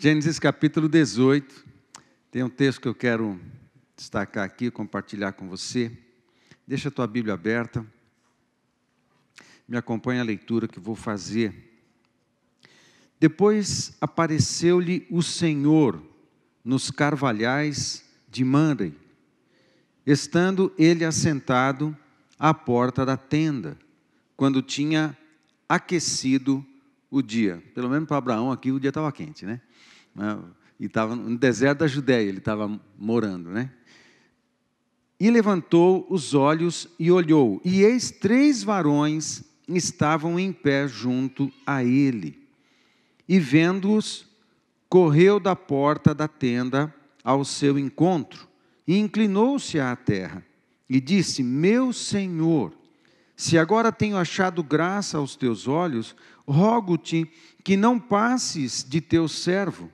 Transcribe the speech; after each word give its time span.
Gênesis 0.00 0.38
capítulo 0.38 0.88
18. 0.88 1.66
Tem 2.30 2.44
um 2.44 2.48
texto 2.48 2.80
que 2.80 2.86
eu 2.86 2.94
quero 2.94 3.36
destacar 3.96 4.44
aqui, 4.44 4.70
compartilhar 4.70 5.32
com 5.32 5.48
você. 5.48 5.90
Deixa 6.64 6.88
a 6.88 6.92
tua 6.92 7.08
Bíblia 7.08 7.34
aberta. 7.34 7.84
Me 9.66 9.76
acompanha 9.76 10.20
a 10.20 10.24
leitura 10.24 10.68
que 10.68 10.78
vou 10.78 10.94
fazer. 10.94 11.52
Depois 13.18 13.96
apareceu-lhe 14.00 15.04
o 15.10 15.20
Senhor 15.20 16.00
nos 16.64 16.92
carvalhais 16.92 18.04
de 18.30 18.44
Manre, 18.44 18.96
estando 20.06 20.72
ele 20.78 21.04
assentado 21.04 21.96
à 22.38 22.54
porta 22.54 23.04
da 23.04 23.16
tenda, 23.16 23.76
quando 24.36 24.62
tinha 24.62 25.18
aquecido 25.68 26.64
o 27.10 27.22
dia. 27.22 27.62
Pelo 27.74 27.88
menos 27.88 28.06
para 28.06 28.18
Abraão 28.18 28.50
aqui 28.50 28.70
o 28.70 28.80
dia 28.80 28.90
estava 28.90 29.10
quente, 29.12 29.46
né? 29.46 29.60
E 30.78 30.86
estava 30.86 31.16
no 31.16 31.36
deserto 31.36 31.80
da 31.80 31.86
Judéia, 31.86 32.28
ele 32.28 32.38
estava 32.38 32.80
morando, 32.98 33.50
né? 33.50 33.72
E 35.18 35.30
levantou 35.30 36.06
os 36.08 36.32
olhos 36.34 36.88
e 36.98 37.10
olhou, 37.10 37.60
e 37.64 37.82
eis 37.82 38.10
três 38.10 38.62
varões 38.62 39.42
estavam 39.68 40.38
em 40.38 40.52
pé 40.52 40.86
junto 40.86 41.52
a 41.66 41.82
ele. 41.82 42.46
E 43.28 43.40
vendo-os, 43.40 44.28
correu 44.88 45.40
da 45.40 45.56
porta 45.56 46.14
da 46.14 46.28
tenda 46.28 46.94
ao 47.24 47.44
seu 47.44 47.78
encontro, 47.78 48.48
e 48.86 48.96
inclinou-se 48.96 49.78
à 49.80 49.94
terra, 49.96 50.46
e 50.88 51.00
disse: 51.00 51.42
Meu 51.42 51.92
senhor, 51.92 52.77
se 53.38 53.56
agora 53.56 53.90
tenho 53.90 54.18
achado 54.18 54.62
graça 54.62 55.16
aos 55.16 55.34
teus 55.34 55.66
olhos, 55.66 56.14
rogo-te 56.46 57.26
que 57.64 57.74
não 57.74 57.98
passes 57.98 58.84
de 58.86 59.00
teu 59.00 59.26
servo 59.28 59.90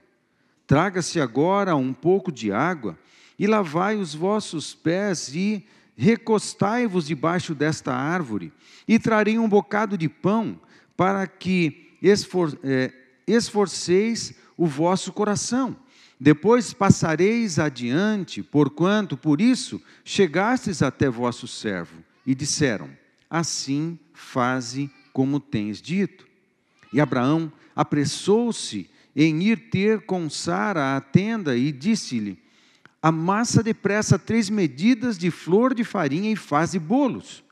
Traga-se 0.67 1.21
agora 1.21 1.77
um 1.77 1.93
pouco 1.93 2.33
de 2.33 2.51
água 2.51 2.99
e 3.39 3.47
lavai 3.47 3.97
os 3.97 4.15
vossos 4.15 4.75
pés 4.75 5.35
e 5.35 5.65
recostai-vos 5.97 7.07
debaixo 7.07 7.55
desta 7.55 7.95
árvore 7.95 8.53
e 8.89 8.99
trarei 8.99 9.39
um 9.39 9.49
bocado 9.49 9.99
de 9.99 10.09
pão 10.09 10.59
para 10.97 11.27
que 11.27 11.97
esfor, 12.01 12.59
é, 12.65 12.93
esforceis 13.27 14.35
o 14.57 14.67
vosso 14.67 15.13
coração. 15.13 15.77
Depois 16.19 16.73
passareis 16.73 17.59
adiante, 17.59 18.43
porquanto 18.43 19.17
por 19.17 19.41
isso 19.41 19.83
chegastes 20.03 20.81
até 20.81 21.11
vosso 21.11 21.47
servo. 21.47 22.03
E 22.27 22.35
disseram: 22.35 22.89
Assim 23.29 23.99
faze 24.13 24.91
como 25.13 25.41
tens 25.41 25.81
dito. 25.81 26.27
E 26.93 27.01
Abraão 27.01 27.53
apressou-se 27.75 28.89
em 29.17 29.43
ir 29.43 29.71
ter 29.71 30.03
com 30.03 30.29
Sara 30.29 30.97
a 30.97 31.01
tenda 31.01 31.57
e 31.57 31.71
disse-lhe: 31.73 32.39
Amassa 33.03 33.63
depressa 33.63 34.19
três 34.19 34.49
medidas 34.49 35.19
de 35.19 35.31
flor 35.31 35.75
de 35.75 35.85
farinha 35.85 36.31
e 36.31 36.37
faze 36.37 36.79
bolos. 36.79 37.45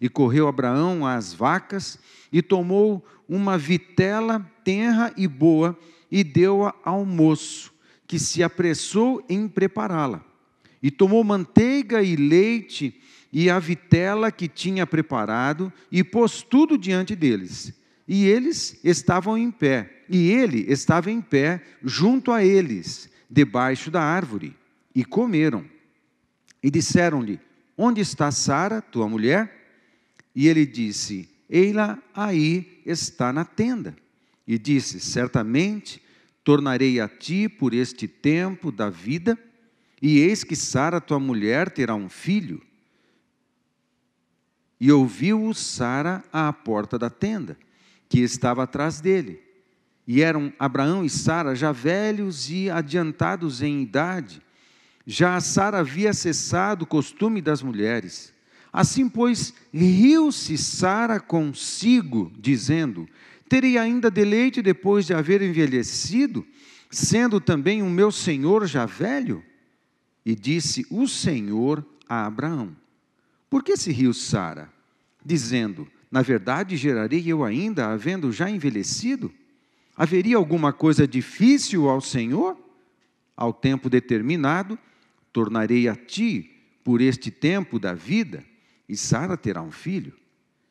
E 0.00 0.08
correu 0.08 0.48
Abraão 0.48 1.06
às 1.06 1.34
vacas 1.34 1.98
e 2.32 2.40
tomou 2.40 3.04
uma 3.28 3.58
vitela 3.58 4.40
tenra 4.64 5.12
e 5.16 5.26
boa 5.26 5.78
e 6.10 6.24
deu-a 6.24 6.74
ao 6.84 7.04
moço, 7.04 7.72
que 8.06 8.18
se 8.18 8.42
apressou 8.42 9.24
em 9.28 9.46
prepará-la. 9.46 10.24
E 10.82 10.90
tomou 10.90 11.22
manteiga 11.22 12.02
e 12.02 12.16
leite 12.16 13.00
e 13.32 13.48
a 13.48 13.58
vitela 13.58 14.32
que 14.32 14.48
tinha 14.48 14.86
preparado 14.86 15.72
e 15.90 16.02
pôs 16.02 16.42
tudo 16.42 16.76
diante 16.76 17.14
deles. 17.14 17.72
E 18.06 18.26
eles 18.26 18.78
estavam 18.82 19.38
em 19.38 19.50
pé 19.50 20.04
e 20.08 20.30
ele 20.32 20.64
estava 20.68 21.10
em 21.10 21.20
pé 21.20 21.62
junto 21.84 22.32
a 22.32 22.44
eles, 22.44 23.08
debaixo 23.30 23.92
da 23.92 24.02
árvore, 24.02 24.56
e 24.92 25.04
comeram. 25.04 25.64
E 26.60 26.68
disseram-lhe: 26.68 27.38
Onde 27.76 28.00
está 28.00 28.32
Sara, 28.32 28.82
tua 28.82 29.08
mulher? 29.08 29.68
E 30.34 30.48
ele 30.48 30.66
disse: 30.66 31.28
Eila 31.48 32.02
aí 32.12 32.82
está 32.84 33.32
na 33.32 33.44
tenda. 33.44 33.96
E 34.44 34.58
disse: 34.58 34.98
Certamente 34.98 36.02
tornarei 36.42 36.98
a 36.98 37.08
ti 37.08 37.48
por 37.48 37.72
este 37.72 38.08
tempo 38.08 38.72
da 38.72 38.90
vida, 38.90 39.38
e 40.02 40.18
eis 40.18 40.42
que 40.42 40.56
Sara, 40.56 41.00
tua 41.00 41.20
mulher, 41.20 41.70
terá 41.70 41.94
um 41.94 42.08
filho. 42.08 42.60
E 44.80 44.90
ouviu 44.90 45.52
Sara 45.52 46.24
à 46.32 46.52
porta 46.52 46.98
da 46.98 47.10
tenda, 47.10 47.58
que 48.08 48.20
estava 48.20 48.62
atrás 48.62 49.00
dele. 49.00 49.40
E 50.06 50.22
eram 50.22 50.52
Abraão 50.58 51.04
e 51.04 51.10
Sara 51.10 51.54
já 51.54 51.70
velhos 51.70 52.50
e 52.50 52.70
adiantados 52.70 53.62
em 53.62 53.82
idade. 53.82 54.40
Já 55.06 55.38
Sara 55.40 55.78
havia 55.80 56.12
cessado 56.12 56.84
o 56.84 56.86
costume 56.86 57.42
das 57.42 57.62
mulheres. 57.62 58.32
Assim, 58.72 59.08
pois, 59.08 59.52
riu-se 59.72 60.56
Sara 60.56 61.20
consigo, 61.20 62.32
dizendo: 62.38 63.06
Terei 63.48 63.76
ainda 63.76 64.10
deleite 64.10 64.62
depois 64.62 65.06
de 65.06 65.12
haver 65.12 65.42
envelhecido, 65.42 66.46
sendo 66.88 67.40
também 67.40 67.82
o 67.82 67.90
meu 67.90 68.10
senhor 68.10 68.66
já 68.66 68.86
velho? 68.86 69.44
E 70.24 70.34
disse 70.34 70.86
o 70.90 71.08
Senhor 71.08 71.84
a 72.08 72.26
Abraão: 72.26 72.76
Por 73.50 73.64
que 73.64 73.76
se 73.76 73.90
riu 73.90 74.14
Sara? 74.14 74.72
Dizendo: 75.26 75.88
Na 76.08 76.22
verdade, 76.22 76.76
gerarei 76.76 77.24
eu 77.26 77.44
ainda, 77.44 77.88
havendo 77.88 78.30
já 78.30 78.48
envelhecido? 78.48 79.30
Haveria 79.96 80.36
alguma 80.36 80.72
coisa 80.72 81.06
difícil 81.06 81.88
ao 81.88 82.00
Senhor? 82.00 82.56
Ao 83.36 83.52
tempo 83.52 83.90
determinado, 83.90 84.78
tornarei 85.32 85.88
a 85.88 85.96
ti 85.96 86.50
por 86.84 87.00
este 87.00 87.30
tempo 87.30 87.78
da 87.78 87.92
vida, 87.92 88.44
e 88.88 88.96
Sara 88.96 89.36
terá 89.36 89.62
um 89.62 89.70
filho. 89.70 90.12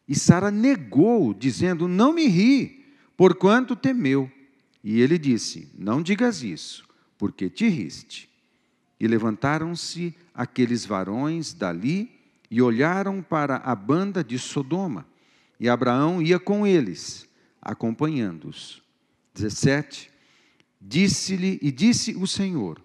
E 0.08 0.16
Sara 0.16 0.50
negou, 0.50 1.34
dizendo: 1.34 1.88
Não 1.88 2.14
me 2.14 2.28
ri, 2.28 2.86
porquanto 3.18 3.76
temeu. 3.76 4.32
E 4.82 5.02
ele 5.02 5.18
disse: 5.18 5.70
Não 5.78 6.02
digas 6.02 6.44
isso, 6.44 6.88
porque 7.18 7.50
te 7.50 7.68
riste. 7.68 8.30
E 9.00 9.08
levantaram-se 9.08 10.16
aqueles 10.34 10.86
varões 10.86 11.54
dali 11.54 12.19
e 12.50 12.62
olharam 12.62 13.22
para 13.22 13.58
a 13.58 13.76
banda 13.76 14.24
de 14.24 14.40
Sodoma. 14.40 15.06
E 15.60 15.70
Abraão 15.70 16.22
ia 16.22 16.40
com 16.40 16.66
eles, 16.66 17.28
acompanhando-os. 17.62 18.82
17, 19.34 20.12
disse-lhe 20.82 21.60
e 21.62 21.72
disse 21.72 22.16
o 22.16 22.26
Senhor: 22.26 22.82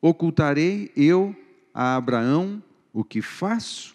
Ocultarei 0.00 0.90
eu 0.96 1.36
a 1.72 1.96
Abraão 1.96 2.62
o 2.92 3.04
que 3.04 3.22
faço, 3.22 3.94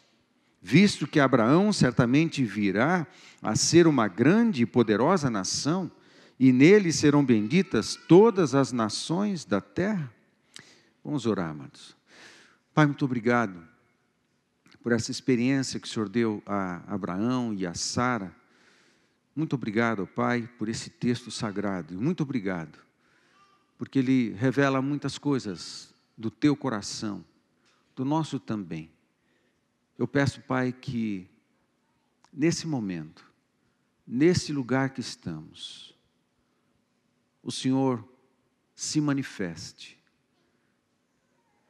visto 0.62 1.08
que 1.08 1.20
Abraão 1.20 1.74
certamente 1.74 2.44
virá 2.44 3.06
a 3.42 3.56
ser 3.56 3.88
uma 3.88 4.08
grande 4.08 4.64
e 4.64 4.66
poderosa 4.66 5.30
nação, 5.30 5.92
e 6.40 6.54
nele 6.54 6.92
serão 6.92 7.26
benditas 7.26 8.00
todas 8.08 8.56
as 8.56 8.72
nações 8.72 9.44
da 9.44 9.60
terra? 9.60 10.12
Vamos 11.04 11.26
orar, 11.26 11.50
amados. 11.50 11.96
Pai, 12.74 12.86
muito 12.86 13.04
obrigado 13.06 13.73
por 14.84 14.92
essa 14.92 15.10
experiência 15.10 15.80
que 15.80 15.88
o 15.88 15.90
Senhor 15.90 16.08
deu 16.08 16.44
a 16.46 16.84
Abraão 16.94 17.54
e 17.54 17.66
a 17.66 17.74
Sara 17.74 18.36
muito 19.36 19.56
obrigado, 19.56 20.06
Pai, 20.06 20.48
por 20.60 20.70
esse 20.70 20.92
texto 20.92 21.32
sagrado. 21.32 22.00
Muito 22.00 22.22
obrigado, 22.22 22.78
porque 23.80 23.98
ele 23.98 24.30
revela 24.34 24.80
muitas 24.80 25.18
coisas 25.18 25.94
do 26.16 26.30
teu 26.30 26.56
coração, 26.56 27.26
do 27.96 28.06
nosso 28.06 28.40
também. 28.40 28.92
Eu 29.98 30.08
peço, 30.08 30.40
Pai, 30.42 30.72
que 30.72 31.28
nesse 32.32 32.68
momento, 32.68 33.26
nesse 34.06 34.54
lugar 34.54 34.92
que 34.92 35.02
estamos, 35.02 35.98
o 37.42 37.52
Senhor 37.52 38.08
se 38.76 39.02
manifeste 39.02 39.98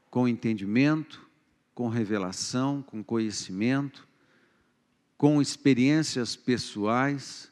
com 0.09 0.27
entendimento, 0.27 1.22
com 1.73 1.87
revelação, 1.87 2.81
com 2.81 3.03
conhecimento, 3.03 4.07
com 5.17 5.41
experiências 5.41 6.35
pessoais. 6.35 7.51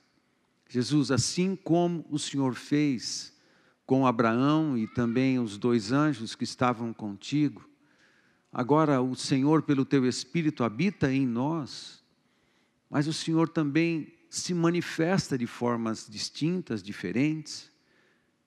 Jesus, 0.67 1.11
assim 1.11 1.55
como 1.55 2.05
o 2.09 2.19
Senhor 2.19 2.53
fez 2.53 3.33
com 3.85 4.05
Abraão 4.07 4.77
e 4.77 4.87
também 4.87 5.39
os 5.39 5.57
dois 5.57 5.91
anjos 5.91 6.33
que 6.35 6.43
estavam 6.43 6.93
contigo, 6.93 7.69
agora 8.51 9.01
o 9.01 9.15
Senhor, 9.15 9.63
pelo 9.63 9.83
teu 9.83 10.05
Espírito, 10.07 10.63
habita 10.63 11.11
em 11.11 11.27
nós, 11.27 12.01
mas 12.89 13.07
o 13.07 13.13
Senhor 13.13 13.49
também 13.49 14.13
se 14.29 14.53
manifesta 14.53 15.37
de 15.37 15.45
formas 15.45 16.07
distintas, 16.09 16.81
diferentes, 16.81 17.69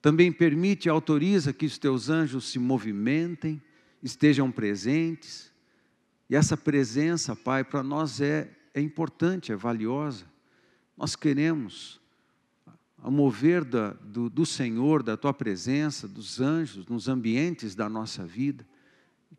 também 0.00 0.32
permite 0.32 0.86
e 0.86 0.90
autoriza 0.90 1.52
que 1.52 1.66
os 1.66 1.76
teus 1.76 2.08
anjos 2.08 2.50
se 2.50 2.58
movimentem, 2.58 3.62
estejam 4.02 4.50
presentes, 4.50 5.50
e 6.34 6.36
essa 6.36 6.56
presença, 6.56 7.36
Pai, 7.36 7.62
para 7.62 7.80
nós 7.80 8.20
é, 8.20 8.50
é 8.74 8.80
importante, 8.80 9.52
é 9.52 9.54
valiosa. 9.54 10.24
Nós 10.96 11.14
queremos 11.14 12.00
ao 12.98 13.12
mover 13.12 13.62
da, 13.64 13.92
do, 13.92 14.28
do 14.28 14.44
Senhor, 14.44 15.04
da 15.04 15.16
tua 15.16 15.32
presença, 15.32 16.08
dos 16.08 16.40
anjos, 16.40 16.86
nos 16.86 17.06
ambientes 17.06 17.76
da 17.76 17.88
nossa 17.88 18.26
vida. 18.26 18.66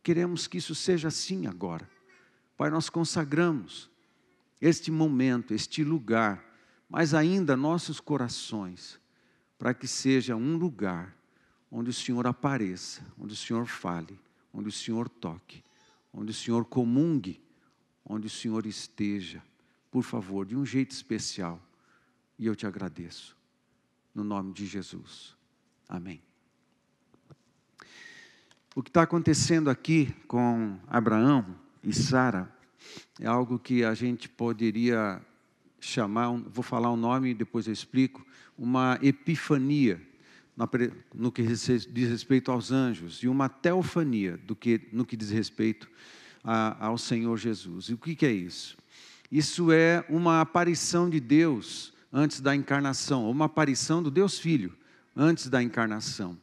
Queremos 0.01 0.47
que 0.47 0.57
isso 0.57 0.74
seja 0.74 1.09
assim 1.09 1.47
agora. 1.47 1.86
Pai, 2.56 2.69
nós 2.69 2.89
consagramos 2.89 3.89
este 4.62 4.89
momento, 4.89 5.53
este 5.53 5.83
lugar, 5.83 6.45
mas 6.89 7.13
ainda 7.13 7.57
nossos 7.57 8.00
corações, 8.00 8.98
para 9.59 9.74
que 9.74 9.86
seja 9.86 10.38
um 10.38 10.56
lugar 10.56 11.13
onde 11.69 11.89
o 11.89 11.94
Senhor 11.94 12.25
apareça, 12.25 13.06
onde 13.19 13.33
o 13.33 13.38
Senhor 13.38 13.65
fale, 13.65 14.18
onde 14.53 14.69
o 14.69 14.71
Senhor 14.71 15.09
toque, 15.09 15.62
onde 16.15 16.31
o 16.31 16.33
Senhor 16.33 16.63
comungue, 16.65 17.41
onde 18.06 18.27
o 18.27 18.29
Senhor 18.29 18.65
esteja, 18.65 19.44
por 19.91 20.01
favor, 20.01 20.45
de 20.45 20.56
um 20.56 20.65
jeito 20.65 20.91
especial. 20.91 21.62
E 22.39 22.45
eu 22.47 22.56
te 22.56 22.65
agradeço, 22.65 23.35
no 24.13 24.23
nome 24.23 24.53
de 24.53 24.65
Jesus. 24.65 25.35
Amém. 25.88 26.21
O 28.73 28.81
que 28.81 28.89
está 28.89 29.03
acontecendo 29.03 29.69
aqui 29.69 30.13
com 30.27 30.79
Abraão 30.88 31.45
e 31.83 31.94
Sara 31.94 32.53
é 33.19 33.27
algo 33.27 33.59
que 33.59 33.83
a 33.83 33.94
gente 33.94 34.29
poderia 34.29 35.21
chamar, 35.79 36.31
vou 36.31 36.63
falar 36.63 36.89
o 36.91 36.97
nome 36.97 37.31
e 37.31 37.33
depois 37.33 37.67
eu 37.67 37.73
explico, 37.73 38.25
uma 38.57 38.97
epifania 39.01 40.01
no 41.13 41.31
que 41.31 41.43
diz 41.43 42.09
respeito 42.09 42.51
aos 42.51 42.71
anjos 42.71 43.21
e 43.21 43.27
uma 43.27 43.49
teofania 43.49 44.37
do 44.37 44.55
que, 44.55 44.81
no 44.91 45.05
que 45.05 45.17
diz 45.17 45.29
respeito 45.29 45.89
a, 46.43 46.85
ao 46.87 46.97
Senhor 46.97 47.37
Jesus. 47.37 47.85
E 47.85 47.93
o 47.93 47.97
que, 47.97 48.15
que 48.15 48.25
é 48.25 48.31
isso? 48.31 48.77
Isso 49.31 49.71
é 49.71 50.05
uma 50.07 50.39
aparição 50.39 51.09
de 51.09 51.19
Deus 51.19 51.93
antes 52.11 52.39
da 52.39 52.55
encarnação, 52.55 53.29
uma 53.29 53.45
aparição 53.45 54.01
do 54.01 54.09
Deus 54.09 54.39
Filho 54.39 54.73
antes 55.15 55.49
da 55.49 55.61
encarnação. 55.61 56.37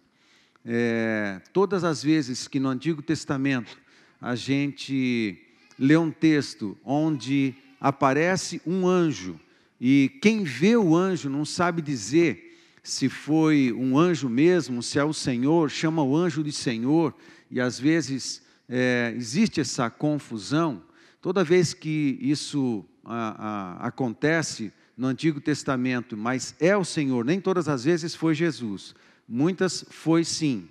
É, 0.65 1.41
todas 1.53 1.83
as 1.83 2.03
vezes 2.03 2.47
que 2.47 2.61
no 2.61 2.69
Antigo 2.69 3.01
Testamento 3.03 3.79
a 4.21 4.35
gente 4.35 5.41
lê 5.79 5.97
um 5.97 6.11
texto 6.11 6.77
onde 6.85 7.55
aparece 7.81 8.61
um 8.67 8.87
anjo 8.87 9.41
e 9.81 10.19
quem 10.21 10.45
vê 10.45 10.77
o 10.77 10.95
anjo 10.95 11.29
não 11.29 11.45
sabe 11.45 11.83
dizer 11.83 12.52
se 12.83 13.09
foi 13.09 13.73
um 13.73 13.97
anjo 13.97 14.29
mesmo, 14.29 14.83
se 14.83 14.99
é 14.99 15.05
o 15.05 15.13
Senhor, 15.13 15.71
chama 15.71 16.03
o 16.03 16.17
anjo 16.17 16.43
de 16.43 16.51
Senhor, 16.51 17.15
e 17.51 17.61
às 17.61 17.79
vezes 17.79 18.43
é, 18.69 19.15
existe 19.17 19.61
essa 19.61 19.89
confusão. 19.89 20.83
Toda 21.21 21.45
vez 21.45 21.73
que 21.73 22.19
isso 22.21 22.85
a, 23.05 23.77
a, 23.83 23.87
acontece 23.87 24.73
no 24.97 25.07
Antigo 25.07 25.41
Testamento, 25.41 26.17
mas 26.17 26.55
é 26.59 26.77
o 26.77 26.85
Senhor, 26.85 27.25
nem 27.25 27.41
todas 27.41 27.69
as 27.69 27.85
vezes 27.85 28.15
foi 28.15 28.35
Jesus, 28.35 28.95
muitas 29.29 29.85
foi 29.89 30.25
sim. 30.25 30.69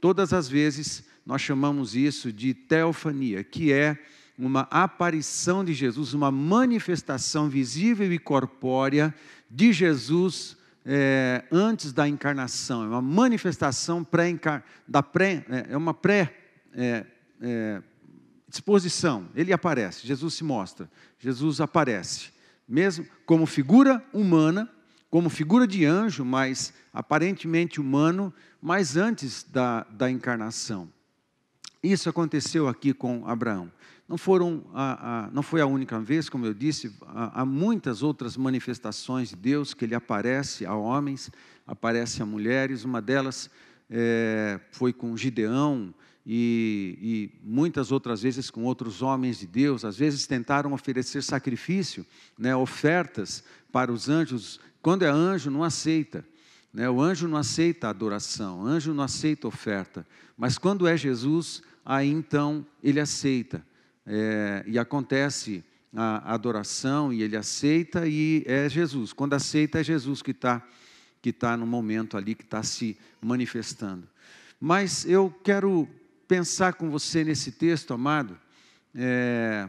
Todas 0.00 0.32
as 0.32 0.48
vezes 0.48 1.04
nós 1.24 1.40
chamamos 1.40 1.94
isso 1.94 2.32
de 2.32 2.52
teofania, 2.54 3.44
que 3.44 3.72
é 3.72 3.96
uma 4.36 4.62
aparição 4.70 5.64
de 5.64 5.72
Jesus, 5.72 6.12
uma 6.12 6.32
manifestação 6.32 7.48
visível 7.48 8.12
e 8.12 8.18
corpórea 8.18 9.14
de 9.48 9.72
Jesus 9.72 10.56
é, 10.84 11.44
antes 11.50 11.92
da 11.92 12.08
encarnação, 12.08 12.84
é 12.84 12.88
uma 12.88 13.02
manifestação 13.02 14.02
pré 14.02 14.38
da 14.86 15.02
pré, 15.02 15.44
é, 15.48 15.72
é 15.74 15.76
uma 15.76 15.94
pré 15.94 16.34
é, 16.72 17.06
é. 17.40 17.82
Ele 19.34 19.52
aparece, 19.52 20.06
Jesus 20.06 20.34
se 20.34 20.44
mostra, 20.44 20.90
Jesus 21.18 21.58
aparece, 21.58 22.30
mesmo 22.68 23.06
como 23.24 23.46
figura 23.46 24.04
humana, 24.12 24.68
como 25.08 25.30
figura 25.30 25.66
de 25.66 25.86
anjo, 25.86 26.22
mas 26.22 26.74
aparentemente 26.92 27.80
humano, 27.80 28.32
mas 28.60 28.96
antes 28.96 29.42
da, 29.42 29.84
da 29.84 30.10
encarnação. 30.10 30.88
Isso 31.82 32.08
aconteceu 32.08 32.68
aqui 32.68 32.92
com 32.92 33.26
Abraão. 33.26 33.72
Não, 34.08 34.18
foram 34.18 34.64
a, 34.74 35.26
a, 35.26 35.30
não 35.30 35.42
foi 35.42 35.60
a 35.60 35.66
única 35.66 35.98
vez, 36.00 36.28
como 36.28 36.44
eu 36.44 36.52
disse, 36.52 36.94
há, 37.06 37.44
muitas 37.46 38.02
outras 38.02 38.36
manifestações 38.36 39.30
de 39.30 39.36
Deus 39.36 39.72
que 39.72 39.84
ele 39.84 39.94
aparece 39.94 40.66
a 40.66 40.74
homens, 40.74 41.30
aparece 41.66 42.20
a 42.22 42.26
mulheres. 42.26 42.84
Uma 42.84 43.00
delas 43.00 43.48
é, 43.88 44.60
foi 44.70 44.92
com 44.92 45.16
Gideão 45.16 45.94
e, 46.26 46.98
e 47.00 47.40
muitas 47.42 47.92
outras 47.92 48.22
vezes 48.22 48.50
com 48.50 48.64
outros 48.64 49.02
homens 49.02 49.38
de 49.38 49.46
Deus. 49.46 49.84
Às 49.84 49.96
vezes 49.96 50.26
tentaram 50.26 50.72
oferecer 50.72 51.22
sacrifício, 51.22 52.04
né, 52.36 52.54
ofertas 52.54 53.42
para 53.70 53.92
os 53.92 54.08
anjos. 54.08 54.60
Quando 54.82 55.04
é 55.04 55.08
anjo, 55.08 55.50
não 55.50 55.62
aceita. 55.62 56.24
Né? 56.72 56.90
O 56.90 57.00
anjo 57.00 57.28
não 57.28 57.38
aceita 57.38 57.88
adoração, 57.88 58.62
o 58.62 58.66
anjo 58.66 58.92
não 58.92 59.04
aceita 59.04 59.46
oferta. 59.46 60.06
Mas 60.36 60.58
quando 60.58 60.86
é 60.86 60.96
Jesus, 60.96 61.62
aí 61.84 62.10
então 62.10 62.66
ele 62.82 62.98
aceita 62.98 63.64
é, 64.06 64.64
e 64.66 64.78
acontece 64.78 65.64
a 65.94 66.32
adoração 66.34 67.12
e 67.12 67.22
ele 67.22 67.36
aceita 67.36 68.06
e 68.06 68.42
é 68.46 68.68
Jesus. 68.68 69.12
Quando 69.12 69.34
aceita, 69.34 69.80
é 69.80 69.84
Jesus 69.84 70.22
que 70.22 70.30
está 70.30 70.66
que 71.22 71.32
tá 71.32 71.56
no 71.56 71.64
momento 71.64 72.16
ali, 72.16 72.34
que 72.34 72.42
está 72.42 72.64
se 72.64 72.98
manifestando. 73.20 74.08
Mas 74.60 75.04
eu 75.04 75.32
quero 75.44 75.88
pensar 76.26 76.72
com 76.74 76.90
você 76.90 77.22
nesse 77.22 77.52
texto, 77.52 77.94
amado, 77.94 78.36
é, 78.92 79.68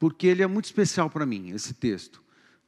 porque 0.00 0.26
ele 0.26 0.42
é 0.42 0.46
muito 0.48 0.64
especial 0.64 1.08
para 1.08 1.24
mim, 1.24 1.50
esse 1.50 1.74
texto. 1.74 2.20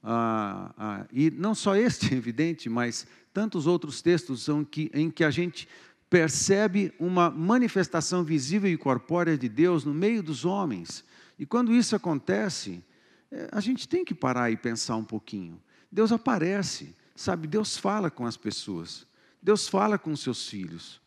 Ah, 0.05 0.73
ah, 0.79 1.07
e 1.13 1.31
não 1.33 1.55
só 1.55 1.75
este, 1.75 2.15
é 2.15 2.17
evidente, 2.19 2.69
mas 2.69 3.07
tantos 3.33 3.67
outros 3.67 4.01
textos 4.01 4.49
em 4.49 4.65
que, 4.65 4.91
em 4.95 5.11
que 5.11 5.25
a 5.25 5.31
gente 5.31 5.69
percebe 6.13 6.93
uma 6.99 7.31
manifestação 7.31 8.23
visível 8.23 8.71
e 8.71 8.77
corpórea 8.77 9.35
de 9.39 9.49
Deus 9.49 9.83
no 9.83 9.95
meio 9.95 10.23
dos 10.23 10.45
homens. 10.45 11.03
E 11.39 11.47
quando 11.47 11.75
isso 11.75 11.97
acontece, 11.97 12.85
é, 13.31 13.49
a 13.51 13.61
gente 13.61 13.89
tem 13.89 14.05
que 14.05 14.15
parar 14.15 14.51
e 14.51 14.57
pensar 14.59 14.97
um 14.97 15.05
pouquinho. 15.05 15.59
Deus 15.91 16.13
aparece, 16.13 16.95
sabe? 17.17 17.49
Deus 17.49 17.79
fala 17.79 18.11
com 18.11 18.27
as 18.27 18.37
pessoas, 18.37 19.07
Deus 19.43 19.67
fala 19.67 19.99
com 19.99 20.15
seus 20.15 20.47
filhos, 20.47 21.01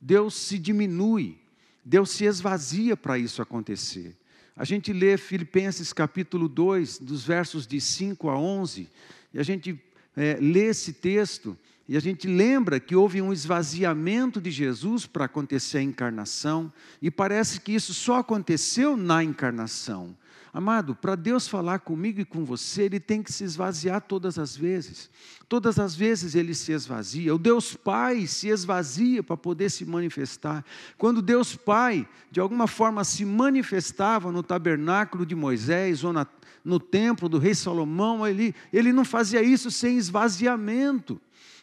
Deus 0.00 0.34
se 0.34 0.60
diminui, 0.60 1.40
Deus 1.84 2.12
se 2.12 2.24
esvazia 2.24 2.96
para 2.96 3.18
isso 3.18 3.42
acontecer. 3.42 4.16
A 4.54 4.64
gente 4.64 4.92
lê 4.92 5.16
Filipenses 5.16 5.92
capítulo 5.92 6.48
2, 6.48 7.00
dos 7.00 7.24
versos 7.24 7.66
de 7.66 7.80
5 7.80 8.30
a 8.30 8.38
11, 8.38 8.88
e 9.34 9.40
a 9.40 9.42
gente 9.42 9.82
é, 10.16 10.38
lê 10.40 10.66
esse 10.66 10.92
texto 10.92 11.58
e 11.88 11.96
a 11.96 12.00
gente 12.00 12.26
lembra 12.26 12.78
que 12.78 12.94
houve 12.94 13.20
um 13.20 13.32
esvaziamento 13.32 14.40
de 14.40 14.50
Jesus 14.50 15.06
para 15.06 15.24
acontecer 15.24 15.78
a 15.78 15.82
encarnação, 15.82 16.72
e 17.00 17.10
parece 17.10 17.60
que 17.60 17.72
isso 17.72 17.92
só 17.92 18.18
aconteceu 18.18 18.96
na 18.96 19.22
encarnação. 19.22 20.16
Amado, 20.54 20.94
para 20.94 21.14
Deus 21.14 21.48
falar 21.48 21.78
comigo 21.78 22.20
e 22.20 22.26
com 22.26 22.44
você, 22.44 22.82
Ele 22.82 23.00
tem 23.00 23.22
que 23.22 23.32
se 23.32 23.42
esvaziar 23.42 24.02
todas 24.02 24.38
as 24.38 24.54
vezes. 24.54 25.08
Todas 25.48 25.78
as 25.78 25.96
vezes 25.96 26.34
Ele 26.34 26.54
se 26.54 26.72
esvazia. 26.72 27.34
O 27.34 27.38
Deus 27.38 27.74
Pai 27.74 28.26
se 28.26 28.48
esvazia 28.48 29.22
para 29.22 29.34
poder 29.34 29.70
se 29.70 29.86
manifestar. 29.86 30.62
Quando 30.98 31.22
Deus 31.22 31.56
Pai, 31.56 32.06
de 32.30 32.38
alguma 32.38 32.66
forma, 32.66 33.02
se 33.02 33.24
manifestava 33.24 34.30
no 34.30 34.42
tabernáculo 34.42 35.24
de 35.24 35.34
Moisés 35.34 36.04
ou 36.04 36.12
na, 36.12 36.26
no 36.62 36.78
templo 36.78 37.30
do 37.30 37.38
rei 37.38 37.54
Salomão, 37.54 38.26
ele, 38.26 38.54
ele 38.70 38.92
não 38.92 39.06
fazia 39.06 39.42
isso 39.42 39.70
sem 39.70 39.96
esvaziamento. 39.96 41.18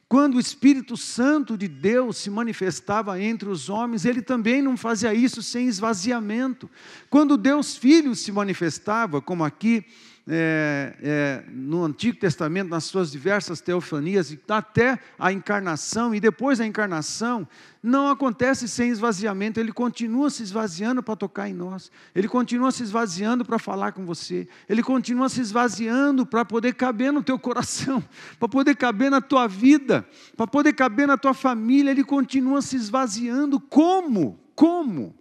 Quando 0.10 0.38
o 0.38 0.39
Espírito 0.39 0.98
Santo 0.98 1.56
de 1.56 1.68
Deus 1.68 2.18
se 2.18 2.32
manifestava 2.32 3.22
entre 3.22 3.48
os 3.48 3.70
homens, 3.70 4.06
ele 4.06 4.24
também 4.24 4.60
não 4.60 4.75
fazia 4.75 5.13
isso 5.13 5.44
sem 5.44 5.68
esvaziamento. 5.68 6.68
Quando 7.12 7.38
Deus 7.38 7.78
Filho 7.78 8.16
se 8.16 8.32
manifestava, 8.32 9.22
como 9.22 9.44
aqui 9.44 9.86
é, 10.31 10.95
é, 11.01 11.43
no 11.51 11.83
Antigo 11.83 12.19
Testamento, 12.19 12.69
nas 12.69 12.83
suas 12.83 13.12
diversas 13.12 13.62
teofanias, 13.62 14.38
até 14.48 15.00
a 15.17 15.33
encarnação, 15.33 16.13
e 16.13 16.19
depois 16.19 16.59
da 16.59 16.67
encarnação, 16.67 17.48
não 17.81 18.09
acontece 18.09 18.67
sem 18.67 18.91
esvaziamento, 18.91 19.59
ele 19.59 19.71
continua 19.71 20.29
se 20.29 20.43
esvaziando 20.43 21.01
para 21.01 21.15
tocar 21.15 21.50
em 21.50 21.53
nós, 21.53 21.91
ele 22.13 22.27
continua 22.27 22.71
se 22.71 22.83
esvaziando 22.83 23.43
para 23.43 23.57
falar 23.57 23.91
com 23.93 24.05
você, 24.05 24.48
ele 24.67 24.83
continua 24.83 25.29
se 25.29 25.41
esvaziando 25.41 26.25
para 26.27 26.45
poder 26.45 26.75
caber 26.75 27.12
no 27.12 27.24
teu 27.24 27.39
coração, 27.39 28.03
para 28.38 28.48
poder 28.48 28.75
caber 28.75 29.09
na 29.09 29.21
tua 29.21 29.48
vida, 29.48 30.07
para 30.38 30.45
poder 30.45 30.74
caber 30.74 31.07
na 31.07 31.17
tua 31.17 31.33
família, 31.33 31.89
ele 31.89 32.03
continua 32.03 32.62
se 32.62 32.75
esvaziando. 32.75 33.59
Como? 33.59 34.39
Como? 34.53 35.18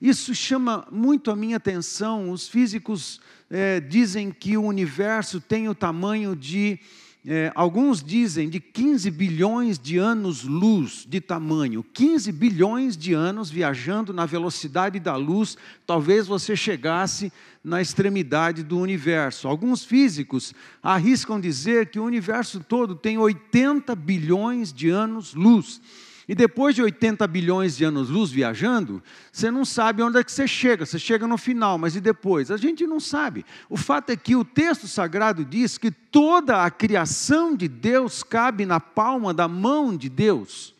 Isso 0.00 0.34
chama 0.34 0.86
muito 0.90 1.30
a 1.30 1.36
minha 1.36 1.56
atenção. 1.56 2.30
Os 2.30 2.48
físicos 2.48 3.20
é, 3.50 3.80
dizem 3.80 4.30
que 4.30 4.56
o 4.56 4.62
universo 4.62 5.40
tem 5.40 5.68
o 5.68 5.74
tamanho 5.74 6.34
de 6.34 6.78
é, 7.26 7.50
alguns 7.54 8.02
dizem 8.02 8.50
de 8.50 8.60
15 8.60 9.10
bilhões 9.10 9.78
de 9.78 9.96
anos-luz 9.96 11.06
de 11.08 11.22
tamanho. 11.22 11.82
15 11.82 12.30
bilhões 12.30 12.98
de 12.98 13.14
anos 13.14 13.48
viajando 13.48 14.12
na 14.12 14.26
velocidade 14.26 15.00
da 15.00 15.16
luz, 15.16 15.56
talvez 15.86 16.26
você 16.26 16.54
chegasse 16.54 17.32
na 17.62 17.80
extremidade 17.80 18.62
do 18.62 18.78
universo. 18.78 19.48
Alguns 19.48 19.82
físicos 19.82 20.52
arriscam 20.82 21.40
dizer 21.40 21.88
que 21.88 21.98
o 21.98 22.04
universo 22.04 22.60
todo 22.60 22.94
tem 22.94 23.16
80 23.16 23.94
bilhões 23.94 24.70
de 24.70 24.90
anos-luz. 24.90 25.80
E 26.28 26.34
depois 26.34 26.74
de 26.74 26.82
80 26.82 27.26
bilhões 27.26 27.76
de 27.76 27.84
anos-luz 27.84 28.30
viajando, 28.30 29.02
você 29.30 29.50
não 29.50 29.64
sabe 29.64 30.02
onde 30.02 30.18
é 30.18 30.24
que 30.24 30.32
você 30.32 30.48
chega, 30.48 30.86
você 30.86 30.98
chega 30.98 31.26
no 31.26 31.36
final, 31.36 31.76
mas 31.76 31.96
e 31.96 32.00
depois? 32.00 32.50
A 32.50 32.56
gente 32.56 32.86
não 32.86 32.98
sabe. 32.98 33.44
O 33.68 33.76
fato 33.76 34.10
é 34.10 34.16
que 34.16 34.34
o 34.34 34.44
texto 34.44 34.88
sagrado 34.88 35.44
diz 35.44 35.76
que 35.76 35.90
toda 35.90 36.64
a 36.64 36.70
criação 36.70 37.54
de 37.54 37.68
Deus 37.68 38.22
cabe 38.22 38.64
na 38.64 38.80
palma 38.80 39.34
da 39.34 39.46
mão 39.46 39.94
de 39.94 40.08
Deus. 40.08 40.74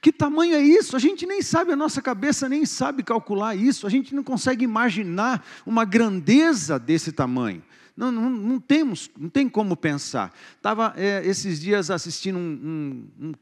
Que 0.00 0.12
tamanho 0.12 0.54
é 0.54 0.60
isso? 0.60 0.96
A 0.96 0.98
gente 0.98 1.26
nem 1.26 1.40
sabe, 1.40 1.72
a 1.72 1.76
nossa 1.76 2.02
cabeça 2.02 2.46
nem 2.46 2.66
sabe 2.66 3.02
calcular 3.02 3.54
isso, 3.54 3.86
a 3.86 3.90
gente 3.90 4.14
não 4.14 4.22
consegue 4.22 4.62
imaginar 4.62 5.42
uma 5.64 5.84
grandeza 5.84 6.78
desse 6.78 7.10
tamanho. 7.10 7.62
Não, 7.96 8.10
não, 8.10 8.28
não 8.28 8.60
temos, 8.60 9.10
não 9.18 9.28
tem 9.28 9.48
como 9.48 9.76
pensar. 9.76 10.30
Estava 10.56 10.92
é, 10.96 11.24
esses 11.24 11.60
dias 11.60 11.90
assistindo 11.90 12.38
um, 12.38 13.08
um, 13.20 13.28
um, 13.28 13.32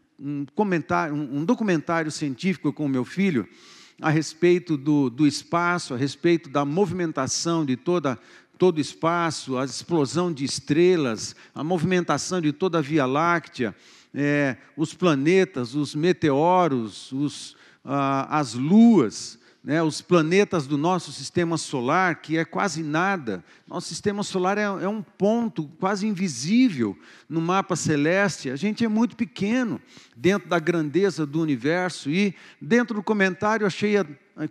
comentário, 0.55 1.15
um 1.15 1.45
documentário 1.45 2.11
científico 2.11 2.73
com 2.73 2.87
o 2.87 2.89
meu 2.89 3.05
filho 3.05 3.49
a 4.01 4.11
respeito 4.11 4.77
do, 4.77 5.09
do 5.09 5.27
espaço, 5.27 5.95
a 5.95 5.97
respeito 5.97 6.49
da 6.51 6.65
movimentação 6.65 7.65
de 7.65 7.77
toda 7.77 8.19
todo 8.59 8.79
o 8.79 8.81
espaço, 8.81 9.59
a 9.59 9.65
explosão 9.65 10.33
de 10.33 10.45
estrelas, 10.45 11.35
a 11.53 11.65
movimentação 11.65 12.41
de 12.41 12.53
toda 12.53 12.79
a 12.79 12.81
Via 12.81 13.05
Láctea, 13.05 13.75
é, 14.15 14.57
os 14.77 14.95
planetas, 14.95 15.75
os 15.75 15.97
meteoros, 15.97 17.11
os, 17.11 17.57
ah, 17.85 18.39
as 18.39 18.55
luas 18.55 19.37
né, 19.65 19.81
os 19.83 20.03
planetas 20.03 20.67
do 20.67 20.77
nosso 20.77 21.13
sistema 21.13 21.57
solar, 21.57 22.21
que 22.21 22.37
é 22.37 22.45
quase 22.45 22.83
nada. 22.83 23.45
Nosso 23.67 23.89
sistema 23.89 24.23
solar 24.25 24.59
é, 24.59 24.63
é, 24.63 24.89
um 24.89 25.03
ponto 25.03 25.69
quase 25.79 26.07
invisível 26.07 26.99
no 27.29 27.41
mapa 27.41 27.77
celeste. 27.77 28.51
A 28.51 28.57
gente 28.57 28.85
é 28.85 28.89
muito 28.89 29.15
pequeno 29.15 29.81
dentro 30.17 30.49
da 30.49 30.59
grandeza 30.59 31.25
do 31.25 31.41
universo. 31.41 32.11
E 32.11 32.35
dentro 32.61 32.97
do 32.97 33.03
comentário 33.03 33.67
achei 33.67 33.95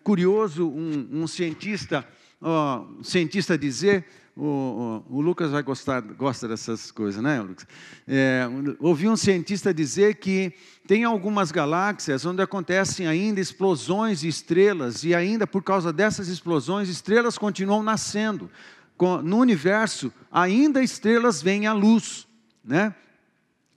curioso 0.01 0.69
um, 0.69 1.23
um 1.23 1.27
cientista, 1.27 2.07
um 2.41 3.03
cientista 3.03 3.57
dizer 3.57 4.05
o, 4.35 5.03
o, 5.09 5.17
o, 5.17 5.21
Lucas 5.21 5.51
vai 5.51 5.61
gostar 5.61 6.01
gosta 6.01 6.47
dessas 6.47 6.91
coisas, 6.91 7.21
né, 7.21 7.41
Lucas? 7.41 7.67
É, 8.07 8.47
ouvi 8.79 9.07
um 9.07 9.17
cientista 9.17 9.73
dizer 9.73 10.15
que 10.15 10.53
tem 10.87 11.03
algumas 11.03 11.51
galáxias 11.51 12.25
onde 12.25 12.41
acontecem 12.41 13.07
ainda 13.07 13.39
explosões 13.39 14.21
de 14.21 14.27
estrelas, 14.27 15.03
e 15.03 15.13
ainda 15.13 15.45
por 15.45 15.63
causa 15.63 15.91
dessas 15.91 16.27
explosões, 16.27 16.89
estrelas 16.89 17.37
continuam 17.37 17.83
nascendo. 17.83 18.49
No 19.23 19.39
universo, 19.39 20.13
ainda 20.31 20.83
estrelas 20.83 21.41
vêm 21.41 21.65
à 21.65 21.73
luz, 21.73 22.27
né? 22.63 22.93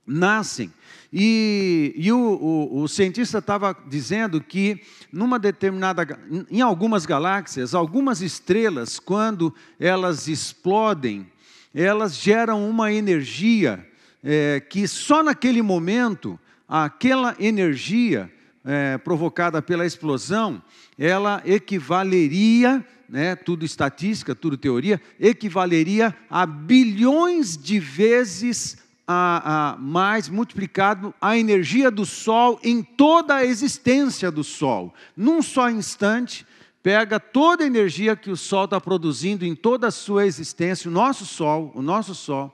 nascem. 0.05 0.71
E, 1.17 1.93
e 1.95 2.11
o, 2.11 2.17
o, 2.17 2.81
o, 2.81 2.87
cientista 2.89 3.37
estava 3.37 3.73
dizendo 3.87 4.41
que 4.41 4.81
numa 5.13 5.39
determinada, 5.39 6.19
em 6.51 6.59
algumas 6.59 7.05
galáxias, 7.05 7.73
algumas 7.73 8.19
estrelas, 8.19 8.99
quando 8.99 9.55
elas 9.79 10.27
explodem, 10.27 11.25
elas 11.73 12.17
geram 12.17 12.69
uma 12.69 12.91
energia 12.91 13.87
é, 14.21 14.59
que 14.59 14.85
só 14.89 15.23
naquele 15.23 15.61
momento, 15.61 16.37
aquela 16.67 17.33
energia 17.39 18.29
é, 18.65 18.97
provocada 18.97 19.61
pela 19.61 19.85
explosão, 19.85 20.61
ela 20.99 21.41
equivaleria, 21.45 22.85
né, 23.07 23.37
tudo 23.37 23.63
estatística, 23.63 24.35
tudo 24.35 24.57
teoria, 24.57 24.99
equivaleria 25.17 26.13
a 26.29 26.45
bilhões 26.45 27.55
de 27.55 27.79
vezes 27.79 28.83
a, 29.07 29.73
a, 29.73 29.77
mais 29.77 30.27
multiplicado 30.29 31.13
a 31.21 31.37
energia 31.37 31.91
do 31.91 32.05
Sol 32.05 32.59
em 32.63 32.81
toda 32.81 33.35
a 33.35 33.45
existência 33.45 34.31
do 34.31 34.43
Sol. 34.43 34.93
Num 35.15 35.41
só 35.41 35.69
instante, 35.69 36.45
pega 36.81 37.19
toda 37.19 37.63
a 37.63 37.67
energia 37.67 38.15
que 38.15 38.31
o 38.31 38.37
Sol 38.37 38.65
está 38.65 38.79
produzindo 38.81 39.45
em 39.45 39.55
toda 39.55 39.87
a 39.87 39.91
sua 39.91 40.25
existência, 40.25 40.89
o 40.89 40.93
nosso 40.93 41.25
Sol, 41.25 41.71
o 41.75 41.81
nosso 41.81 42.15
Sol, 42.15 42.53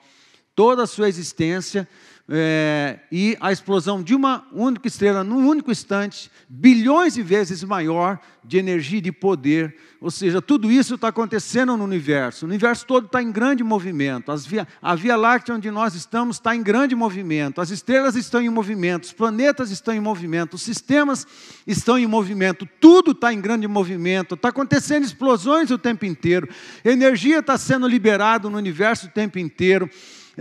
toda 0.55 0.83
a 0.83 0.87
sua 0.87 1.07
existência, 1.07 1.87
é, 2.33 2.97
e 3.11 3.35
a 3.41 3.51
explosão 3.51 4.01
de 4.01 4.15
uma 4.15 4.47
única 4.53 4.87
estrela 4.87 5.21
num 5.21 5.45
único 5.45 5.69
instante, 5.69 6.31
bilhões 6.47 7.15
de 7.15 7.21
vezes 7.21 7.61
maior 7.61 8.17
de 8.41 8.57
energia 8.57 8.99
e 8.99 9.01
de 9.01 9.11
poder. 9.11 9.75
Ou 9.99 10.09
seja, 10.09 10.41
tudo 10.41 10.71
isso 10.71 10.95
está 10.95 11.09
acontecendo 11.09 11.75
no 11.75 11.83
universo. 11.83 12.45
O 12.45 12.47
universo 12.47 12.85
todo 12.85 13.05
está 13.05 13.21
em 13.21 13.33
grande 13.33 13.65
movimento. 13.65 14.33
Via, 14.47 14.65
a 14.81 14.95
Via 14.95 15.17
Láctea 15.17 15.55
onde 15.55 15.69
nós 15.69 15.93
estamos 15.93 16.37
está 16.37 16.55
em 16.55 16.63
grande 16.63 16.95
movimento. 16.95 17.59
As 17.59 17.69
estrelas 17.69 18.15
estão 18.15 18.41
em 18.41 18.49
movimento, 18.49 19.03
os 19.03 19.13
planetas 19.13 19.69
estão 19.69 19.93
em 19.93 19.99
movimento, 19.99 20.53
os 20.53 20.61
sistemas 20.61 21.27
estão 21.67 21.99
em 21.99 22.07
movimento. 22.07 22.67
Tudo 22.79 23.11
está 23.11 23.33
em 23.33 23.41
grande 23.41 23.67
movimento. 23.67 24.35
Está 24.35 24.49
acontecendo 24.49 25.03
explosões 25.03 25.69
o 25.69 25.77
tempo 25.77 26.05
inteiro. 26.05 26.47
Energia 26.85 27.39
está 27.39 27.57
sendo 27.57 27.89
liberada 27.89 28.49
no 28.49 28.57
universo 28.57 29.07
o 29.07 29.11
tempo 29.11 29.37
inteiro 29.37 29.89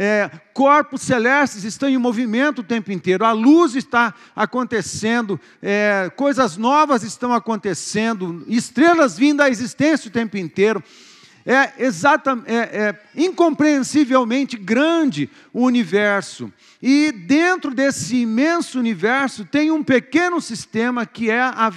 é, 0.03 0.31
corpos 0.55 1.03
celestes 1.03 1.63
estão 1.63 1.87
em 1.87 1.99
movimento 1.99 2.61
o 2.61 2.65
tempo 2.65 2.91
inteiro, 2.91 3.23
a 3.23 3.33
luz 3.33 3.77
está 3.77 4.15
acontecendo, 4.35 5.39
é, 5.61 6.11
coisas 6.17 6.57
novas 6.57 7.03
estão 7.03 7.35
acontecendo, 7.35 8.43
estrelas 8.49 9.19
vindo 9.19 9.43
à 9.43 9.51
existência 9.51 10.09
o 10.09 10.11
tempo 10.11 10.39
inteiro. 10.39 10.83
É, 11.45 11.85
exata, 11.85 12.39
é, 12.47 12.55
é 12.55 13.01
incompreensivelmente 13.15 14.57
grande 14.57 15.29
o 15.53 15.65
universo. 15.65 16.51
E 16.81 17.13
dentro 17.13 17.75
desse 17.75 18.17
imenso 18.23 18.79
universo 18.79 19.45
tem 19.45 19.71
um 19.71 19.83
pequeno 19.83 20.41
sistema 20.41 21.05
que 21.05 21.31
é, 21.31 21.41
a, 21.43 21.71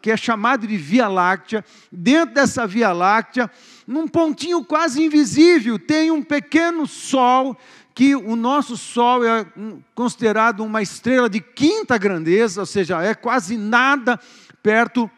que 0.00 0.10
é 0.10 0.16
chamado 0.16 0.66
de 0.66 0.76
Via 0.76 1.08
Láctea. 1.08 1.64
Dentro 1.90 2.34
dessa 2.34 2.66
Via 2.66 2.92
Láctea, 2.92 3.50
num 3.86 4.08
pontinho 4.08 4.64
quase 4.64 5.02
invisível, 5.02 5.78
tem 5.78 6.10
um 6.10 6.22
pequeno 6.22 6.86
Sol, 6.86 7.56
que 7.94 8.14
o 8.14 8.34
nosso 8.34 8.76
Sol 8.76 9.24
é 9.24 9.46
considerado 9.94 10.60
uma 10.64 10.82
estrela 10.82 11.30
de 11.30 11.40
quinta 11.40 11.96
grandeza, 11.96 12.60
ou 12.60 12.66
seja, 12.66 13.02
é 13.02 13.14
quase 13.14 13.56
nada 13.56 14.20
perto 14.62 15.10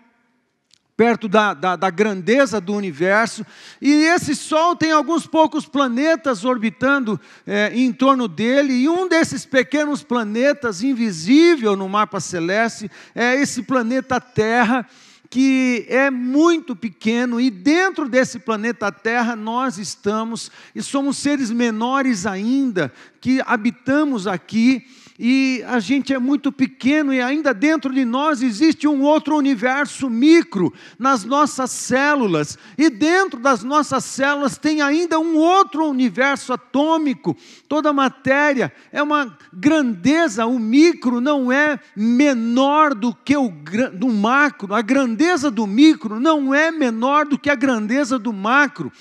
perto 0.97 1.29
da, 1.29 1.55
da, 1.55 1.77
da, 1.77 1.91
grandeza 1.91 2.61
do 2.61 2.75
universo, 2.75 3.47
e 3.81 3.89
esse 4.07 4.35
Sol 4.35 4.75
tem 4.75 4.91
alguns 4.91 5.29
poucos 5.29 5.65
planetas 5.65 6.45
orbitando 6.45 7.21
é, 7.47 7.71
em 7.73 7.93
torno 7.93 8.27
dele, 8.27 8.73
e 8.73 8.89
um 8.89 9.07
desses 9.07 9.47
pequenos 9.47 10.03
planetas, 10.03 10.83
invisível 10.83 11.77
no 11.77 11.89
mapa 11.89 12.19
celeste, 12.19 12.91
é 13.15 13.41
esse 13.41 13.63
planeta 13.63 14.21
Terra, 14.21 14.85
que 15.31 15.85
é 15.89 16.11
muito 16.11 16.75
pequeno, 16.75 17.41
e 17.41 17.51
dentro 17.51 18.09
desse 18.09 18.39
planeta 18.39 18.91
Terra 18.91 19.37
nós 19.37 19.77
estamos, 19.77 20.51
e 20.75 20.83
somos 20.83 21.19
seres 21.19 21.51
menores 21.51 22.25
ainda, 22.25 22.93
que 23.21 23.43
habitamos 23.45 24.27
aqui, 24.27 24.87
e 25.19 25.65
a 25.67 25.81
gente 25.81 26.15
é 26.15 26.19
muito 26.19 26.53
pequeno 26.53 27.13
e 27.13 27.21
ainda 27.21 27.53
dentro 27.53 27.93
de 27.93 28.05
nós 28.05 28.41
existe 28.41 28.87
um 28.87 29.03
outro 29.03 29.37
universo 29.37 30.09
micro 30.09 30.73
nas 30.99 31.25
nossas 31.25 31.73
células, 31.73 32.57
e 32.77 32.89
dentro 32.89 33.41
das 33.41 33.65
nossas 33.65 34.05
células 34.05 34.57
tem 34.57 34.81
ainda 34.81 35.19
um 35.19 35.37
outro 35.37 35.87
universo 35.87 36.53
atômico. 36.53 37.37
Toda 37.69 37.93
matéria 37.93 38.73
é 38.93 39.03
uma 39.03 39.37
grandeza, 39.53 40.47
o 40.47 40.59
micro 40.59 41.21
não 41.21 41.51
é 41.51 41.81
menor 41.97 42.95
do 42.95 43.13
que 43.13 43.37
o 43.37 43.53
do 43.93 44.09
macro, 44.09 44.73
a 44.73 44.83
grandeza 44.83 45.51
do 45.51 45.67
micro 45.67 46.21
não 46.21 46.55
é 46.55 46.71
menor 46.71 47.27
do 47.27 47.39
que 47.39 47.51
a 47.51 47.55
grandeza 47.57 48.19
do 48.19 48.33
macro. 48.33 48.93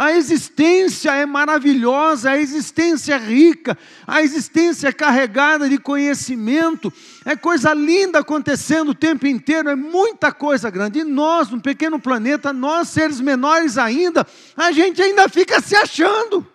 A 0.00 0.12
existência 0.12 1.10
é 1.10 1.26
maravilhosa, 1.26 2.30
a 2.30 2.38
existência 2.38 3.14
é 3.14 3.18
rica, 3.18 3.76
a 4.06 4.22
existência 4.22 4.86
é 4.86 4.92
carregada 4.92 5.68
de 5.68 5.76
conhecimento, 5.76 6.92
é 7.24 7.34
coisa 7.34 7.74
linda 7.74 8.20
acontecendo 8.20 8.90
o 8.90 8.94
tempo 8.94 9.26
inteiro, 9.26 9.68
é 9.68 9.74
muita 9.74 10.30
coisa 10.30 10.70
grande. 10.70 11.00
E 11.00 11.04
nós, 11.04 11.50
num 11.50 11.58
pequeno 11.58 11.98
planeta, 11.98 12.52
nós 12.52 12.90
seres 12.90 13.20
menores 13.20 13.76
ainda, 13.76 14.24
a 14.56 14.70
gente 14.70 15.02
ainda 15.02 15.28
fica 15.28 15.60
se 15.60 15.74
achando. 15.74 16.46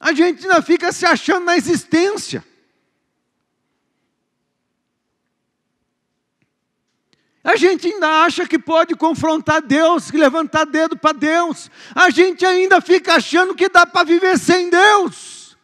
A 0.00 0.12
gente 0.12 0.44
ainda 0.44 0.60
fica 0.60 0.90
se 0.90 1.06
achando 1.06 1.44
na 1.44 1.56
existência. 1.56 2.44
A 7.46 7.54
gente 7.54 7.86
ainda 7.86 8.24
acha 8.24 8.44
que 8.44 8.58
pode 8.58 8.96
confrontar 8.96 9.62
Deus, 9.62 10.10
que 10.10 10.16
levantar 10.16 10.64
dedo 10.64 10.98
para 10.98 11.16
Deus. 11.16 11.70
A 11.94 12.10
gente 12.10 12.44
ainda 12.44 12.80
fica 12.80 13.14
achando 13.14 13.54
que 13.54 13.68
dá 13.68 13.86
para 13.86 14.02
viver 14.02 14.36
sem 14.36 14.68
Deus. 14.68 15.56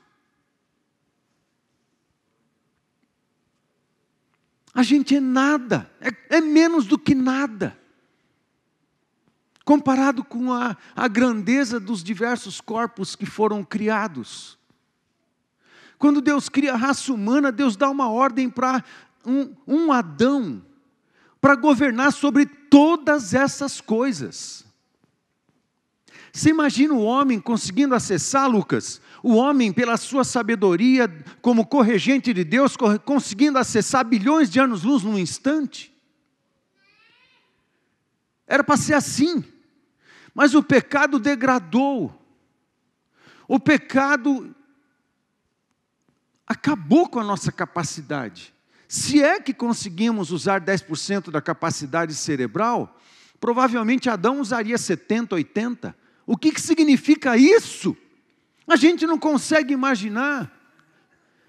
A 4.72 4.84
gente 4.84 5.16
é 5.16 5.20
nada, 5.20 5.90
é, 6.00 6.36
é 6.36 6.40
menos 6.40 6.86
do 6.86 6.96
que 6.96 7.16
nada. 7.16 7.76
Comparado 9.64 10.22
com 10.22 10.52
a, 10.52 10.76
a 10.94 11.08
grandeza 11.08 11.80
dos 11.80 12.04
diversos 12.04 12.60
corpos 12.60 13.16
que 13.16 13.26
foram 13.26 13.64
criados. 13.64 14.56
Quando 15.98 16.20
Deus 16.20 16.48
cria 16.48 16.74
a 16.74 16.76
raça 16.76 17.12
humana, 17.12 17.50
Deus 17.50 17.74
dá 17.74 17.90
uma 17.90 18.08
ordem 18.08 18.48
para 18.48 18.84
um, 19.26 19.52
um 19.66 19.90
Adão 19.92 20.62
para 21.42 21.56
governar 21.56 22.12
sobre 22.12 22.46
todas 22.46 23.34
essas 23.34 23.80
coisas. 23.80 24.64
Você 26.32 26.50
imagina 26.50 26.94
o 26.94 27.02
homem 27.02 27.40
conseguindo 27.40 27.96
acessar, 27.96 28.48
Lucas? 28.48 29.02
O 29.24 29.34
homem, 29.34 29.72
pela 29.72 29.96
sua 29.96 30.22
sabedoria, 30.22 31.08
como 31.42 31.66
corregente 31.66 32.32
de 32.32 32.44
Deus, 32.44 32.76
conseguindo 33.04 33.58
acessar 33.58 34.04
bilhões 34.04 34.48
de 34.48 34.60
anos-luz 34.60 35.02
num 35.02 35.18
instante? 35.18 35.92
Era 38.46 38.62
para 38.62 38.76
ser 38.76 38.94
assim, 38.94 39.44
mas 40.32 40.54
o 40.54 40.62
pecado 40.62 41.18
degradou, 41.18 42.16
o 43.48 43.58
pecado 43.58 44.54
acabou 46.46 47.08
com 47.08 47.18
a 47.18 47.24
nossa 47.24 47.50
capacidade. 47.50 48.54
Se 48.92 49.22
é 49.22 49.40
que 49.40 49.54
conseguimos 49.54 50.30
usar 50.30 50.60
10% 50.60 51.30
da 51.30 51.40
capacidade 51.40 52.14
cerebral, 52.14 53.00
provavelmente 53.40 54.10
Adão 54.10 54.38
usaria 54.38 54.76
70, 54.76 55.34
80. 55.34 55.96
O 56.26 56.36
que, 56.36 56.52
que 56.52 56.60
significa 56.60 57.34
isso? 57.34 57.96
A 58.68 58.76
gente 58.76 59.06
não 59.06 59.18
consegue 59.18 59.72
imaginar. 59.72 60.52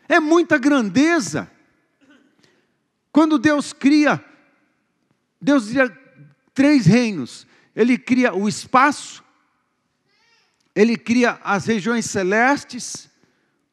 É 0.07 0.21
muita 0.21 0.57
grandeza. 0.57 1.51
Quando 3.11 3.37
Deus 3.37 3.73
cria, 3.73 4.23
Deus 5.41 5.67
cria 5.67 5.97
três 6.53 6.85
reinos. 6.85 7.45
Ele 7.75 7.97
cria 7.97 8.33
o 8.33 8.47
espaço, 8.47 9.21
ele 10.73 10.95
cria 10.95 11.37
as 11.43 11.65
regiões 11.65 12.05
celestes 12.05 13.09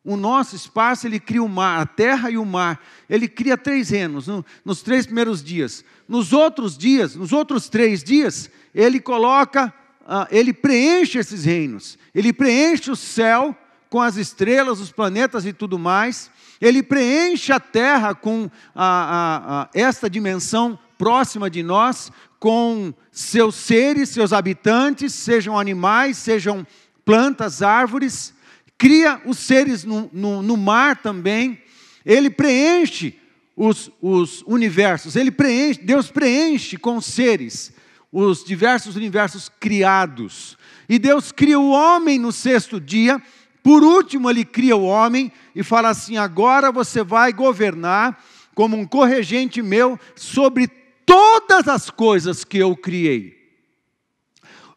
o 0.05 0.17
nosso 0.17 0.57
espaço, 0.57 1.07
ele 1.07 1.21
cria 1.21 1.43
o 1.43 1.49
mar, 1.49 1.81
a 1.81 1.87
terra 1.87 2.31
e 2.31 2.39
o 2.39 2.45
mar. 2.45 2.81
Ele 3.09 3.29
cria 3.29 3.57
três 3.57 3.91
reinos 3.91 4.27
no, 4.27 4.45
nos 4.65 4.81
três 4.83 5.05
primeiros 5.05 5.43
dias. 5.43 5.85
Nos 6.09 6.33
outros 6.33 6.77
dias, 6.77 7.15
nos 7.15 7.33
outros 7.33 7.69
três 7.69 8.03
dias, 8.03 8.51
ele 8.75 8.99
coloca, 8.99 9.73
uh, 10.03 10.27
ele 10.31 10.55
preenche 10.55 11.19
esses 11.19 11.45
reinos. 11.45 11.99
Ele 12.15 12.33
preenche 12.33 12.91
o 12.91 12.97
céu 12.97 13.55
com 13.91 14.01
as 14.01 14.17
estrelas, 14.17 14.81
os 14.81 14.91
planetas 14.91 15.45
e 15.45 15.53
tudo 15.53 15.79
mais. 15.79 16.31
Ele 16.61 16.83
preenche 16.83 17.53
a 17.53 17.61
terra 17.61 18.15
com 18.15 18.51
a, 18.75 18.85
a, 18.85 19.63
a, 19.63 19.69
esta 19.75 20.09
dimensão 20.09 20.79
próxima 20.97 21.51
de 21.51 21.63
nós, 21.63 22.11
com 22.39 22.95
seus 23.13 23.55
seres, 23.55 24.09
seus 24.09 24.33
habitantes, 24.33 25.13
sejam 25.13 25.59
animais, 25.59 26.17
sejam 26.17 26.67
plantas, 27.05 27.61
árvores 27.61 28.33
cria 28.81 29.21
os 29.27 29.37
seres 29.39 29.85
no, 29.85 30.09
no, 30.11 30.41
no 30.41 30.57
mar 30.57 31.03
também, 31.03 31.61
ele 32.03 32.31
preenche 32.31 33.15
os, 33.55 33.91
os 34.01 34.43
universos, 34.47 35.17
ele 35.17 35.31
preenche, 35.31 35.83
Deus 35.83 36.11
preenche 36.11 36.79
com 36.79 36.99
seres 36.99 37.75
os 38.11 38.43
diversos 38.43 38.97
universos 38.97 39.51
criados. 39.61 40.57
E 40.89 40.99
Deus 40.99 41.31
cria 41.31 41.61
o 41.61 41.69
homem 41.69 42.19
no 42.19 42.33
sexto 42.33 42.81
dia, 42.81 43.23
por 43.63 43.85
último, 43.85 44.31
ele 44.31 44.47
cria 44.47 44.75
o 44.75 44.85
homem 44.85 45.31
e 45.55 45.63
fala 45.63 45.91
assim: 45.91 46.17
agora 46.17 46.73
você 46.73 47.05
vai 47.05 47.35
governar 47.35 48.19
como 48.55 48.79
um 48.79 48.87
corregente 48.87 49.61
meu 49.61 50.01
sobre 50.17 50.67
todas 51.05 51.69
as 51.69 51.91
coisas 51.91 52.45
que 52.45 52.57
eu 52.57 52.75
criei. 52.75 53.40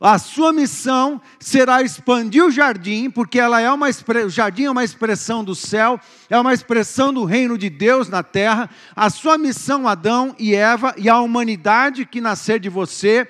A 0.05 0.19
sua 0.19 0.51
missão 0.51 1.22
será 1.39 1.82
expandir 1.82 2.43
o 2.43 2.51
jardim, 2.51 3.10
porque 3.10 3.39
ela 3.39 3.62
é 3.62 3.71
uma 3.71 3.88
o 3.88 4.30
jardim 4.30 4.65
é 4.65 4.69
uma 4.69 4.84
expressão 4.84 5.45
do 5.45 5.56
céu, 5.56 5.97
é 6.30 6.38
uma 6.38 6.54
expressão 6.54 7.13
do 7.13 7.23
reino 7.23 7.58
de 7.58 7.69
Deus 7.69 8.10
na 8.10 8.21
terra. 8.21 8.69
A 8.93 9.10
sua 9.10 9.38
missão, 9.38 9.88
Adão 9.88 10.36
e 10.38 10.54
Eva, 10.54 10.93
e 10.97 11.08
a 11.08 11.21
humanidade 11.21 12.06
que 12.06 12.19
nascer 12.19 12.60
de 12.60 12.67
você, 12.67 13.25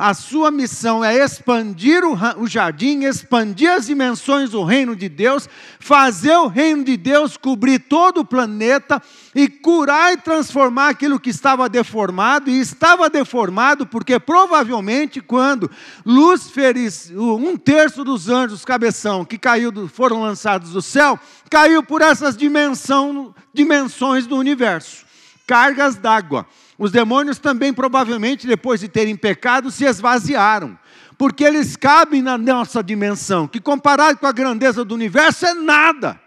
a 0.00 0.14
sua 0.14 0.50
missão 0.50 1.04
é 1.04 1.22
expandir 1.22 2.02
o, 2.04 2.46
jardim, 2.46 3.04
expandir 3.04 3.70
as 3.70 3.84
dimensões 3.84 4.48
do 4.48 4.64
reino 4.64 4.96
de 4.96 5.10
Deus, 5.10 5.46
fazer 5.78 6.34
o 6.36 6.46
reino 6.46 6.82
de 6.82 6.96
Deus 6.96 7.36
cobrir 7.36 7.80
todo 7.80 8.22
o 8.22 8.24
planeta 8.24 9.02
e 9.34 9.46
curar 9.46 10.14
e 10.14 10.16
transformar 10.16 10.88
aquilo 10.88 11.20
que 11.20 11.28
estava 11.28 11.68
deformado, 11.68 12.48
e 12.48 12.58
estava 12.58 13.10
deformado 13.10 13.86
porque 13.86 14.18
provavelmente 14.18 15.20
quando 15.20 15.70
Lúcifer, 16.06 16.74
um 17.14 17.54
terço 17.58 18.02
dos 18.02 18.30
anjos 18.30 18.64
cabeção 18.64 19.22
que 19.22 19.36
caiu, 19.36 19.70
foram 19.86 20.22
lançados 20.22 20.70
do 20.70 20.80
céu, 20.80 21.20
caiu 21.50 21.82
por 21.82 22.00
essas 22.00 22.38
dimensão, 22.38 23.34
dimensões 23.52 24.26
do 24.26 24.36
universo, 24.36 25.04
cargas 25.46 25.96
d'água. 25.96 26.46
Os 26.80 26.90
demônios 26.90 27.38
também, 27.38 27.74
provavelmente, 27.74 28.46
depois 28.46 28.80
de 28.80 28.88
terem 28.88 29.14
pecado, 29.14 29.70
se 29.70 29.84
esvaziaram, 29.84 30.78
porque 31.18 31.44
eles 31.44 31.76
cabem 31.76 32.22
na 32.22 32.38
nossa 32.38 32.82
dimensão, 32.82 33.46
que 33.46 33.60
comparado 33.60 34.18
com 34.18 34.26
a 34.26 34.32
grandeza 34.32 34.82
do 34.82 34.94
universo 34.94 35.44
é 35.44 35.52
nada. 35.52 36.18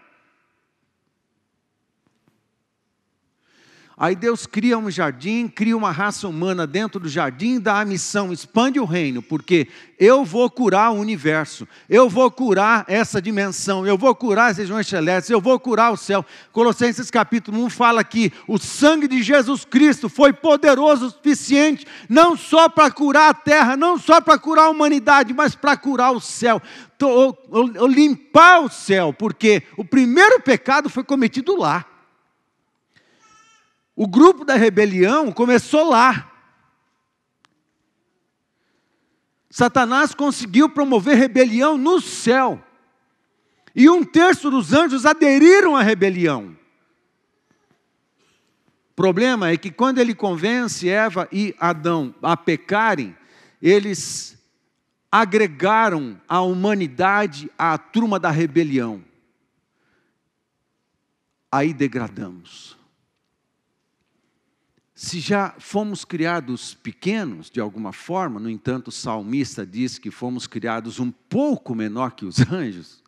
Aí 4.04 4.14
Deus 4.14 4.44
cria 4.44 4.76
um 4.76 4.90
jardim, 4.90 5.48
cria 5.48 5.74
uma 5.74 5.90
raça 5.90 6.28
humana 6.28 6.66
dentro 6.66 7.00
do 7.00 7.08
jardim, 7.08 7.58
dá 7.58 7.80
a 7.80 7.86
missão, 7.86 8.34
expande 8.34 8.78
o 8.78 8.84
reino, 8.84 9.22
porque 9.22 9.66
eu 9.98 10.26
vou 10.26 10.50
curar 10.50 10.92
o 10.92 11.00
universo, 11.00 11.66
eu 11.88 12.06
vou 12.06 12.30
curar 12.30 12.84
essa 12.86 13.18
dimensão, 13.22 13.86
eu 13.86 13.96
vou 13.96 14.14
curar 14.14 14.50
as 14.50 14.58
regiões 14.58 14.86
celestes, 14.86 15.30
eu 15.30 15.40
vou 15.40 15.58
curar 15.58 15.90
o 15.90 15.96
céu. 15.96 16.22
Colossenses 16.52 17.10
capítulo 17.10 17.64
1 17.64 17.70
fala 17.70 18.04
que 18.04 18.30
o 18.46 18.58
sangue 18.58 19.08
de 19.08 19.22
Jesus 19.22 19.64
Cristo 19.64 20.10
foi 20.10 20.34
poderoso 20.34 21.06
o 21.06 21.10
suficiente, 21.10 21.86
não 22.06 22.36
só 22.36 22.68
para 22.68 22.90
curar 22.90 23.30
a 23.30 23.34
terra, 23.34 23.74
não 23.74 23.96
só 23.96 24.20
para 24.20 24.38
curar 24.38 24.66
a 24.66 24.70
humanidade, 24.70 25.32
mas 25.32 25.54
para 25.54 25.78
curar 25.78 26.12
o 26.12 26.20
céu, 26.20 26.60
limpar 27.88 28.64
o 28.64 28.68
céu, 28.68 29.14
porque 29.14 29.62
o 29.78 29.84
primeiro 29.84 30.42
pecado 30.42 30.90
foi 30.90 31.04
cometido 31.04 31.56
lá. 31.56 31.86
O 33.96 34.06
grupo 34.06 34.44
da 34.44 34.54
rebelião 34.54 35.30
começou 35.30 35.88
lá. 35.88 36.30
Satanás 39.48 40.14
conseguiu 40.14 40.68
promover 40.68 41.16
rebelião 41.16 41.78
no 41.78 42.00
céu. 42.00 42.62
E 43.74 43.88
um 43.88 44.04
terço 44.04 44.50
dos 44.50 44.72
anjos 44.72 45.06
aderiram 45.06 45.76
à 45.76 45.82
rebelião. 45.82 46.56
O 48.90 48.94
problema 48.96 49.50
é 49.50 49.56
que 49.56 49.70
quando 49.70 49.98
ele 49.98 50.14
convence 50.14 50.88
Eva 50.88 51.28
e 51.30 51.54
Adão 51.58 52.14
a 52.22 52.36
pecarem, 52.36 53.16
eles 53.60 54.36
agregaram 55.10 56.20
a 56.28 56.40
humanidade 56.40 57.50
à 57.56 57.78
turma 57.78 58.18
da 58.18 58.30
rebelião. 58.30 59.04
Aí 61.50 61.72
degradamos. 61.72 62.76
Se 64.94 65.18
já 65.18 65.50
fomos 65.58 66.04
criados 66.04 66.72
pequenos, 66.74 67.50
de 67.50 67.58
alguma 67.58 67.92
forma, 67.92 68.38
no 68.38 68.48
entanto, 68.48 68.88
o 68.88 68.92
salmista 68.92 69.66
diz 69.66 69.98
que 69.98 70.10
fomos 70.10 70.46
criados 70.46 71.00
um 71.00 71.10
pouco 71.10 71.74
menor 71.74 72.12
que 72.12 72.24
os 72.24 72.38
anjos, 72.52 73.02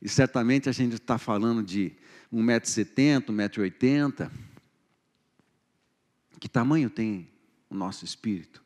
e 0.00 0.08
certamente 0.08 0.68
a 0.68 0.72
gente 0.72 0.94
está 0.94 1.18
falando 1.18 1.62
de 1.62 1.92
1,70m, 2.32 3.26
1,80m. 3.26 4.30
Que 6.38 6.48
tamanho 6.48 6.88
tem 6.88 7.28
o 7.68 7.74
nosso 7.74 8.04
espírito? 8.04 8.64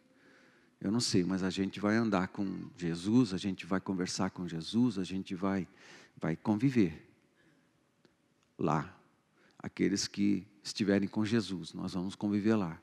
Eu 0.81 0.93
não 0.93 1.01
sei, 1.01 1.25
mas 1.25 1.43
a 1.43 1.51
gente 1.51 1.81
vai 1.81 1.97
andar 1.97 2.29
com 2.29 2.71
Jesus, 2.77 3.35
a 3.35 3.37
gente 3.37 3.67
vai 3.67 3.81
conversar 3.81 4.31
com 4.31 4.47
Jesus, 4.47 4.97
a 4.97 5.03
gente 5.03 5.35
vai, 5.35 5.67
vai 6.17 6.37
conviver 6.37 7.11
lá. 8.57 8.97
Aqueles 9.59 10.07
que 10.07 10.47
estiverem 10.65 11.07
com 11.07 11.25
Jesus, 11.25 11.73
nós 11.73 11.95
vamos 11.95 12.15
conviver 12.15 12.57
lá. 12.57 12.81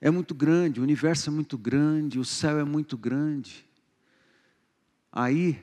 É 0.00 0.10
muito 0.10 0.34
grande, 0.34 0.80
o 0.80 0.82
universo 0.82 1.28
é 1.28 1.32
muito 1.32 1.58
grande, 1.58 2.18
o 2.18 2.24
céu 2.24 2.58
é 2.58 2.64
muito 2.64 2.96
grande. 2.96 3.66
Aí, 5.12 5.62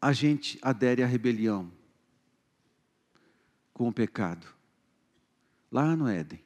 a 0.00 0.12
gente 0.12 0.58
adere 0.60 1.02
à 1.02 1.06
rebelião 1.06 1.70
com 3.72 3.88
o 3.88 3.92
pecado. 3.92 4.46
lá 5.70 5.96
no 5.96 6.06
Éden. 6.06 6.38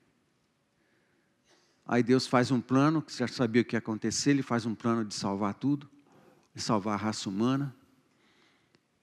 Aí 1.84 2.00
Deus 2.00 2.28
faz 2.28 2.52
um 2.52 2.60
plano, 2.60 3.02
que 3.02 3.16
já 3.16 3.26
sabia 3.26 3.62
o 3.62 3.64
que 3.64 3.74
ia 3.74 3.78
acontecer, 3.78 4.30
ele 4.30 4.42
faz 4.42 4.66
um 4.66 4.74
plano 4.74 5.04
de 5.04 5.14
salvar 5.14 5.54
tudo, 5.54 5.90
de 6.54 6.62
salvar 6.62 6.94
a 6.94 6.96
raça 6.96 7.28
humana. 7.28 7.74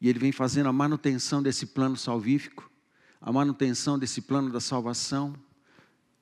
E 0.04 0.10
ele 0.10 0.20
vem 0.20 0.34
fazendo 0.34 0.68
a 0.68 0.74
manutenção 0.74 1.42
desse 1.42 1.66
plano 1.66 1.96
salvífico, 1.96 2.70
a 3.22 3.32
manutenção 3.32 3.98
desse 3.98 4.20
plano 4.20 4.50
da 4.50 4.60
salvação. 4.60 5.34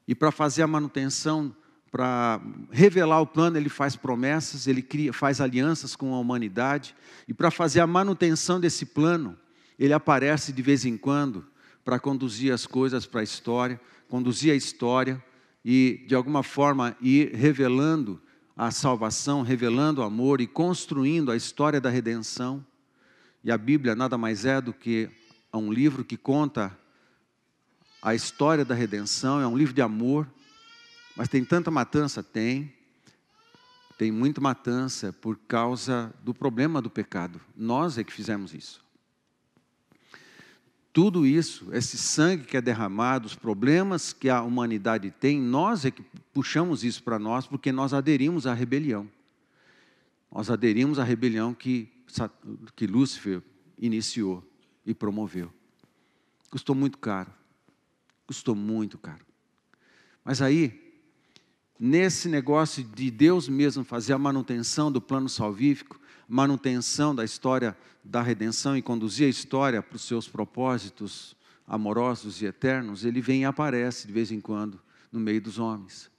E 0.07 0.13
para 0.13 0.31
fazer 0.31 0.61
a 0.61 0.67
manutenção, 0.67 1.55
para 1.89 2.39
revelar 2.69 3.21
o 3.21 3.25
plano, 3.25 3.57
ele 3.57 3.69
faz 3.69 3.95
promessas, 3.95 4.67
ele 4.67 4.83
cria, 4.83 5.11
faz 5.11 5.41
alianças 5.41 5.95
com 5.95 6.13
a 6.13 6.19
humanidade. 6.19 6.95
E 7.27 7.33
para 7.33 7.49
fazer 7.49 7.79
a 7.79 7.87
manutenção 7.87 8.59
desse 8.59 8.85
plano, 8.85 9.35
ele 9.79 9.93
aparece 9.93 10.53
de 10.53 10.61
vez 10.61 10.85
em 10.85 10.95
quando 10.95 11.43
para 11.83 11.99
conduzir 11.99 12.53
as 12.53 12.67
coisas 12.67 13.07
para 13.07 13.21
a 13.21 13.23
história, 13.23 13.81
conduzir 14.07 14.53
a 14.53 14.55
história 14.55 15.19
e, 15.65 16.05
de 16.07 16.13
alguma 16.13 16.43
forma, 16.43 16.95
ir 17.01 17.33
revelando 17.33 18.21
a 18.55 18.69
salvação, 18.69 19.41
revelando 19.41 20.01
o 20.01 20.03
amor 20.03 20.39
e 20.39 20.45
construindo 20.45 21.31
a 21.31 21.35
história 21.35 21.81
da 21.81 21.89
redenção. 21.89 22.63
E 23.43 23.51
a 23.51 23.57
Bíblia 23.57 23.95
nada 23.95 24.17
mais 24.17 24.45
é 24.45 24.61
do 24.61 24.73
que 24.73 25.09
um 25.53 25.71
livro 25.71 26.03
que 26.03 26.15
conta 26.15 26.77
a 28.01 28.15
história 28.15 28.65
da 28.65 28.73
redenção, 28.73 29.39
é 29.39 29.47
um 29.47 29.57
livro 29.57 29.73
de 29.73 29.81
amor, 29.81 30.27
mas 31.15 31.27
tem 31.27 31.43
tanta 31.43 31.69
matança? 31.69 32.23
Tem. 32.23 32.73
Tem 33.97 34.11
muita 34.11 34.41
matança 34.41 35.13
por 35.13 35.37
causa 35.47 36.11
do 36.23 36.33
problema 36.33 36.81
do 36.81 36.89
pecado. 36.89 37.39
Nós 37.55 37.97
é 37.97 38.03
que 38.03 38.11
fizemos 38.11 38.53
isso. 38.53 38.83
Tudo 40.93 41.25
isso, 41.25 41.69
esse 41.71 41.97
sangue 41.97 42.43
que 42.43 42.57
é 42.57 42.61
derramado, 42.61 43.27
os 43.27 43.35
problemas 43.35 44.11
que 44.11 44.29
a 44.29 44.41
humanidade 44.41 45.09
tem, 45.11 45.39
nós 45.39 45.85
é 45.85 45.91
que 45.91 46.03
puxamos 46.33 46.83
isso 46.83 47.03
para 47.03 47.17
nós 47.17 47.47
porque 47.47 47.71
nós 47.71 47.93
aderimos 47.93 48.45
à 48.45 48.53
rebelião. 48.53 49.07
Nós 50.31 50.49
aderimos 50.49 50.97
à 50.97 51.03
rebelião 51.03 51.53
que, 51.53 51.87
que 52.75 52.87
Lúcifer 52.87 53.41
iniciou 53.77 54.43
e 54.85 54.93
promoveu. 54.93 55.51
Custou 56.49 56.75
muito 56.75 56.97
caro. 56.97 57.31
Custou 58.25 58.55
muito 58.55 58.97
caro. 58.97 59.25
Mas 60.23 60.41
aí, 60.41 60.99
nesse 61.79 62.29
negócio 62.29 62.83
de 62.83 63.09
Deus 63.09 63.49
mesmo 63.49 63.83
fazer 63.83 64.13
a 64.13 64.17
manutenção 64.17 64.91
do 64.91 65.01
plano 65.01 65.27
salvífico, 65.27 65.99
manutenção 66.27 67.13
da 67.13 67.25
história 67.25 67.75
da 68.03 68.21
redenção 68.21 68.77
e 68.77 68.81
conduzir 68.81 69.27
a 69.27 69.29
história 69.29 69.81
para 69.81 69.95
os 69.95 70.03
seus 70.03 70.27
propósitos 70.27 71.35
amorosos 71.67 72.41
e 72.41 72.45
eternos, 72.45 73.05
ele 73.05 73.21
vem 73.21 73.41
e 73.41 73.45
aparece 73.45 74.07
de 74.07 74.13
vez 74.13 74.31
em 74.31 74.41
quando 74.41 74.81
no 75.11 75.19
meio 75.19 75.41
dos 75.41 75.59
homens. 75.59 76.09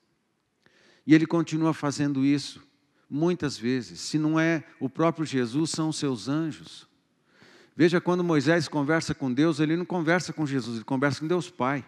E 1.07 1.15
ele 1.15 1.27
continua 1.27 1.75
fazendo 1.75 2.25
isso 2.25 2.63
muitas 3.13 3.59
vezes. 3.59 4.01
Se 4.01 4.19
não 4.19 4.41
é 4.41 4.65
o 4.81 4.89
próprio 4.89 5.27
Jesus, 5.27 5.71
são 5.71 5.91
os 5.91 5.97
seus 5.97 6.29
anjos. 6.29 6.89
Veja 7.77 8.01
quando 8.01 8.25
Moisés 8.25 8.69
conversa 8.69 9.15
com 9.15 9.31
Deus, 9.31 9.61
ele 9.61 9.77
não 9.77 9.85
conversa 9.85 10.33
com 10.33 10.47
Jesus, 10.47 10.77
ele 10.77 10.85
conversa 10.85 11.21
com 11.21 11.27
Deus 11.27 11.51
Pai. 11.51 11.85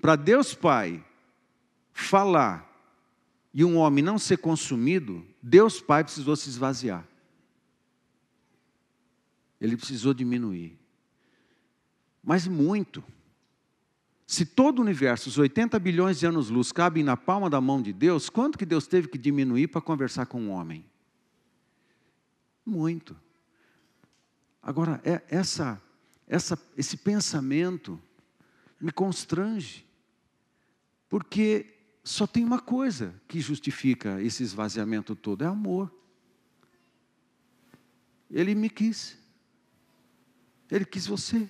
Para 0.00 0.16
Deus 0.16 0.54
Pai 0.54 1.04
falar 1.92 2.68
e 3.54 3.64
um 3.64 3.76
homem 3.76 4.02
não 4.02 4.18
ser 4.18 4.38
consumido, 4.38 5.24
Deus 5.40 5.80
Pai 5.80 6.02
precisou 6.02 6.34
se 6.34 6.48
esvaziar. 6.48 7.06
Ele 9.60 9.76
precisou 9.76 10.12
diminuir. 10.12 10.76
Mas 12.22 12.48
muito. 12.48 13.02
Se 14.28 14.44
todo 14.44 14.80
o 14.80 14.82
universo, 14.82 15.30
os 15.30 15.38
80 15.38 15.78
bilhões 15.78 16.18
de 16.18 16.26
anos-luz, 16.26 16.70
cabem 16.70 17.02
na 17.02 17.16
palma 17.16 17.48
da 17.48 17.62
mão 17.62 17.80
de 17.80 17.94
Deus, 17.94 18.28
quanto 18.28 18.58
que 18.58 18.66
Deus 18.66 18.86
teve 18.86 19.08
que 19.08 19.16
diminuir 19.16 19.68
para 19.68 19.80
conversar 19.80 20.26
com 20.26 20.48
o 20.48 20.50
homem? 20.50 20.84
Muito. 22.64 23.16
Agora, 24.62 25.00
é, 25.02 25.22
essa, 25.30 25.80
essa, 26.26 26.58
esse 26.76 26.98
pensamento 26.98 27.98
me 28.78 28.92
constrange, 28.92 29.86
porque 31.08 31.74
só 32.04 32.26
tem 32.26 32.44
uma 32.44 32.60
coisa 32.60 33.18
que 33.26 33.40
justifica 33.40 34.20
esse 34.20 34.42
esvaziamento 34.42 35.16
todo: 35.16 35.42
é 35.42 35.46
amor. 35.46 35.90
Ele 38.30 38.54
me 38.54 38.68
quis. 38.68 39.16
Ele 40.70 40.84
quis 40.84 41.06
você. 41.06 41.48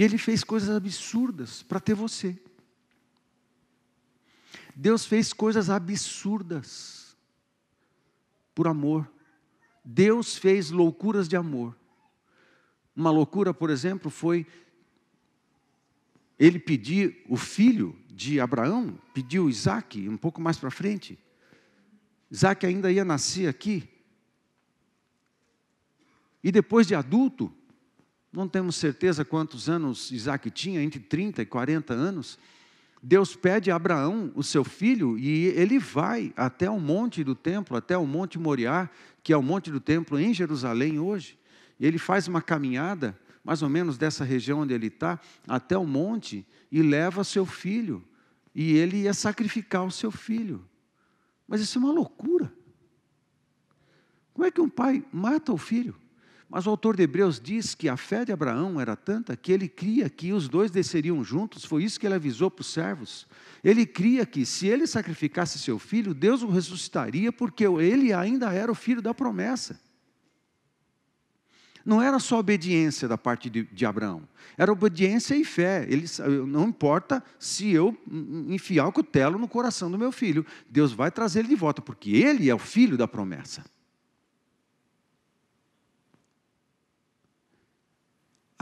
E 0.00 0.02
ele 0.02 0.16
fez 0.16 0.42
coisas 0.42 0.74
absurdas 0.74 1.62
para 1.62 1.78
ter 1.78 1.92
você. 1.92 2.34
Deus 4.74 5.04
fez 5.04 5.30
coisas 5.30 5.68
absurdas 5.68 7.14
por 8.54 8.66
amor. 8.66 9.12
Deus 9.84 10.38
fez 10.38 10.70
loucuras 10.70 11.28
de 11.28 11.36
amor. 11.36 11.76
Uma 12.96 13.10
loucura, 13.10 13.52
por 13.52 13.68
exemplo, 13.68 14.10
foi 14.10 14.46
ele 16.38 16.58
pedir 16.58 17.22
o 17.28 17.36
filho 17.36 17.94
de 18.08 18.40
Abraão, 18.40 18.98
pediu 19.12 19.50
Isaac, 19.50 20.08
um 20.08 20.16
pouco 20.16 20.40
mais 20.40 20.56
para 20.56 20.70
frente. 20.70 21.18
Isaac 22.30 22.64
ainda 22.64 22.90
ia 22.90 23.04
nascer 23.04 23.50
aqui. 23.50 23.86
E 26.42 26.50
depois 26.50 26.86
de 26.86 26.94
adulto, 26.94 27.54
não 28.32 28.46
temos 28.46 28.76
certeza 28.76 29.24
quantos 29.24 29.68
anos 29.68 30.10
Isaac 30.12 30.50
tinha, 30.50 30.82
entre 30.82 31.00
30 31.00 31.42
e 31.42 31.46
40 31.46 31.92
anos. 31.92 32.38
Deus 33.02 33.34
pede 33.34 33.70
a 33.70 33.76
Abraão, 33.76 34.30
o 34.34 34.42
seu 34.42 34.62
filho, 34.62 35.18
e 35.18 35.46
ele 35.46 35.78
vai 35.78 36.32
até 36.36 36.70
o 36.70 36.78
monte 36.78 37.24
do 37.24 37.34
templo, 37.34 37.76
até 37.76 37.96
o 37.96 38.06
monte 38.06 38.38
Moriá, 38.38 38.88
que 39.22 39.32
é 39.32 39.36
o 39.36 39.42
monte 39.42 39.70
do 39.70 39.80
templo 39.80 40.18
em 40.18 40.32
Jerusalém 40.32 40.98
hoje. 40.98 41.38
E 41.78 41.86
ele 41.86 41.98
faz 41.98 42.28
uma 42.28 42.42
caminhada, 42.42 43.18
mais 43.42 43.62
ou 43.62 43.68
menos 43.68 43.96
dessa 43.96 44.22
região 44.22 44.60
onde 44.60 44.74
ele 44.74 44.88
está, 44.88 45.18
até 45.48 45.76
o 45.76 45.86
monte 45.86 46.46
e 46.70 46.82
leva 46.82 47.24
seu 47.24 47.46
filho. 47.46 48.04
E 48.54 48.74
ele 48.74 48.98
ia 48.98 49.14
sacrificar 49.14 49.84
o 49.84 49.90
seu 49.90 50.10
filho. 50.10 50.64
Mas 51.48 51.60
isso 51.60 51.78
é 51.78 51.80
uma 51.80 51.92
loucura. 51.92 52.52
Como 54.34 54.46
é 54.46 54.50
que 54.50 54.60
um 54.60 54.68
pai 54.68 55.04
mata 55.12 55.52
o 55.52 55.58
filho? 55.58 55.96
Mas 56.50 56.66
o 56.66 56.70
autor 56.70 56.96
de 56.96 57.04
Hebreus 57.04 57.40
diz 57.40 57.76
que 57.76 57.88
a 57.88 57.96
fé 57.96 58.24
de 58.24 58.32
Abraão 58.32 58.80
era 58.80 58.96
tanta 58.96 59.36
que 59.36 59.52
ele 59.52 59.68
cria 59.68 60.10
que 60.10 60.32
os 60.32 60.48
dois 60.48 60.68
desceriam 60.68 61.22
juntos, 61.22 61.64
foi 61.64 61.84
isso 61.84 61.98
que 61.98 62.04
ele 62.04 62.16
avisou 62.16 62.50
para 62.50 62.62
os 62.62 62.72
servos. 62.72 63.24
Ele 63.62 63.86
cria 63.86 64.26
que 64.26 64.44
se 64.44 64.66
ele 64.66 64.84
sacrificasse 64.84 65.60
seu 65.60 65.78
filho, 65.78 66.12
Deus 66.12 66.42
o 66.42 66.48
ressuscitaria, 66.48 67.30
porque 67.30 67.64
ele 67.64 68.12
ainda 68.12 68.52
era 68.52 68.70
o 68.70 68.74
filho 68.74 69.00
da 69.00 69.14
promessa. 69.14 69.78
Não 71.84 72.02
era 72.02 72.18
só 72.18 72.40
obediência 72.40 73.06
da 73.06 73.16
parte 73.16 73.48
de, 73.48 73.62
de 73.62 73.86
Abraão, 73.86 74.28
era 74.58 74.72
obediência 74.72 75.36
e 75.36 75.44
fé. 75.44 75.86
Ele, 75.88 76.04
não 76.48 76.68
importa 76.68 77.22
se 77.38 77.70
eu 77.70 77.96
enfiar 78.48 78.88
o 78.88 78.92
cutelo 78.92 79.38
no 79.38 79.46
coração 79.46 79.88
do 79.88 79.96
meu 79.96 80.10
filho, 80.10 80.44
Deus 80.68 80.92
vai 80.92 81.12
trazer 81.12 81.38
ele 81.38 81.48
de 81.48 81.54
volta, 81.54 81.80
porque 81.80 82.10
ele 82.10 82.50
é 82.50 82.54
o 82.54 82.58
filho 82.58 82.98
da 82.98 83.06
promessa. 83.06 83.64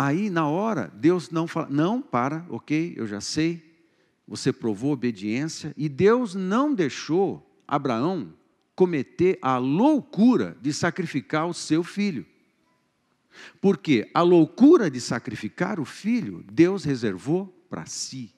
Aí, 0.00 0.30
na 0.30 0.46
hora, 0.46 0.92
Deus 0.94 1.28
não 1.28 1.48
fala, 1.48 1.66
não, 1.68 2.00
para, 2.00 2.46
ok, 2.50 2.94
eu 2.96 3.04
já 3.04 3.20
sei, 3.20 3.82
você 4.28 4.52
provou 4.52 4.92
obediência, 4.92 5.74
e 5.76 5.88
Deus 5.88 6.36
não 6.36 6.72
deixou 6.72 7.44
Abraão 7.66 8.32
cometer 8.76 9.40
a 9.42 9.58
loucura 9.58 10.56
de 10.62 10.72
sacrificar 10.72 11.48
o 11.48 11.52
seu 11.52 11.82
filho. 11.82 12.24
Porque 13.60 14.08
a 14.14 14.22
loucura 14.22 14.88
de 14.88 15.00
sacrificar 15.00 15.80
o 15.80 15.84
filho, 15.84 16.44
Deus 16.48 16.84
reservou 16.84 17.48
para 17.68 17.84
si. 17.84 18.32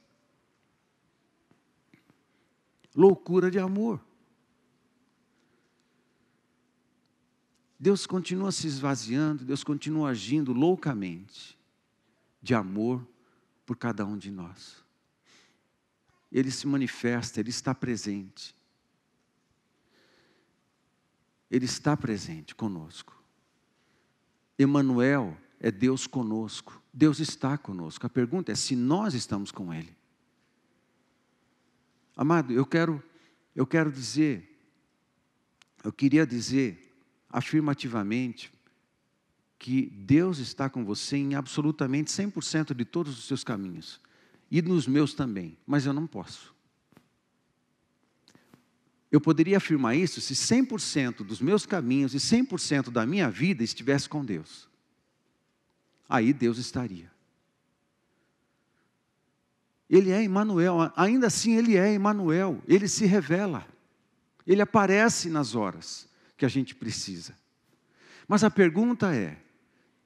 Loucura 2.96 3.51
de 3.51 3.59
amor. 3.59 4.01
Deus 7.81 8.07
continua 8.07 8.53
se 8.53 8.66
esvaziando, 8.66 9.43
Deus 9.43 9.64
continua 9.64 10.11
agindo 10.11 10.53
loucamente 10.53 11.59
de 12.43 12.55
amor 12.55 13.09
por 13.64 13.75
cada 13.75 14.05
um 14.05 14.19
de 14.19 14.31
nós. 14.31 14.85
Ele 16.31 16.51
se 16.51 16.66
manifesta, 16.66 17.40
ele 17.40 17.49
está 17.49 17.75
presente. 17.75 18.55
Ele 21.51 21.64
está 21.64 21.97
presente 21.97 22.55
conosco. 22.55 23.19
Emanuel 24.59 25.35
é 25.59 25.71
Deus 25.71 26.07
conosco. 26.07 26.83
Deus 26.93 27.19
está 27.19 27.57
conosco. 27.57 28.07
A 28.07 28.11
pergunta 28.11 28.53
é 28.53 28.55
se 28.55 28.77
nós 28.77 29.14
estamos 29.14 29.51
com 29.51 29.73
ele. 29.73 29.97
Amado, 32.14 32.53
eu 32.53 32.66
quero 32.66 33.03
eu 33.57 33.66
quero 33.66 33.90
dizer 33.90 34.47
eu 35.83 35.90
queria 35.90 36.27
dizer 36.27 36.89
afirmativamente 37.31 38.53
que 39.59 39.90
Deus 39.90 40.38
está 40.38 40.71
com 40.71 40.85
você 40.85 41.19
em 41.19 41.35
absolutamente 41.35 42.11
100% 42.11 42.75
de 42.75 42.85
todos 42.85 43.19
os 43.19 43.27
seus 43.27 43.45
caminhos, 43.45 44.01
e 44.51 44.61
nos 44.62 44.87
meus 44.87 45.12
também, 45.14 45.57
mas 45.66 45.85
eu 45.85 45.93
não 45.93 46.07
posso. 46.07 46.55
Eu 49.12 49.21
poderia 49.21 49.59
afirmar 49.59 49.95
isso 49.97 50.21
se 50.21 50.35
100% 50.35 51.25
dos 51.25 51.40
meus 51.40 51.66
caminhos 51.66 52.14
e 52.14 52.19
100% 52.19 52.90
da 52.90 53.05
minha 53.05 53.31
vida 53.31 53.62
estivesse 53.62 54.09
com 54.09 54.25
Deus. 54.25 54.69
Aí 56.09 56.33
Deus 56.33 56.59
estaria. 56.59 57.11
Ele 59.88 60.11
é 60.11 60.23
Emmanuel, 60.23 60.90
ainda 60.97 61.27
assim 61.27 61.57
ele 61.57 61.77
é 61.77 61.93
Emmanuel, 61.93 62.62
ele 62.66 62.88
se 62.88 63.05
revela. 63.05 63.66
Ele 64.47 64.62
aparece 64.62 65.29
nas 65.29 65.55
horas 65.55 66.10
que 66.40 66.46
a 66.46 66.48
gente 66.48 66.74
precisa. 66.74 67.37
Mas 68.26 68.42
a 68.42 68.50
pergunta 68.50 69.14
é: 69.14 69.38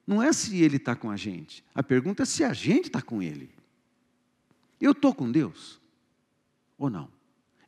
não 0.05 0.21
é 0.21 0.33
se 0.33 0.61
ele 0.61 0.75
está 0.75 0.93
com 0.93 1.09
a 1.09 1.15
gente, 1.15 1.63
a 1.73 1.81
pergunta 1.81 2.23
é 2.23 2.25
se 2.25 2.43
a 2.43 2.51
gente 2.51 2.87
está 2.87 3.01
com 3.01 3.23
ele. 3.23 3.49
Eu 4.79 4.91
estou 4.91 5.15
com 5.15 5.31
Deus 5.31 5.79
ou 6.77 6.89
não? 6.89 7.09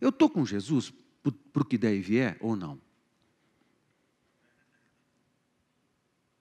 Eu 0.01 0.09
estou 0.09 0.29
com 0.29 0.45
Jesus 0.45 0.93
para 1.53 1.63
o 1.63 1.65
que 1.65 1.77
der 1.77 1.95
e 1.95 2.01
vier 2.01 2.37
ou 2.41 2.57
não? 2.57 2.79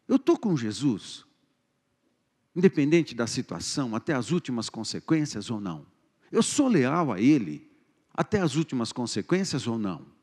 Eu 0.08 0.16
estou 0.16 0.36
com 0.36 0.56
Jesus, 0.56 1.24
independente 2.54 3.14
da 3.14 3.26
situação, 3.28 3.94
até 3.94 4.14
as 4.14 4.32
últimas 4.32 4.68
consequências 4.68 5.48
ou 5.48 5.60
não? 5.60 5.86
Eu 6.32 6.42
sou 6.42 6.66
leal 6.66 7.12
a 7.12 7.20
Ele 7.20 7.70
até 8.12 8.40
as 8.40 8.56
últimas 8.56 8.92
consequências 8.92 9.68
ou 9.68 9.78
não? 9.78 10.15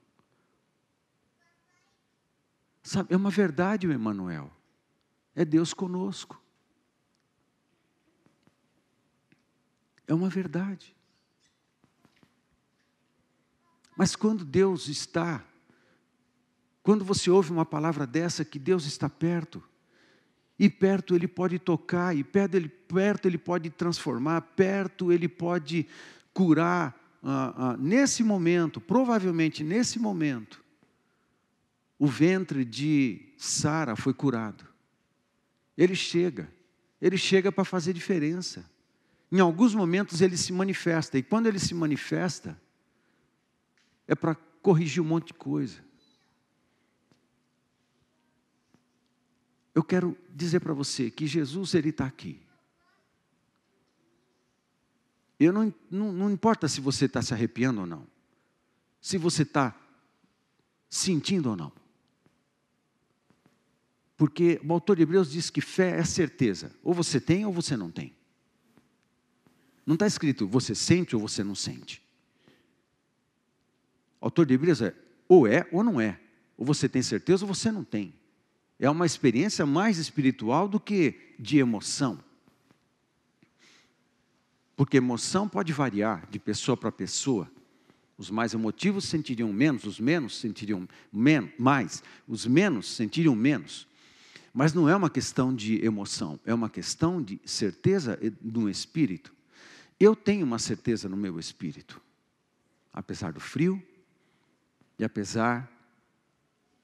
Sabe, 2.83 3.13
é 3.13 3.17
uma 3.17 3.29
verdade, 3.29 3.87
o 3.87 3.93
Emmanuel. 3.93 4.51
É 5.33 5.45
Deus 5.45 5.73
conosco. 5.73 6.39
É 10.05 10.13
uma 10.13 10.29
verdade. 10.29 10.93
Mas 13.95 14.15
quando 14.15 14.43
Deus 14.43 14.87
está, 14.87 15.43
quando 16.81 17.05
você 17.05 17.29
ouve 17.29 17.51
uma 17.51 17.65
palavra 17.65 18.05
dessa, 18.05 18.43
que 18.43 18.59
Deus 18.59 18.85
está 18.85 19.09
perto, 19.09 19.63
e 20.59 20.69
perto 20.69 21.15
Ele 21.15 21.27
pode 21.27 21.57
tocar, 21.59 22.15
e 22.15 22.23
perto 22.23 22.55
Ele, 22.55 22.67
perto 22.67 23.27
ele 23.27 23.37
pode 23.37 23.69
transformar, 23.69 24.41
perto 24.41 25.11
Ele 25.11 25.27
pode 25.27 25.87
curar, 26.33 26.99
ah, 27.23 27.53
ah, 27.55 27.77
nesse 27.77 28.23
momento, 28.23 28.81
provavelmente 28.81 29.63
nesse 29.63 29.99
momento, 29.99 30.62
o 32.03 32.07
ventre 32.07 32.65
de 32.65 33.33
Sara 33.37 33.95
foi 33.95 34.13
curado. 34.13 34.67
Ele 35.77 35.95
chega, 35.95 36.53
ele 37.01 37.17
chega 37.17 37.49
para 37.49 37.63
fazer 37.63 37.93
diferença. 37.93 38.69
Em 39.31 39.39
alguns 39.39 39.73
momentos 39.73 40.19
ele 40.19 40.35
se 40.35 40.51
manifesta, 40.51 41.17
e 41.17 41.23
quando 41.23 41.47
ele 41.47 41.57
se 41.57 41.73
manifesta, 41.73 42.61
é 44.05 44.13
para 44.13 44.35
corrigir 44.61 45.01
um 45.01 45.05
monte 45.05 45.27
de 45.27 45.35
coisa. 45.35 45.79
Eu 49.73 49.81
quero 49.81 50.17
dizer 50.29 50.59
para 50.59 50.73
você 50.73 51.09
que 51.09 51.25
Jesus 51.25 51.73
ele 51.73 51.87
está 51.87 52.05
aqui. 52.05 52.37
Eu 55.39 55.53
não, 55.53 55.73
não, 55.89 56.11
não 56.11 56.29
importa 56.29 56.67
se 56.67 56.81
você 56.81 57.05
está 57.05 57.21
se 57.21 57.33
arrepiando 57.33 57.79
ou 57.79 57.87
não, 57.87 58.05
se 58.99 59.17
você 59.17 59.43
está 59.43 59.73
sentindo 60.89 61.49
ou 61.49 61.55
não. 61.55 61.82
Porque 64.23 64.57
o 64.65 64.71
autor 64.71 64.95
de 64.95 65.01
Hebreus 65.01 65.29
diz 65.29 65.49
que 65.49 65.59
fé 65.59 65.99
é 65.99 66.05
certeza, 66.05 66.71
ou 66.81 66.93
você 66.93 67.19
tem 67.19 67.45
ou 67.45 67.51
você 67.51 67.75
não 67.75 67.91
tem. 67.91 68.13
Não 69.85 69.95
está 69.95 70.07
escrito 70.07 70.47
você 70.47 70.73
sente 70.73 71.13
ou 71.13 71.21
você 71.21 71.43
não 71.43 71.53
sente. 71.53 72.01
O 74.21 74.25
autor 74.27 74.45
de 74.45 74.53
Hebreus 74.53 74.81
é 74.81 74.95
ou 75.27 75.45
é 75.45 75.67
ou 75.73 75.83
não 75.83 75.99
é. 75.99 76.21
Ou 76.55 76.65
você 76.65 76.87
tem 76.87 77.01
certeza 77.01 77.43
ou 77.43 77.53
você 77.53 77.69
não 77.69 77.83
tem. 77.83 78.13
É 78.79 78.89
uma 78.89 79.05
experiência 79.05 79.65
mais 79.65 79.97
espiritual 79.97 80.69
do 80.69 80.79
que 80.79 81.35
de 81.37 81.57
emoção. 81.57 82.17
Porque 84.73 84.95
emoção 84.95 85.49
pode 85.49 85.73
variar 85.73 86.29
de 86.31 86.39
pessoa 86.39 86.77
para 86.77 86.93
pessoa. 86.93 87.51
Os 88.17 88.29
mais 88.29 88.53
emotivos 88.53 89.03
sentiriam 89.03 89.51
menos, 89.51 89.83
os 89.83 89.99
menos 89.99 90.37
sentiriam 90.39 90.87
men 91.11 91.51
mais, 91.59 92.01
os 92.25 92.45
menos 92.45 92.87
sentiriam 92.87 93.35
menos. 93.35 93.91
Mas 94.53 94.71
não 94.71 94.87
é 94.87 94.95
uma 94.95 95.09
questão 95.09 95.53
de 95.53 95.83
emoção, 95.83 96.39
é 96.45 96.53
uma 96.53 96.69
questão 96.69 97.21
de 97.21 97.41
certeza 97.43 98.19
no 98.39 98.69
espírito. 98.69 99.33
Eu 99.99 100.15
tenho 100.15 100.45
uma 100.45 100.59
certeza 100.59 101.09
no 101.09 101.17
meu 101.17 101.39
espírito, 101.39 101.99
apesar 102.93 103.33
do 103.33 103.39
frio, 103.39 103.81
e 104.99 105.03
apesar 105.03 105.71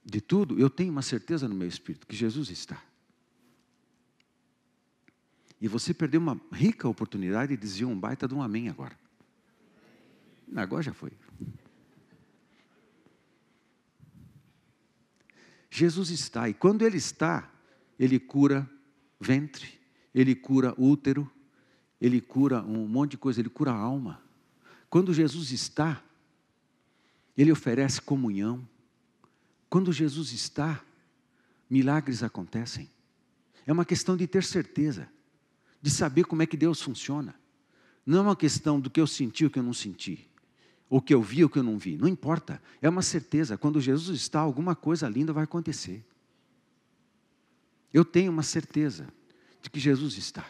de 0.03 0.19
tudo, 0.19 0.60
eu 0.60 0.69
tenho 0.69 0.91
uma 0.91 1.03
certeza 1.03 1.47
no 1.47 1.53
meu 1.53 1.67
espírito 1.67 2.08
que 2.08 2.15
Jesus 2.15 2.49
está. 2.49 2.82
E 5.62 5.67
você 5.67 5.93
perdeu 5.93 6.19
uma 6.19 6.39
rica 6.51 6.88
oportunidade 6.88 7.55
de 7.55 7.62
dizer 7.62 7.86
um 7.86 7.99
baita 7.99 8.27
de 8.27 8.34
um 8.34 8.41
amém 8.41 8.69
agora. 8.69 8.97
Agora 10.55 10.82
já 10.82 10.93
foi. 10.93 11.12
Jesus 15.69 16.10
está, 16.10 16.49
e 16.49 16.53
quando 16.53 16.82
Ele 16.82 16.97
está, 16.97 17.49
Ele 17.99 18.19
cura 18.19 18.69
ventre, 19.19 19.67
Ele 20.15 20.33
cura 20.33 20.73
útero, 20.77 21.29
Ele 21.99 22.21
cura 22.21 22.63
um 22.63 22.88
monte 22.88 23.12
de 23.12 23.17
coisa, 23.17 23.41
Ele 23.41 23.49
cura 23.49 23.71
a 23.71 23.77
alma. 23.77 24.21
Quando 24.89 25.13
Jesus 25.13 25.51
está, 25.51 26.01
ele 27.39 27.53
oferece 27.53 28.01
comunhão. 28.01 28.67
Quando 29.69 29.93
Jesus 29.93 30.33
está, 30.33 30.83
milagres 31.69 32.21
acontecem. 32.21 32.89
É 33.65 33.71
uma 33.71 33.85
questão 33.85 34.17
de 34.17 34.27
ter 34.27 34.43
certeza, 34.43 35.07
de 35.81 35.89
saber 35.89 36.25
como 36.25 36.41
é 36.41 36.45
que 36.45 36.57
Deus 36.57 36.81
funciona. 36.81 37.33
Não 38.05 38.17
é 38.17 38.21
uma 38.21 38.35
questão 38.35 38.77
do 38.77 38.89
que 38.89 38.99
eu 38.99 39.07
senti 39.07 39.45
ou 39.45 39.49
que 39.49 39.57
eu 39.57 39.63
não 39.63 39.73
senti, 39.73 40.27
ou 40.89 41.01
que 41.01 41.13
eu 41.13 41.21
vi 41.21 41.41
ou 41.41 41.49
que 41.49 41.57
eu 41.57 41.63
não 41.63 41.77
vi. 41.77 41.97
Não 41.97 42.09
importa. 42.09 42.62
É 42.81 42.89
uma 42.89 43.01
certeza. 43.01 43.57
Quando 43.57 43.79
Jesus 43.79 44.19
está, 44.19 44.41
alguma 44.41 44.75
coisa 44.75 45.07
linda 45.07 45.31
vai 45.31 45.45
acontecer. 45.45 46.05
Eu 47.93 48.06
tenho 48.06 48.32
uma 48.32 48.43
certeza 48.43 49.08
de 49.62 49.69
que 49.69 49.80
Jesus 49.80 50.17
está. 50.17 50.45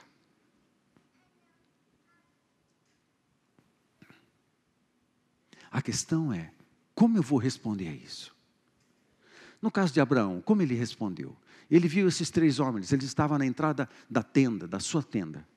A 5.71 5.81
questão 5.81 6.33
é: 6.33 6.51
como 6.93 7.17
eu 7.17 7.23
vou 7.23 7.39
responder 7.39 7.87
a 7.87 7.93
isso? 7.93 8.35
No 9.61 9.69
caso 9.69 9.93
de 9.93 10.01
Abraão, 10.01 10.41
como 10.41 10.61
ele 10.61 10.75
respondeu? 10.75 11.35
Ele 11.69 11.87
viu 11.87 12.07
esses 12.07 12.29
três 12.29 12.59
homens, 12.59 12.91
ele 12.91 13.05
estava 13.05 13.37
na 13.37 13.45
entrada 13.45 13.87
da 14.09 14.23
tenda, 14.23 14.67
da 14.67 14.79
sua 14.79 15.03
tenda. 15.03 15.47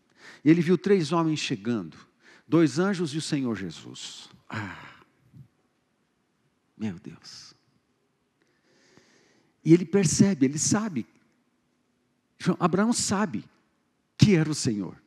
Ele 0.45 0.61
viu 0.61 0.77
três 0.77 1.11
homens 1.11 1.41
chegando, 1.41 1.97
dois 2.47 2.79
anjos 2.79 3.15
e 3.15 3.19
o 3.19 3.23
Senhor 3.23 3.57
Jesus. 3.57 4.29
Ah, 4.49 5.03
meu 6.77 6.99
Deus. 6.99 7.55
E 9.65 9.73
ele 9.73 9.87
percebe, 9.87 10.45
ele 10.45 10.59
sabe. 10.59 11.07
Abraão 12.59 12.93
sabe 12.93 13.45
que 14.17 14.35
era 14.35 14.51
o 14.51 14.55
Senhor. 14.55 15.01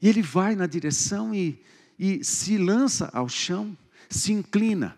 E 0.00 0.08
ele 0.08 0.22
vai 0.22 0.56
na 0.56 0.66
direção 0.66 1.34
e 1.34 1.62
e 2.02 2.24
se 2.24 2.56
lança 2.56 3.10
ao 3.12 3.28
chão, 3.28 3.76
se 4.08 4.32
inclina. 4.32 4.96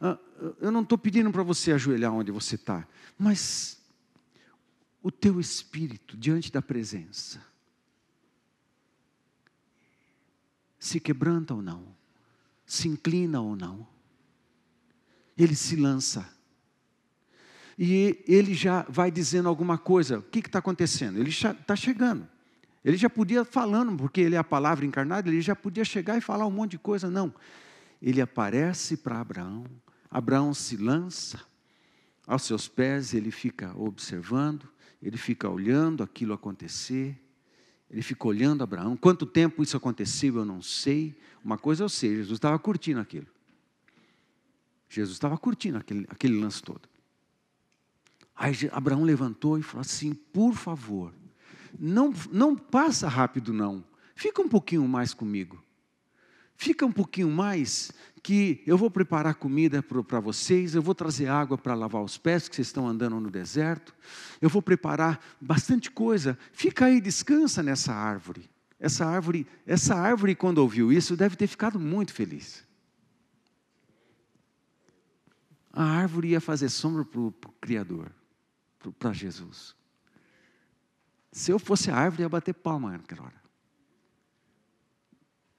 Ah, 0.00 0.18
eu 0.60 0.72
não 0.72 0.82
estou 0.82 0.98
pedindo 0.98 1.30
para 1.30 1.44
você 1.44 1.70
ajoelhar 1.70 2.12
onde 2.12 2.32
você 2.32 2.56
está, 2.56 2.84
mas 3.16 3.80
o 5.00 5.12
teu 5.12 5.38
espírito 5.38 6.16
diante 6.16 6.50
da 6.50 6.60
presença 6.60 7.40
se 10.76 10.98
quebranta 10.98 11.54
ou 11.54 11.62
não, 11.62 11.94
se 12.66 12.88
inclina 12.88 13.40
ou 13.40 13.54
não, 13.54 13.86
ele 15.38 15.54
se 15.54 15.76
lança. 15.76 16.33
E 17.78 18.22
ele 18.26 18.54
já 18.54 18.86
vai 18.88 19.10
dizendo 19.10 19.48
alguma 19.48 19.76
coisa. 19.76 20.18
O 20.18 20.22
que 20.22 20.38
está 20.38 20.58
acontecendo? 20.58 21.18
Ele 21.18 21.30
está 21.30 21.74
chegando. 21.74 22.28
Ele 22.84 22.96
já 22.96 23.08
podia 23.08 23.44
falando, 23.44 23.96
porque 23.96 24.20
ele 24.20 24.34
é 24.34 24.38
a 24.38 24.44
palavra 24.44 24.84
encarnada, 24.84 25.28
ele 25.28 25.40
já 25.40 25.56
podia 25.56 25.84
chegar 25.84 26.18
e 26.18 26.20
falar 26.20 26.46
um 26.46 26.50
monte 26.50 26.72
de 26.72 26.78
coisa, 26.78 27.10
não. 27.10 27.34
Ele 28.00 28.20
aparece 28.20 28.98
para 28.98 29.18
Abraão, 29.20 29.64
Abraão 30.10 30.52
se 30.52 30.76
lança 30.76 31.40
aos 32.26 32.42
seus 32.42 32.68
pés, 32.68 33.14
ele 33.14 33.30
fica 33.30 33.72
observando, 33.76 34.68
ele 35.02 35.16
fica 35.16 35.48
olhando 35.48 36.02
aquilo 36.02 36.34
acontecer, 36.34 37.18
ele 37.90 38.02
fica 38.02 38.28
olhando 38.28 38.62
Abraão. 38.62 38.96
Quanto 38.96 39.24
tempo 39.24 39.62
isso 39.62 39.76
aconteceu, 39.76 40.36
eu 40.36 40.44
não 40.44 40.60
sei. 40.60 41.18
Uma 41.42 41.56
coisa 41.56 41.84
eu 41.84 41.88
sei, 41.88 42.16
Jesus 42.16 42.36
estava 42.36 42.58
curtindo 42.58 43.00
aquilo. 43.00 43.26
Jesus 44.88 45.16
estava 45.16 45.38
curtindo 45.38 45.78
aquele, 45.78 46.06
aquele 46.08 46.38
lance 46.38 46.62
todo. 46.62 46.88
Aí 48.36 48.54
Abraão 48.72 49.04
levantou 49.04 49.58
e 49.58 49.62
falou 49.62 49.82
assim: 49.82 50.14
por 50.14 50.54
favor, 50.54 51.12
não, 51.78 52.12
não 52.30 52.56
passa 52.56 53.08
rápido, 53.08 53.52
não. 53.52 53.84
Fica 54.14 54.42
um 54.42 54.48
pouquinho 54.48 54.86
mais 54.86 55.12
comigo. 55.12 55.62
Fica 56.56 56.86
um 56.86 56.92
pouquinho 56.92 57.30
mais, 57.30 57.90
que 58.22 58.62
eu 58.66 58.78
vou 58.78 58.90
preparar 58.90 59.34
comida 59.34 59.82
para 59.82 60.20
vocês, 60.20 60.74
eu 60.74 60.80
vou 60.80 60.94
trazer 60.94 61.26
água 61.26 61.58
para 61.58 61.74
lavar 61.74 62.02
os 62.02 62.16
pés, 62.16 62.48
que 62.48 62.54
vocês 62.54 62.68
estão 62.68 62.88
andando 62.88 63.18
no 63.18 63.30
deserto, 63.30 63.94
eu 64.40 64.48
vou 64.48 64.62
preparar 64.62 65.20
bastante 65.40 65.90
coisa. 65.90 66.38
Fica 66.52 66.86
aí, 66.86 67.00
descansa 67.00 67.62
nessa 67.62 67.92
árvore. 67.92 68.48
Essa 68.78 69.04
árvore, 69.04 69.46
essa 69.66 69.94
árvore, 69.94 70.34
quando 70.34 70.58
ouviu 70.58 70.92
isso, 70.92 71.16
deve 71.16 71.36
ter 71.36 71.46
ficado 71.46 71.78
muito 71.78 72.14
feliz. 72.14 72.64
A 75.72 75.84
árvore 75.84 76.28
ia 76.28 76.40
fazer 76.40 76.68
sombra 76.68 77.04
para 77.04 77.20
o 77.20 77.32
Criador, 77.60 78.12
para 78.92 79.12
Jesus. 79.12 79.74
Se 81.32 81.50
eu 81.50 81.58
fosse 81.58 81.90
a 81.90 81.96
árvore, 81.96 82.22
ia 82.22 82.28
bater 82.28 82.54
palma 82.54 82.92
naquela 82.92 83.24
hora. 83.24 83.44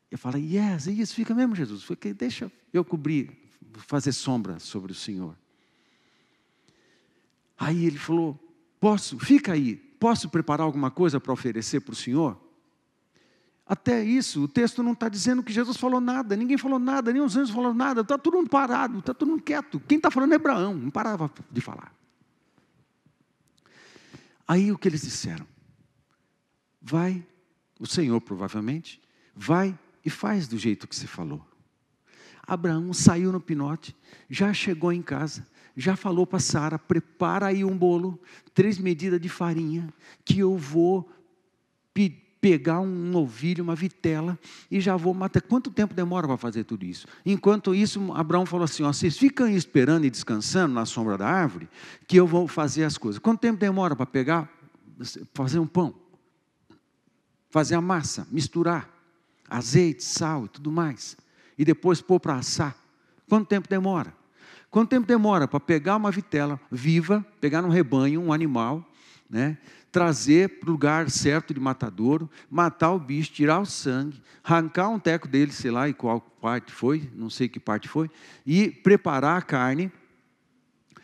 Eu 0.09 0.17
falei, 0.17 0.55
yes, 0.55 0.87
é 0.87 0.91
isso, 0.91 1.13
fica 1.13 1.33
mesmo, 1.33 1.55
Jesus. 1.55 1.83
Porque 1.83 2.13
deixa 2.13 2.51
eu 2.71 2.85
cobrir, 2.85 3.49
fazer 3.79 4.11
sombra 4.11 4.59
sobre 4.59 4.91
o 4.91 4.95
Senhor. 4.95 5.35
Aí 7.57 7.85
ele 7.85 7.97
falou: 7.97 8.39
Posso, 8.79 9.17
fica 9.17 9.53
aí, 9.53 9.75
posso 9.75 10.29
preparar 10.29 10.65
alguma 10.65 10.91
coisa 10.91 11.19
para 11.19 11.33
oferecer 11.33 11.79
para 11.81 11.93
o 11.93 11.95
Senhor? 11.95 12.39
Até 13.65 14.03
isso, 14.03 14.43
o 14.43 14.47
texto 14.47 14.83
não 14.83 14.91
está 14.91 15.09
dizendo 15.09 15.41
que 15.41 15.51
Jesus 15.51 15.75
falou 15.77 15.99
nada, 15.99 16.35
ninguém 16.35 16.57
falou 16.57 16.77
nada, 16.77 17.11
nem 17.11 17.21
os 17.21 17.35
anjos 17.35 17.49
falaram 17.49 17.73
nada, 17.73 18.01
está 18.01 18.15
todo 18.15 18.35
mundo 18.35 18.49
parado, 18.49 18.99
está 18.99 19.11
todo 19.11 19.27
mundo 19.27 19.41
quieto. 19.41 19.81
Quem 19.87 19.97
está 19.97 20.11
falando 20.11 20.33
é 20.33 20.35
Abraão, 20.35 20.75
não 20.75 20.91
parava 20.91 21.31
de 21.49 21.61
falar. 21.61 21.91
Aí 24.47 24.71
o 24.71 24.77
que 24.77 24.87
eles 24.87 25.01
disseram? 25.01 25.47
Vai, 26.81 27.25
o 27.79 27.87
Senhor 27.87 28.21
provavelmente, 28.21 29.01
vai 29.35 29.77
e 30.03 30.09
faz 30.09 30.47
do 30.47 30.57
jeito 30.57 30.87
que 30.87 30.95
você 30.95 31.07
falou. 31.07 31.45
Abraão 32.47 32.93
saiu 32.93 33.31
no 33.31 33.41
pinote, 33.41 33.95
já 34.29 34.53
chegou 34.53 34.93
em 34.93 35.01
casa, 35.01 35.47
já 35.75 35.95
falou 35.95 36.27
para 36.27 36.39
Sara: 36.39 36.77
prepara 36.77 37.47
aí 37.47 37.65
um 37.65 37.75
bolo, 37.75 38.21
três 38.53 38.77
medidas 38.77 39.19
de 39.19 39.29
farinha, 39.29 39.91
que 40.23 40.39
eu 40.39 40.55
vou 40.55 41.09
pegar 42.45 42.79
um 42.79 42.85
novilho, 42.85 43.63
uma 43.63 43.73
vitela, 43.73 44.37
e 44.69 44.79
já 44.79 44.95
vou 44.95 45.15
matar. 45.15 45.41
Quanto 45.41 45.71
tempo 45.71 45.95
demora 45.95 46.27
para 46.27 46.37
fazer 46.37 46.63
tudo 46.63 46.85
isso? 46.85 47.07
Enquanto 47.25 47.73
isso, 47.73 48.13
Abraão 48.13 48.45
falou 48.45 48.65
assim: 48.65 48.83
ó, 48.83 48.93
vocês 48.93 49.17
ficam 49.17 49.49
esperando 49.49 50.05
e 50.05 50.11
descansando 50.11 50.71
na 50.75 50.85
sombra 50.85 51.17
da 51.17 51.27
árvore, 51.27 51.67
que 52.07 52.15
eu 52.15 52.27
vou 52.27 52.47
fazer 52.47 52.83
as 52.83 52.99
coisas. 52.99 53.17
Quanto 53.17 53.39
tempo 53.39 53.57
demora 53.57 53.95
para 53.95 54.05
pegar, 54.05 54.47
fazer 55.33 55.57
um 55.57 55.65
pão? 55.65 55.95
Fazer 57.49 57.73
a 57.73 57.81
massa, 57.81 58.27
misturar 58.29 58.93
azeite, 59.49 60.03
sal 60.03 60.45
e 60.45 60.49
tudo 60.49 60.71
mais, 60.71 61.17
e 61.57 61.65
depois 61.65 61.99
pôr 61.99 62.19
para 62.19 62.35
assar. 62.35 62.75
Quanto 63.27 63.47
tempo 63.47 63.67
demora? 63.67 64.13
Quanto 64.69 64.89
tempo 64.89 65.07
demora 65.07 65.47
para 65.47 65.59
pegar 65.59 65.95
uma 65.95 66.11
vitela 66.11 66.59
viva, 66.69 67.25
pegar 67.41 67.63
num 67.63 67.69
rebanho, 67.69 68.21
um 68.21 68.31
animal, 68.31 68.87
né, 69.27 69.57
trazer 69.95 70.59
para 70.59 70.67
o 70.67 70.73
lugar 70.73 71.09
certo 71.09 71.53
de 71.53 71.59
matadouro, 71.61 72.29
matar 72.51 72.91
o 72.91 72.99
bicho, 72.99 73.31
tirar 73.31 73.61
o 73.61 73.65
sangue, 73.65 74.21
arrancar 74.43 74.89
um 74.89 74.99
teco 74.99 75.25
dele, 75.25 75.53
sei 75.53 75.71
lá, 75.71 75.87
e 75.87 75.93
qual 75.93 76.19
parte 76.19 76.69
foi, 76.73 77.09
não 77.15 77.29
sei 77.29 77.47
que 77.47 77.61
parte 77.61 77.87
foi, 77.87 78.11
e 78.45 78.69
preparar 78.69 79.37
a 79.37 79.41
carne 79.41 79.89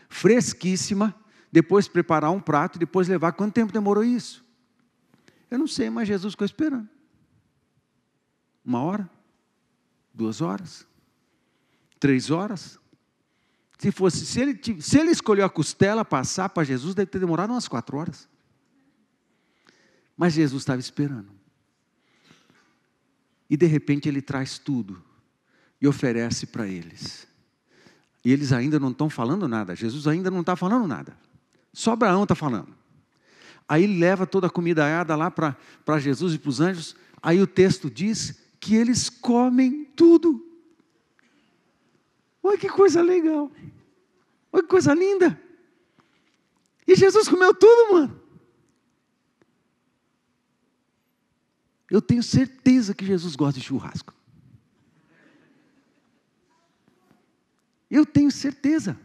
fresquíssima, 0.10 1.15
depois 1.49 1.88
preparar 1.88 2.32
um 2.32 2.41
prato, 2.41 2.77
depois 2.77 3.08
levar. 3.08 3.32
Quanto 3.32 3.54
tempo 3.54 3.71
demorou 3.71 4.04
isso? 4.04 4.43
Eu 5.49 5.58
não 5.58 5.67
sei, 5.67 5.89
mas 5.89 6.10
Jesus 6.10 6.34
ficou 6.34 6.43
esperando. 6.43 6.89
Uma 8.65 8.82
hora? 8.82 9.10
Duas 10.13 10.41
horas? 10.41 10.86
Três 11.97 12.30
horas? 12.30 12.77
Se 13.77 13.89
fosse, 13.89 14.25
se 14.25 14.41
ele, 14.41 14.82
se 14.82 14.99
ele 14.99 15.12
escolheu 15.12 15.45
a 15.45 15.49
costela 15.49 16.04
passar 16.04 16.49
para 16.49 16.65
Jesus, 16.65 16.93
deve 16.93 17.10
ter 17.10 17.19
demorado 17.19 17.51
umas 17.51 17.69
quatro 17.69 17.95
horas. 17.95 18.30
Mas 20.15 20.34
Jesus 20.34 20.62
estava 20.62 20.80
esperando. 20.80 21.32
E 23.50 23.58
de 23.58 23.65
repente 23.65 24.08
ele 24.08 24.21
traz 24.21 24.58
tudo 24.58 25.02
e 25.82 25.88
oferece 25.88 26.45
para 26.45 26.67
eles. 26.67 27.28
E 28.24 28.32
eles 28.32 28.54
ainda 28.54 28.80
não 28.80 28.91
estão 28.91 29.10
falando 29.10 29.47
nada, 29.47 29.76
Jesus 29.76 30.08
ainda 30.08 30.30
não 30.30 30.41
está 30.41 30.56
falando 30.56 30.88
nada. 30.88 31.17
Só 31.74 31.93
Abraão 31.93 32.24
está 32.24 32.36
falando. 32.36 32.76
Aí 33.67 33.84
ele 33.84 33.97
leva 33.97 34.28
toda 34.28 34.47
a 34.47 34.50
comida 34.50 34.86
aiada 34.86 35.15
lá 35.15 35.32
para 35.32 36.00
Jesus 36.00 36.34
e 36.34 36.38
para 36.38 36.50
os 36.50 36.60
anjos. 36.60 36.95
Aí 37.21 37.41
o 37.41 37.47
texto 37.47 37.89
diz 37.89 38.39
que 38.60 38.76
eles 38.76 39.10
comem 39.10 39.86
tudo. 39.95 40.45
Olha 42.43 42.58
que 42.58 42.69
coisa 42.69 43.02
legal. 43.02 43.52
Olha 44.52 44.63
que 44.63 44.69
coisa 44.69 44.93
linda. 44.93 45.39
E 46.86 46.95
Jesus 46.95 47.28
comeu 47.28 47.54
tudo, 47.54 47.93
mano. 47.93 48.20
Eu 51.91 52.01
tenho 52.01 52.23
certeza 52.23 52.95
que 52.95 53.06
Jesus 53.06 53.36
gosta 53.36 53.60
de 53.60 53.65
churrasco. 53.65 54.15
Eu 57.89 58.06
tenho 58.06 58.32
certeza. 58.32 58.97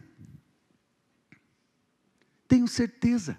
Tenho 2.47 2.65
certeza. 2.65 3.37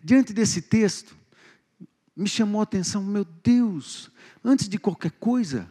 Diante 0.00 0.32
desse 0.32 0.62
texto, 0.62 1.16
me 2.14 2.28
chamou 2.28 2.60
a 2.60 2.62
atenção, 2.62 3.02
meu 3.02 3.24
Deus, 3.24 4.12
antes 4.44 4.68
de 4.68 4.78
qualquer 4.78 5.10
coisa, 5.10 5.68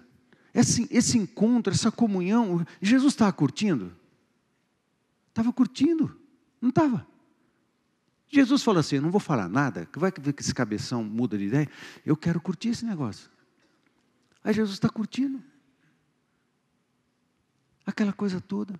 esse, 0.53 0.85
esse 0.91 1.17
encontro, 1.17 1.73
essa 1.73 1.89
comunhão, 1.89 2.67
Jesus 2.81 3.13
estava 3.13 3.31
curtindo? 3.31 3.95
Estava 5.29 5.53
curtindo, 5.53 6.19
não 6.59 6.69
estava? 6.69 7.07
Jesus 8.29 8.61
falou 8.63 8.79
assim: 8.79 8.99
não 8.99 9.09
vou 9.09 9.19
falar 9.19 9.47
nada, 9.47 9.87
vai 9.95 10.11
ver 10.19 10.33
que 10.33 10.41
esse 10.41 10.53
cabeção 10.53 11.03
muda 11.03 11.37
de 11.37 11.45
ideia, 11.45 11.69
eu 12.05 12.15
quero 12.15 12.41
curtir 12.41 12.69
esse 12.69 12.85
negócio. 12.85 13.29
Aí 14.43 14.53
Jesus 14.53 14.75
está 14.75 14.89
curtindo. 14.89 15.41
Aquela 17.85 18.11
coisa 18.11 18.41
toda. 18.41 18.77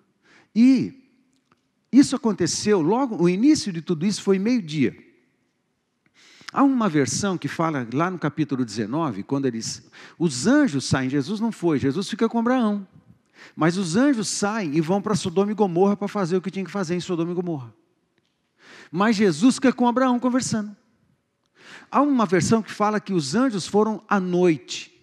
E 0.54 1.08
isso 1.92 2.16
aconteceu 2.16 2.82
logo, 2.82 3.22
o 3.22 3.30
início 3.30 3.72
de 3.72 3.82
tudo 3.82 4.06
isso 4.06 4.22
foi 4.22 4.38
meio-dia. 4.38 4.96
Há 6.52 6.64
uma 6.64 6.88
versão 6.90 7.38
que 7.38 7.48
fala 7.48 7.88
lá 7.94 8.10
no 8.10 8.18
capítulo 8.18 8.66
19, 8.66 9.24
quando 9.24 9.46
eles. 9.46 9.90
Os 10.18 10.48
anjos 10.48 10.86
saem, 10.86 11.10
Jesus 11.10 11.40
não 11.40 11.52
foi, 11.52 11.80
Jesus 11.80 12.10
fica 12.10 12.28
com 12.28 12.40
Abraão. 12.40 12.88
Mas 13.56 13.78
os 13.78 13.96
anjos 13.96 14.28
saem 14.28 14.76
e 14.76 14.82
vão 14.82 15.02
para 15.02 15.16
Sodoma 15.16 15.52
e 15.52 15.56
Gomorra 15.56 15.96
para 15.96 16.08
fazer 16.08 16.36
o 16.36 16.42
que 16.42 16.52
tinha 16.52 16.66
que 16.66 16.72
fazer 16.72 16.96
em 16.96 17.00
Sodoma 17.00 17.32
e 17.32 17.36
Gomorra. 17.36 17.74
Mas 18.92 19.16
Jesus 19.16 19.56
fica 19.56 19.74
com 19.74 19.88
Abraão 19.88 20.20
conversando. 20.20 20.76
Há 21.90 22.02
uma 22.02 22.26
versão 22.26 22.62
que 22.62 22.72
fala 22.72 23.00
que 23.00 23.14
os 23.14 23.36
anjos 23.36 23.68
foram 23.68 24.04
à 24.08 24.20
noite. 24.20 24.94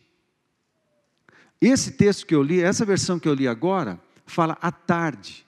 Esse 1.60 1.92
texto 1.92 2.26
que 2.26 2.34
eu 2.34 2.42
li, 2.42 2.60
essa 2.60 2.84
versão 2.84 3.18
que 3.18 3.28
eu 3.28 3.34
li 3.34 3.48
agora, 3.48 4.00
fala 4.26 4.58
à 4.60 4.70
tarde. 4.70 5.46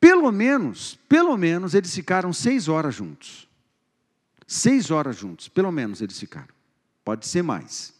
Pelo 0.00 0.32
menos, 0.32 0.98
pelo 1.08 1.36
menos 1.36 1.74
eles 1.74 1.94
ficaram 1.94 2.32
seis 2.32 2.68
horas 2.68 2.94
juntos. 2.94 3.48
Seis 4.46 4.90
horas 4.90 5.16
juntos, 5.16 5.48
pelo 5.48 5.70
menos 5.70 6.00
eles 6.00 6.18
ficaram. 6.18 6.52
Pode 7.04 7.26
ser 7.26 7.42
mais, 7.42 7.94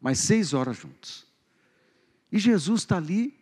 mas 0.00 0.20
seis 0.20 0.54
horas 0.54 0.76
juntos. 0.76 1.26
E 2.30 2.38
Jesus 2.38 2.82
está 2.82 2.96
ali, 2.96 3.36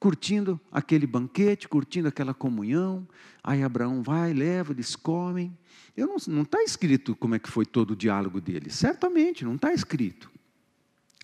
curtindo 0.00 0.58
aquele 0.72 1.06
banquete, 1.06 1.68
curtindo 1.68 2.08
aquela 2.08 2.32
comunhão. 2.32 3.06
Aí 3.44 3.62
Abraão 3.62 4.02
vai, 4.02 4.32
leva, 4.32 4.72
eles 4.72 4.96
comem. 4.96 5.56
Eu 5.94 6.16
não 6.26 6.42
está 6.42 6.62
escrito 6.62 7.14
como 7.14 7.34
é 7.34 7.38
que 7.38 7.50
foi 7.50 7.66
todo 7.66 7.90
o 7.90 7.96
diálogo 7.96 8.40
deles. 8.40 8.74
Certamente, 8.74 9.44
não 9.44 9.56
está 9.56 9.74
escrito. 9.74 10.30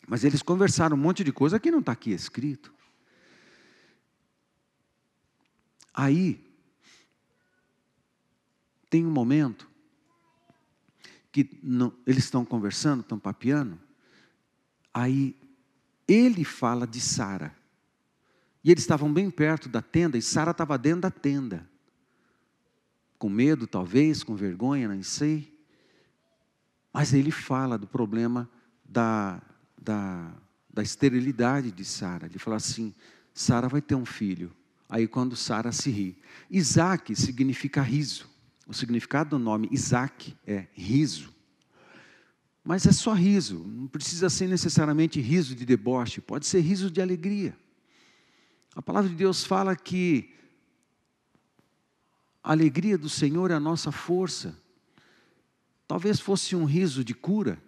Mas 0.07 0.23
eles 0.23 0.43
conversaram 0.43 0.95
um 0.95 1.01
monte 1.01 1.25
de 1.25 1.33
coisa 1.33 1.59
que 1.59 1.71
não 1.71 1.81
está 1.81 1.93
aqui 1.93 2.11
escrito. 2.11 2.73
Aí, 5.95 6.45
tem 8.91 9.07
um 9.07 9.11
momento 9.11 9.68
que 11.33 11.59
não, 11.62 11.93
eles 12.07 12.24
estão 12.24 12.45
conversando, 12.45 13.01
estão 13.01 13.18
papeando, 13.18 13.81
aí 14.93 15.35
ele 16.07 16.45
fala 16.45 16.87
de 16.87 17.01
Sara. 17.01 17.55
E 18.67 18.71
eles 18.73 18.83
estavam 18.83 19.12
bem 19.12 19.31
perto 19.31 19.69
da 19.69 19.81
tenda, 19.81 20.19
e 20.19 20.23
Sara 20.23 20.51
estava 20.51 20.77
dentro 20.77 21.03
da 21.03 21.11
tenda. 21.11 21.64
Com 23.17 23.29
medo, 23.29 23.64
talvez, 23.64 24.25
com 24.25 24.35
vergonha, 24.35 24.89
não 24.89 25.01
sei. 25.05 25.57
Mas 26.93 27.14
ele 27.14 27.31
fala 27.31 27.79
do 27.79 27.87
problema 27.87 28.51
da, 28.85 29.41
da, 29.81 30.35
da 30.69 30.83
esterilidade 30.83 31.71
de 31.71 31.85
Sara. 31.85 32.27
Ele 32.27 32.41
fala 32.41 32.57
assim: 32.57 32.93
Sara 33.33 33.69
vai 33.69 33.81
ter 33.81 33.95
um 33.95 34.05
filho. 34.05 34.53
Aí 34.89 35.07
quando 35.07 35.37
Sara 35.37 35.71
se 35.71 35.89
ri. 35.89 36.19
Isaac 36.51 37.14
significa 37.14 37.81
riso. 37.81 38.29
O 38.67 38.75
significado 38.75 39.31
do 39.31 39.39
nome 39.39 39.69
Isaac 39.71 40.37
é 40.45 40.67
riso. 40.73 41.33
Mas 42.64 42.85
é 42.85 42.91
só 42.91 43.12
riso, 43.12 43.62
não 43.64 43.87
precisa 43.87 44.29
ser 44.29 44.49
necessariamente 44.49 45.21
riso 45.21 45.55
de 45.55 45.64
deboche, 45.64 46.21
pode 46.21 46.47
ser 46.47 46.59
riso 46.59 46.91
de 46.91 47.01
alegria. 47.01 47.57
A 48.77 48.83
palavra 48.83 49.09
de 49.09 49.16
Deus 49.16 49.43
fala 49.43 49.74
que 49.74 50.35
a 52.45 52.53
alegria 52.53 52.99
do 52.99 53.09
Senhor 53.09 53.51
é 53.51 53.55
a 53.55 53.61
nossa 53.61 53.91
força. 53.91 54.55
Talvez 55.89 56.20
fosse 56.20 56.55
um 56.55 56.66
riso 56.66 57.03
de 57.03 57.14
cura, 57.14 57.59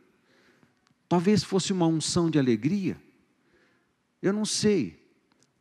talvez 1.08 1.42
fosse 1.42 1.72
uma 1.72 1.86
unção 1.86 2.28
de 2.28 2.38
alegria. 2.38 3.00
Eu 4.20 4.34
não 4.34 4.44
sei. 4.44 5.02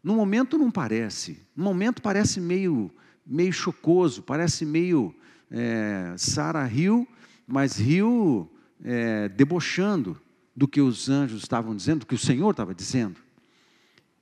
No 0.03 0.15
momento 0.15 0.57
não 0.57 0.69
parece. 0.69 1.39
No 1.55 1.63
momento 1.63 2.01
parece 2.01 2.41
meio, 2.41 2.91
meio 3.25 3.53
chocoso, 3.53 4.23
parece 4.23 4.65
meio 4.65 5.15
é, 5.49 6.13
Sara 6.17 6.65
riu, 6.65 7.07
mas 7.47 7.77
riu 7.77 8.51
é, 8.83 9.29
debochando 9.29 10.21
do 10.53 10.67
que 10.67 10.81
os 10.81 11.07
anjos 11.07 11.41
estavam 11.41 11.73
dizendo, 11.73 12.01
do 12.01 12.05
que 12.05 12.15
o 12.15 12.19
Senhor 12.19 12.51
estava 12.51 12.75
dizendo. 12.75 13.26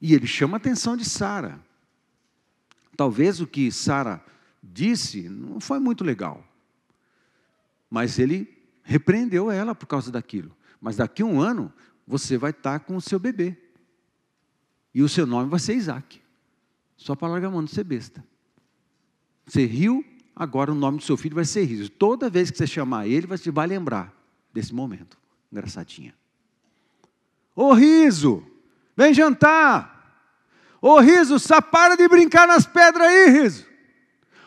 E 0.01 0.13
ele 0.13 0.27
chama 0.27 0.55
a 0.55 0.57
atenção 0.57 0.95
de 0.95 1.05
Sara. 1.05 1.59
Talvez 2.95 3.41
o 3.41 3.47
que 3.47 3.71
Sara 3.71 4.23
disse 4.61 5.29
não 5.29 5.59
foi 5.59 5.79
muito 5.79 6.03
legal, 6.03 6.45
mas 7.89 8.19
ele 8.19 8.55
repreendeu 8.83 9.51
ela 9.51 9.75
por 9.75 9.85
causa 9.85 10.11
daquilo. 10.11 10.55
Mas 10.79 10.97
daqui 10.97 11.21
a 11.21 11.25
um 11.25 11.39
ano 11.39 11.73
você 12.07 12.37
vai 12.37 12.51
estar 12.51 12.79
com 12.81 12.95
o 12.95 13.01
seu 13.01 13.19
bebê. 13.19 13.57
E 14.93 15.01
o 15.01 15.09
seu 15.09 15.25
nome 15.25 15.49
vai 15.49 15.59
ser 15.59 15.75
Isaac. 15.75 16.21
Só 16.95 17.15
para 17.15 17.27
largar 17.27 17.47
a 17.47 17.51
mão 17.51 17.63
de 17.63 17.71
ser 17.71 17.83
besta. 17.83 18.23
Você 19.45 19.65
riu, 19.65 20.05
agora 20.35 20.71
o 20.71 20.75
nome 20.75 20.99
do 20.99 21.03
seu 21.03 21.17
filho 21.17 21.35
vai 21.35 21.45
ser 21.45 21.65
Riso. 21.65 21.89
Toda 21.89 22.29
vez 22.29 22.49
que 22.49 22.57
você 22.57 22.65
chamar 22.65 23.07
ele, 23.07 23.27
você 23.27 23.51
vai 23.51 23.67
lembrar 23.67 24.13
desse 24.53 24.73
momento. 24.73 25.17
Engraçadinha. 25.51 26.15
Ô 27.55 27.73
riso, 27.73 28.45
vem 28.95 29.13
jantar. 29.13 29.93
Ô 30.81 30.99
riso, 30.99 31.39
só 31.39 31.61
para 31.61 31.95
de 31.95 32.07
brincar 32.07 32.47
nas 32.47 32.65
pedras 32.65 33.07
aí, 33.07 33.29
riso. 33.29 33.65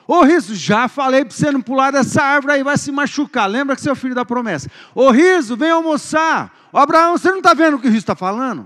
Ô 0.06 0.22
riso, 0.22 0.54
já 0.54 0.88
falei 0.88 1.24
para 1.24 1.34
você 1.34 1.50
não 1.50 1.60
pular 1.60 1.90
dessa 1.90 2.22
árvore 2.22 2.54
aí, 2.54 2.62
vai 2.62 2.78
se 2.78 2.90
machucar. 2.90 3.48
Lembra 3.48 3.76
que 3.76 3.82
seu 3.82 3.94
filho 3.94 4.14
da 4.14 4.24
promessa. 4.24 4.70
Ô 4.94 5.10
riso, 5.10 5.56
vem 5.56 5.70
almoçar. 5.70 6.68
Ô 6.72 6.78
Abraão, 6.78 7.18
você 7.18 7.30
não 7.30 7.38
está 7.38 7.52
vendo 7.52 7.76
o 7.76 7.80
que 7.80 7.88
o 7.88 7.90
riso 7.90 8.04
está 8.04 8.16
falando? 8.16 8.60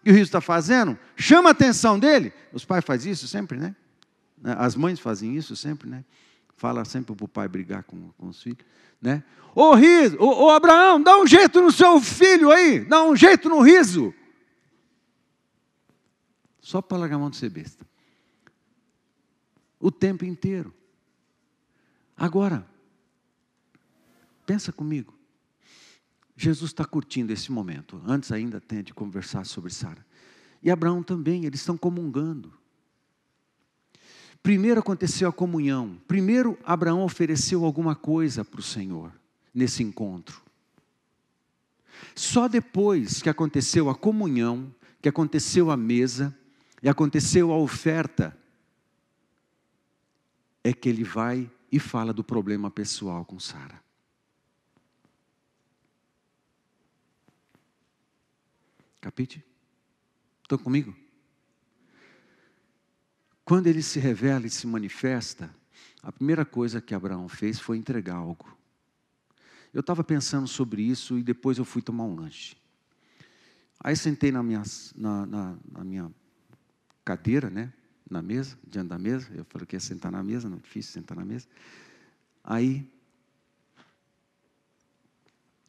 O 0.00 0.04
que 0.04 0.10
o 0.10 0.14
riso 0.14 0.24
está 0.24 0.40
fazendo? 0.40 0.98
Chama 1.16 1.48
a 1.48 1.52
atenção 1.52 1.98
dele. 1.98 2.32
Os 2.52 2.64
pais 2.64 2.84
fazem 2.84 3.10
isso 3.12 3.26
sempre, 3.26 3.58
né? 3.58 3.74
As 4.42 4.76
mães 4.76 5.00
fazem 5.00 5.34
isso 5.34 5.56
sempre, 5.56 5.88
né? 5.88 6.04
Fala 6.56 6.84
sempre 6.84 7.14
para 7.16 7.24
o 7.24 7.28
pai 7.28 7.48
brigar 7.48 7.82
com, 7.82 8.10
com 8.16 8.28
os 8.28 8.40
filhos 8.40 8.64
né? 9.04 9.22
Ô 9.54 9.74
riso, 9.74 10.16
ô, 10.18 10.46
ô 10.46 10.50
Abraão, 10.50 11.00
dá 11.00 11.18
um 11.18 11.26
jeito 11.26 11.60
no 11.60 11.70
seu 11.70 12.00
filho 12.00 12.50
aí, 12.50 12.80
dá 12.80 13.04
um 13.04 13.14
jeito 13.14 13.50
no 13.50 13.60
riso. 13.60 14.14
Só 16.64 16.80
para 16.80 16.96
largar 16.96 17.16
a 17.16 17.18
mão 17.18 17.28
de 17.28 17.36
ser 17.36 17.50
besta. 17.50 17.86
O 19.78 19.90
tempo 19.90 20.24
inteiro. 20.24 20.72
Agora, 22.16 22.66
pensa 24.46 24.72
comigo. 24.72 25.12
Jesus 26.34 26.70
está 26.70 26.82
curtindo 26.82 27.34
esse 27.34 27.52
momento, 27.52 28.00
antes 28.06 28.32
ainda 28.32 28.62
tem 28.62 28.82
de 28.82 28.94
conversar 28.94 29.44
sobre 29.44 29.70
Sara. 29.70 30.04
E 30.62 30.70
Abraão 30.70 31.02
também, 31.02 31.44
eles 31.44 31.60
estão 31.60 31.76
comungando. 31.76 32.50
Primeiro 34.42 34.80
aconteceu 34.80 35.28
a 35.28 35.32
comunhão. 35.32 36.00
Primeiro, 36.08 36.58
Abraão 36.64 37.02
ofereceu 37.02 37.62
alguma 37.66 37.94
coisa 37.94 38.42
para 38.42 38.60
o 38.60 38.62
Senhor 38.62 39.12
nesse 39.52 39.82
encontro. 39.82 40.40
Só 42.14 42.48
depois 42.48 43.20
que 43.20 43.28
aconteceu 43.28 43.90
a 43.90 43.94
comunhão, 43.94 44.74
que 45.02 45.10
aconteceu 45.10 45.70
a 45.70 45.76
mesa 45.76 46.34
e 46.84 46.88
aconteceu 46.88 47.50
a 47.50 47.56
oferta, 47.56 48.36
é 50.62 50.70
que 50.70 50.86
ele 50.86 51.02
vai 51.02 51.50
e 51.72 51.80
fala 51.80 52.12
do 52.12 52.22
problema 52.22 52.70
pessoal 52.70 53.24
com 53.24 53.40
Sara. 53.40 53.82
Capite? 59.00 59.42
Estão 60.42 60.58
comigo? 60.58 60.94
Quando 63.46 63.66
ele 63.66 63.82
se 63.82 63.98
revela 63.98 64.46
e 64.46 64.50
se 64.50 64.66
manifesta, 64.66 65.54
a 66.02 66.12
primeira 66.12 66.44
coisa 66.44 66.82
que 66.82 66.94
Abraão 66.94 67.30
fez 67.30 67.58
foi 67.58 67.78
entregar 67.78 68.16
algo. 68.16 68.54
Eu 69.72 69.80
estava 69.80 70.04
pensando 70.04 70.46
sobre 70.46 70.82
isso 70.82 71.18
e 71.18 71.22
depois 71.22 71.56
eu 71.56 71.64
fui 71.64 71.80
tomar 71.80 72.04
um 72.04 72.14
lanche. 72.14 72.58
Aí 73.80 73.96
sentei 73.96 74.30
na 74.30 74.42
minha, 74.42 74.62
na, 74.94 75.24
na, 75.24 75.58
na 75.72 75.82
minha 75.82 76.14
cadeira, 77.04 77.50
né? 77.50 77.72
Na 78.08 78.22
mesa, 78.22 78.58
diante 78.66 78.88
da 78.88 78.98
mesa. 78.98 79.28
Eu 79.34 79.44
falei 79.44 79.66
que 79.66 79.76
ia 79.76 79.80
sentar 79.80 80.12
na 80.12 80.22
mesa, 80.22 80.48
não 80.48 80.58
é 80.58 80.60
difícil 80.60 80.92
sentar 80.92 81.16
na 81.16 81.24
mesa. 81.24 81.46
Aí 82.42 82.90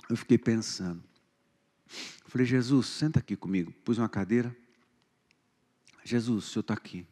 eu 0.10 0.18
fiquei 0.18 0.38
pensando. 0.38 1.04
Falei, 2.28 2.46
Jesus, 2.46 2.88
senta 2.88 3.20
aqui 3.20 3.36
comigo. 3.36 3.72
Pus 3.84 3.98
uma 3.98 4.10
cadeira. 4.10 4.56
Jesus, 6.04 6.46
o 6.46 6.48
senhor 6.48 6.62
está 6.62 6.74
aqui 6.74 7.08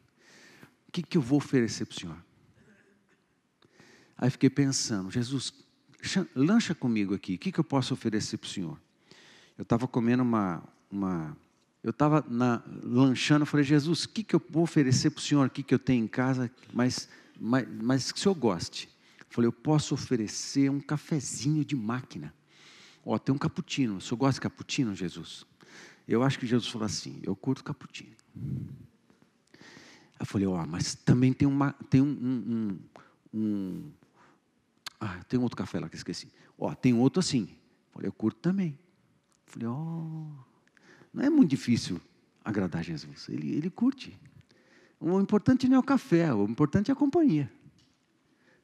que, 0.94 1.02
que 1.02 1.18
eu 1.18 1.22
vou 1.22 1.38
oferecer 1.38 1.84
para 1.86 1.96
o 1.96 2.00
Senhor? 2.00 2.24
Aí 4.16 4.30
fiquei 4.30 4.48
pensando, 4.48 5.10
Jesus, 5.10 5.52
lancha 6.36 6.72
comigo 6.72 7.14
aqui, 7.14 7.34
o 7.34 7.38
que, 7.38 7.50
que 7.50 7.58
eu 7.58 7.64
posso 7.64 7.92
oferecer 7.92 8.38
para 8.38 8.46
o 8.46 8.50
Senhor? 8.50 8.80
Eu 9.58 9.64
estava 9.64 9.88
comendo 9.88 10.22
uma, 10.22 10.62
uma 10.88 11.36
eu 11.84 11.90
estava 11.90 12.24
lanchando, 12.82 13.44
falei, 13.44 13.62
Jesus, 13.62 14.04
o 14.04 14.08
que, 14.08 14.24
que 14.24 14.34
eu 14.34 14.42
vou 14.48 14.62
oferecer 14.62 15.10
para 15.10 15.18
o 15.18 15.22
Senhor 15.22 15.44
aqui 15.44 15.62
que 15.62 15.74
eu 15.74 15.78
tenho 15.78 16.02
em 16.02 16.08
casa, 16.08 16.50
mas, 16.72 17.10
mas, 17.38 17.68
mas 17.82 18.10
que 18.10 18.18
o 18.18 18.22
Senhor 18.22 18.34
goste? 18.34 18.88
Falei, 19.28 19.48
eu 19.48 19.52
posso 19.52 19.92
oferecer 19.92 20.70
um 20.70 20.80
cafezinho 20.80 21.62
de 21.62 21.76
máquina. 21.76 22.32
Ó, 23.04 23.18
tem 23.18 23.34
um 23.34 23.38
cappuccino, 23.38 23.98
o 23.98 24.00
Senhor 24.00 24.16
gosta 24.16 24.34
de 24.34 24.40
cappuccino, 24.40 24.94
Jesus? 24.94 25.44
Eu 26.08 26.22
acho 26.22 26.38
que 26.38 26.46
Jesus 26.46 26.70
falou 26.70 26.86
assim, 26.86 27.20
eu 27.22 27.36
curto 27.36 27.62
cappuccino. 27.62 28.16
Eu 30.18 30.24
falei, 30.24 30.46
ó, 30.46 30.64
mas 30.66 30.94
também 30.94 31.34
tem, 31.34 31.46
uma, 31.46 31.74
tem 31.90 32.00
um, 32.00 32.06
um, 32.06 32.78
um, 33.34 33.38
um, 33.38 33.92
Ah, 34.98 35.22
tem 35.28 35.38
outro 35.38 35.56
café 35.56 35.78
lá 35.80 35.88
que 35.90 35.96
esqueci. 35.96 36.32
Ó, 36.56 36.74
tem 36.74 36.94
outro 36.94 37.20
assim. 37.20 37.42
Eu 37.42 37.92
falei, 37.92 38.08
eu 38.08 38.12
curto 38.12 38.40
também. 38.40 38.78
Eu 39.46 39.52
falei, 39.52 39.68
ó, 39.68 39.74
oh, 39.74 40.53
não 41.14 41.22
é 41.22 41.30
muito 41.30 41.50
difícil 41.50 42.00
agradar 42.44 42.82
Jesus. 42.82 43.28
Ele, 43.28 43.54
ele 43.54 43.70
curte. 43.70 44.18
O 44.98 45.20
importante 45.20 45.68
não 45.68 45.76
é 45.76 45.78
o 45.78 45.82
café, 45.82 46.34
o 46.34 46.44
importante 46.44 46.90
é 46.90 46.92
a 46.92 46.96
companhia. 46.96 47.50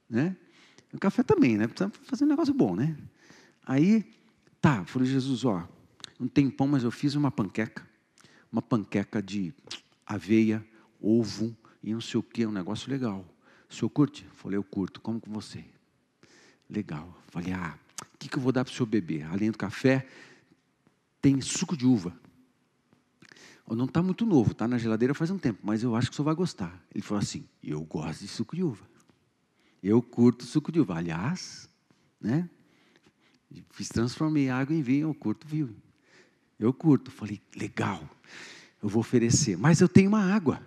Né? 0.08 0.36
O 0.92 0.98
café 0.98 1.22
também, 1.22 1.56
né? 1.56 1.68
Precisa 1.68 1.92
fazer 2.02 2.24
um 2.24 2.28
negócio 2.28 2.52
bom, 2.52 2.74
né? 2.74 2.96
Aí, 3.64 4.04
tá, 4.60 4.84
falei, 4.84 5.08
Jesus, 5.08 5.44
ó, 5.44 5.68
não 6.18 6.26
tem 6.26 6.50
pão, 6.50 6.66
mas 6.66 6.82
eu 6.82 6.90
fiz 6.90 7.14
uma 7.14 7.30
panqueca. 7.30 7.88
Uma 8.50 8.60
panqueca 8.60 9.22
de 9.22 9.54
aveia, 10.04 10.66
ovo 11.00 11.56
e 11.82 11.92
não 11.92 12.00
sei 12.00 12.18
o 12.18 12.22
que, 12.22 12.44
um 12.44 12.50
negócio 12.50 12.90
legal. 12.90 13.24
O 13.68 13.74
senhor 13.74 13.90
curte? 13.90 14.26
Falei, 14.34 14.58
eu 14.58 14.64
curto, 14.64 15.00
como 15.00 15.20
com 15.20 15.30
você? 15.30 15.64
Legal. 16.68 17.16
Falei, 17.28 17.52
ah, 17.52 17.78
o 18.12 18.18
que, 18.18 18.28
que 18.28 18.36
eu 18.36 18.42
vou 18.42 18.50
dar 18.50 18.64
para 18.64 18.72
o 18.72 18.74
senhor 18.74 18.86
beber? 18.86 19.24
Além 19.26 19.52
do 19.52 19.58
café, 19.58 20.08
tem 21.22 21.40
suco 21.40 21.76
de 21.76 21.86
uva. 21.86 22.12
Não 23.68 23.84
está 23.84 24.02
muito 24.02 24.26
novo, 24.26 24.52
está 24.52 24.66
na 24.66 24.78
geladeira 24.78 25.14
faz 25.14 25.30
um 25.30 25.38
tempo, 25.38 25.60
mas 25.62 25.82
eu 25.82 25.94
acho 25.94 26.08
que 26.08 26.14
o 26.14 26.16
senhor 26.16 26.24
vai 26.24 26.34
gostar. 26.34 26.82
Ele 26.92 27.02
falou 27.02 27.22
assim: 27.22 27.46
eu 27.62 27.80
gosto 27.82 28.20
de 28.20 28.28
suco 28.28 28.56
de 28.56 28.64
uva. 28.64 28.84
Eu 29.82 30.02
curto 30.02 30.44
suco 30.44 30.70
de 30.70 30.80
uva. 30.80 30.96
Aliás, 30.96 31.68
né? 32.20 32.48
Fiz, 33.70 33.88
transformei 33.88 34.48
água 34.48 34.74
em 34.74 34.82
vinho, 34.82 35.08
eu 35.08 35.14
curto 35.14 35.46
vinho. 35.46 35.74
Eu 36.58 36.72
curto. 36.72 37.10
Falei, 37.10 37.40
legal, 37.56 38.08
eu 38.82 38.88
vou 38.88 39.00
oferecer. 39.00 39.56
Mas 39.56 39.80
eu 39.80 39.88
tenho 39.88 40.08
uma 40.08 40.22
água. 40.22 40.60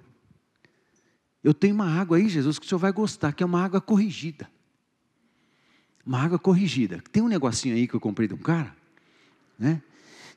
Eu 1.44 1.54
tenho 1.54 1.76
uma 1.76 1.88
água 1.88 2.18
aí, 2.18 2.28
Jesus, 2.28 2.58
que 2.58 2.66
o 2.66 2.70
senhor 2.70 2.80
vai 2.80 2.92
gostar, 2.92 3.34
que 3.34 3.44
é 3.44 3.46
uma 3.46 3.64
água 3.64 3.82
corrigida. 3.82 4.50
Uma 6.06 6.20
água 6.20 6.40
corrigida. 6.40 7.02
Tem 7.12 7.22
um 7.22 7.28
negocinho 7.28 7.76
aí 7.76 7.88
que 7.88 7.94
eu 7.94 8.00
comprei 8.00 8.28
de 8.28 8.34
um 8.34 8.38
cara, 8.38 8.76
né? 9.58 9.82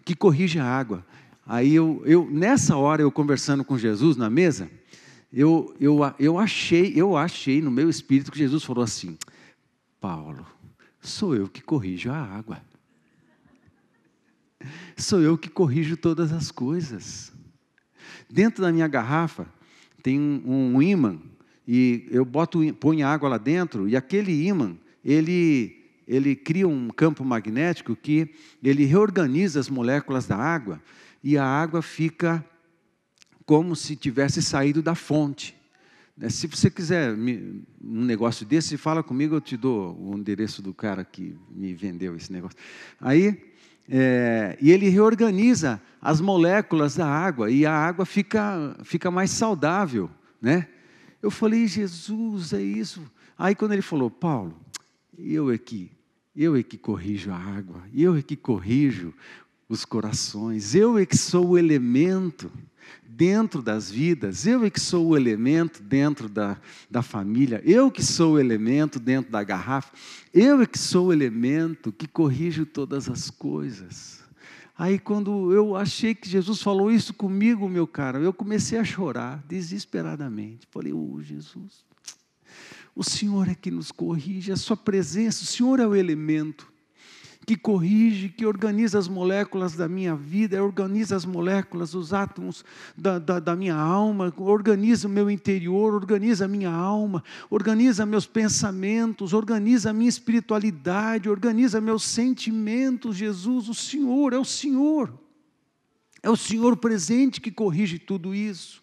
Que 0.04 0.14
corrige 0.14 0.58
a 0.58 0.64
água. 0.64 1.04
Aí 1.46 1.76
eu, 1.76 2.02
eu 2.04 2.28
nessa 2.28 2.76
hora, 2.76 3.00
eu 3.00 3.12
conversando 3.12 3.64
com 3.64 3.78
Jesus 3.78 4.16
na 4.16 4.28
mesa, 4.28 4.68
eu, 5.32 5.72
eu, 5.78 6.00
eu 6.18 6.38
achei, 6.38 6.92
eu 6.96 7.16
achei 7.16 7.62
no 7.62 7.70
meu 7.70 7.88
espírito 7.88 8.32
que 8.32 8.38
Jesus 8.38 8.64
falou 8.64 8.82
assim: 8.82 9.16
Paulo, 10.00 10.44
sou 11.00 11.36
eu 11.36 11.48
que 11.48 11.62
corrijo 11.62 12.10
a 12.10 12.18
água. 12.18 12.60
Sou 14.96 15.20
eu 15.20 15.38
que 15.38 15.48
corrijo 15.48 15.96
todas 15.96 16.32
as 16.32 16.50
coisas. 16.50 17.32
Dentro 18.28 18.62
da 18.62 18.72
minha 18.72 18.88
garrafa 18.88 19.46
tem 20.02 20.18
um, 20.18 20.74
um 20.74 20.82
ímã 20.82 21.20
e 21.68 22.08
eu 22.10 22.24
boto, 22.24 22.60
ponho 22.74 23.06
água 23.06 23.28
lá 23.28 23.38
dentro 23.38 23.88
e 23.88 23.96
aquele 23.96 24.46
ímã 24.46 24.76
ele 25.04 25.74
ele 26.08 26.36
cria 26.36 26.68
um 26.68 26.88
campo 26.88 27.24
magnético 27.24 27.96
que 27.96 28.30
ele 28.62 28.84
reorganiza 28.84 29.58
as 29.58 29.68
moléculas 29.68 30.24
da 30.24 30.36
água 30.36 30.80
e 31.28 31.36
a 31.36 31.44
água 31.44 31.82
fica 31.82 32.44
como 33.44 33.74
se 33.74 33.96
tivesse 33.96 34.40
saído 34.40 34.80
da 34.80 34.94
fonte. 34.94 35.56
Né, 36.16 36.28
se 36.28 36.46
você 36.46 36.70
quiser 36.70 37.14
um 37.14 38.04
negócio 38.04 38.46
desse, 38.46 38.76
fala 38.76 39.02
comigo, 39.02 39.34
eu 39.34 39.40
te 39.40 39.56
dou 39.56 40.00
o 40.00 40.16
endereço 40.16 40.62
do 40.62 40.72
cara 40.72 41.04
que 41.04 41.36
me 41.50 41.74
vendeu 41.74 42.14
esse 42.14 42.32
negócio. 42.32 42.56
Aí, 43.00 43.42
é, 43.88 44.56
e 44.60 44.70
ele 44.70 44.88
reorganiza 44.88 45.82
as 46.00 46.20
moléculas 46.20 46.94
da 46.94 47.08
água 47.08 47.50
e 47.50 47.66
a 47.66 47.74
água 47.74 48.06
fica, 48.06 48.76
fica 48.84 49.10
mais 49.10 49.32
saudável, 49.32 50.08
né? 50.40 50.68
Eu 51.20 51.32
falei, 51.32 51.66
Jesus, 51.66 52.52
é 52.52 52.62
isso. 52.62 53.02
Aí 53.36 53.56
quando 53.56 53.72
ele 53.72 53.82
falou, 53.82 54.12
Paulo, 54.12 54.56
eu 55.18 55.50
é 55.50 55.58
que, 55.58 55.90
eu 56.36 56.54
é 56.54 56.62
que 56.62 56.78
corrijo 56.78 57.32
a 57.32 57.36
água, 57.36 57.82
eu 57.92 58.14
é 58.14 58.22
que 58.22 58.36
corrijo 58.36 59.12
os 59.68 59.84
corações, 59.84 60.74
eu 60.74 60.96
é 60.98 61.04
que 61.04 61.16
sou 61.16 61.48
o 61.48 61.58
elemento 61.58 62.50
dentro 63.06 63.62
das 63.62 63.90
vidas, 63.90 64.46
eu 64.46 64.64
é 64.64 64.70
que 64.70 64.78
sou 64.78 65.08
o 65.08 65.16
elemento 65.16 65.82
dentro 65.82 66.28
da, 66.28 66.60
da 66.90 67.02
família, 67.02 67.62
eu 67.64 67.90
que 67.90 68.02
sou 68.02 68.34
o 68.34 68.38
elemento 68.38 69.00
dentro 69.00 69.32
da 69.32 69.42
garrafa, 69.42 69.92
eu 70.32 70.60
é 70.60 70.66
que 70.66 70.78
sou 70.78 71.06
o 71.06 71.12
elemento 71.12 71.90
que 71.90 72.06
corrijo 72.06 72.66
todas 72.66 73.08
as 73.08 73.30
coisas. 73.30 74.24
Aí, 74.78 74.98
quando 74.98 75.52
eu 75.52 75.74
achei 75.74 76.14
que 76.14 76.28
Jesus 76.28 76.60
falou 76.60 76.92
isso 76.92 77.14
comigo, 77.14 77.66
meu 77.66 77.86
cara, 77.86 78.18
eu 78.18 78.32
comecei 78.32 78.78
a 78.78 78.84
chorar 78.84 79.42
desesperadamente. 79.48 80.68
Falei, 80.70 80.92
oh, 80.92 81.18
Jesus, 81.22 81.86
o 82.94 83.02
Senhor 83.02 83.48
é 83.48 83.54
que 83.54 83.70
nos 83.70 83.90
corrige, 83.90 84.52
a 84.52 84.56
Sua 84.56 84.76
presença, 84.76 85.42
o 85.42 85.46
Senhor 85.46 85.80
é 85.80 85.86
o 85.86 85.94
elemento 85.94 86.70
que 87.46 87.56
corrige, 87.56 88.28
que 88.28 88.44
organiza 88.44 88.98
as 88.98 89.06
moléculas 89.06 89.76
da 89.76 89.86
minha 89.86 90.16
vida, 90.16 90.60
organiza 90.62 91.14
as 91.14 91.24
moléculas, 91.24 91.94
os 91.94 92.12
átomos 92.12 92.64
da, 92.96 93.20
da, 93.20 93.38
da, 93.38 93.54
minha 93.54 93.76
alma, 93.76 94.34
organiza 94.36 95.06
o 95.06 95.10
meu 95.10 95.30
interior, 95.30 95.94
organiza 95.94 96.46
a 96.46 96.48
minha 96.48 96.72
alma, 96.72 97.22
organiza 97.48 98.04
meus 98.04 98.26
pensamentos, 98.26 99.32
organiza 99.32 99.90
a 99.90 99.92
minha 99.92 100.08
espiritualidade, 100.08 101.30
organiza 101.30 101.80
meus 101.80 102.02
sentimentos. 102.02 103.16
Jesus, 103.16 103.68
o 103.68 103.74
Senhor, 103.74 104.32
é 104.32 104.38
o 104.38 104.44
Senhor. 104.44 105.16
É 106.20 106.28
o 106.28 106.36
Senhor 106.36 106.76
presente 106.76 107.40
que 107.40 107.52
corrige 107.52 108.00
tudo 108.00 108.34
isso. 108.34 108.82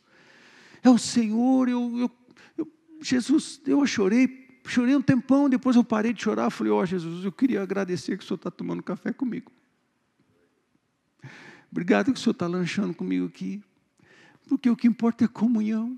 É 0.82 0.90
o 0.90 0.98
Senhor, 0.98 1.68
eu, 1.68 2.00
eu, 2.00 2.12
eu 2.58 2.68
Jesus, 3.02 3.60
eu 3.68 3.86
chorei 3.86 4.43
chorei 4.66 4.96
um 4.96 5.02
tempão, 5.02 5.50
depois 5.50 5.76
eu 5.76 5.84
parei 5.84 6.14
de 6.14 6.22
chorar, 6.22 6.50
falei, 6.50 6.72
ó 6.72 6.82
oh, 6.82 6.86
Jesus, 6.86 7.26
eu 7.26 7.32
queria 7.32 7.62
agradecer 7.62 8.18
que 8.18 8.24
o 8.24 8.28
Senhor 8.28 8.38
está 8.38 8.50
tomando 8.50 8.82
café 8.82 9.12
comigo. 9.12 9.52
Obrigado 11.72 12.14
que 12.14 12.20
o 12.20 12.22
Senhor 12.22 12.34
está 12.34 12.48
lanchando 12.48 12.94
comigo 12.94 13.26
aqui, 13.26 13.64
porque 14.48 14.70
o 14.70 14.76
que 14.76 14.88
importa 14.88 15.26
é 15.26 15.28
comunhão. 15.28 15.98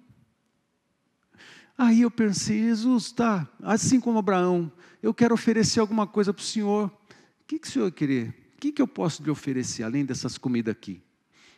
Aí 1.78 2.01
eu 2.01 2.11
pensei, 2.11 2.59
Jesus, 2.59 3.11
tá, 3.11 3.47
assim 3.61 3.99
como 3.99 4.18
Abraão, 4.18 4.72
eu 5.03 5.13
quero 5.13 5.34
oferecer 5.34 5.82
alguma 5.82 6.07
coisa 6.07 6.34
para 6.34 6.41
o 6.41 6.45
Senhor. 6.45 6.88
O 6.88 7.45
que, 7.45 7.59
que 7.59 7.68
o 7.68 7.72
Senhor 7.72 7.91
querer? 7.91 8.30
O 8.55 8.57
que, 8.61 8.72
que 8.72 8.82
eu 8.82 8.88
posso 8.88 9.22
lhe 9.22 9.30
oferecer, 9.30 9.84
além 9.84 10.05
dessas 10.05 10.38
comidas 10.38 10.72
aqui? 10.72 11.01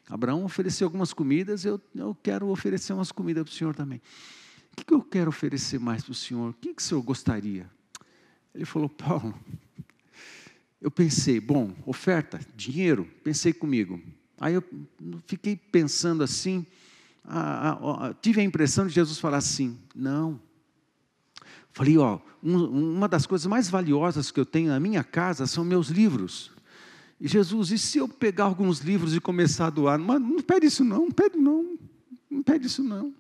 Abraão 0.10 0.44
ofereceu 0.44 0.88
algumas 0.88 1.14
comidas, 1.14 1.64
eu, 1.64 1.80
eu 1.94 2.18
quero 2.24 2.48
oferecer 2.48 2.94
umas 2.94 3.12
comidas 3.12 3.44
para 3.44 3.52
o 3.52 3.56
Senhor 3.56 3.76
também 3.76 4.02
que, 4.78 4.86
que 4.86 4.94
eu 4.94 5.02
quero 5.02 5.30
oferecer 5.30 5.80
mais 5.80 6.04
para 6.04 6.12
o 6.12 6.16
senhor? 6.16 6.52
O 6.52 6.54
que, 6.54 6.74
que 6.74 6.82
o 6.82 6.86
senhor 6.86 7.02
gostaria? 7.02 7.70
Ele 8.54 8.66
falou, 8.66 8.88
Paulo, 8.88 9.34
eu 10.80 10.92
pensei, 10.92 11.40
bom, 11.40 11.74
oferta, 11.86 12.40
dinheiro, 12.56 13.08
pensei 13.24 13.52
comigo. 13.52 14.00
Aí 14.40 14.54
eu 14.54 14.64
fiquei 15.26 15.56
pensando 15.56 16.24
assim, 16.24 16.66
a, 17.24 17.70
a, 17.70 18.08
a, 18.08 18.14
tive 18.14 18.40
a 18.40 18.44
impressão 18.44 18.86
de 18.86 18.94
Jesus 18.94 19.18
falar 19.18 19.38
assim, 19.38 19.78
não. 19.96 20.40
Falei, 21.74 21.98
ó, 21.98 22.20
um, 22.42 22.96
uma 22.96 23.08
das 23.08 23.26
coisas 23.26 23.48
mais 23.48 23.70
valiosas 23.70 24.32
que 24.32 24.40
eu 24.40 24.46
tenho 24.46 24.70
na 24.70 24.80
minha 24.80 25.04
casa 25.04 25.48
são 25.48 25.66
meus 25.66 25.90
livros. 25.90 26.52
E 27.20 27.28
Jesus, 27.28 27.72
e 27.72 27.80
se 27.80 27.98
eu 27.98 28.08
pegar 28.08 28.44
alguns 28.46 28.80
livros 28.80 29.16
e 29.16 29.20
começar 29.20 29.68
a 29.68 29.70
doar? 29.72 29.98
Mas 29.98 30.22
não 30.22 30.40
pede 30.40 30.68
isso 30.68 30.84
não, 30.84 31.06
não 31.06 31.12
pede 31.12 31.36
não, 31.36 31.78
não 32.30 32.44
pede 32.44 32.68
isso 32.68 32.84
não. 32.84 33.14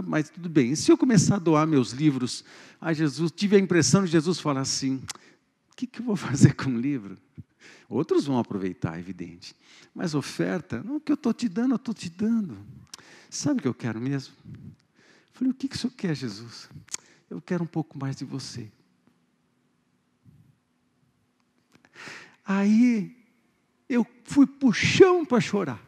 Mas 0.00 0.30
tudo 0.30 0.48
bem. 0.48 0.72
E 0.72 0.76
se 0.76 0.90
eu 0.90 0.96
começar 0.96 1.36
a 1.36 1.38
doar 1.38 1.66
meus 1.66 1.90
livros 1.90 2.44
a 2.80 2.92
Jesus, 2.94 3.30
tive 3.30 3.56
a 3.56 3.58
impressão 3.58 4.04
de 4.04 4.10
Jesus 4.10 4.40
falar 4.40 4.62
assim: 4.62 5.02
o 5.70 5.76
que, 5.76 5.86
que 5.86 6.00
eu 6.00 6.04
vou 6.04 6.16
fazer 6.16 6.54
com 6.54 6.70
o 6.70 6.80
livro? 6.80 7.18
Outros 7.88 8.24
vão 8.24 8.38
aproveitar, 8.38 8.98
evidente. 8.98 9.54
Mas 9.94 10.14
oferta, 10.14 10.82
não, 10.82 10.96
o 10.96 11.00
que 11.00 11.12
eu 11.12 11.14
estou 11.14 11.34
te 11.34 11.46
dando, 11.46 11.72
eu 11.72 11.76
estou 11.76 11.92
te 11.92 12.08
dando. 12.08 12.56
Sabe 13.28 13.58
o 13.58 13.62
que 13.62 13.68
eu 13.68 13.74
quero 13.74 14.00
mesmo? 14.00 14.34
falei, 15.32 15.50
o 15.50 15.54
que, 15.54 15.68
que 15.68 15.76
o 15.76 15.78
senhor 15.78 15.92
quer, 15.94 16.14
Jesus? 16.14 16.70
Eu 17.28 17.40
quero 17.40 17.64
um 17.64 17.66
pouco 17.66 17.98
mais 17.98 18.16
de 18.16 18.24
você. 18.24 18.70
Aí 22.44 23.16
eu 23.88 24.06
fui 24.24 24.46
puxão 24.46 25.24
para 25.24 25.40
chorar. 25.40 25.82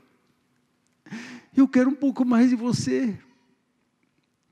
Eu 1.56 1.68
quero 1.68 1.88
um 1.88 1.94
pouco 1.94 2.24
mais 2.24 2.50
de 2.50 2.56
você 2.56 3.18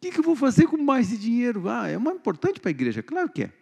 que, 0.02 0.10
que 0.10 0.18
eu 0.18 0.24
vou 0.24 0.34
fazer 0.34 0.66
com 0.66 0.76
mais 0.76 1.10
de 1.10 1.16
dinheiro? 1.16 1.68
Ah, 1.68 1.86
é 1.86 1.96
mais 1.96 2.16
importante 2.16 2.58
para 2.58 2.70
a 2.70 2.72
igreja, 2.72 3.04
claro 3.04 3.30
que 3.30 3.44
é. 3.44 3.52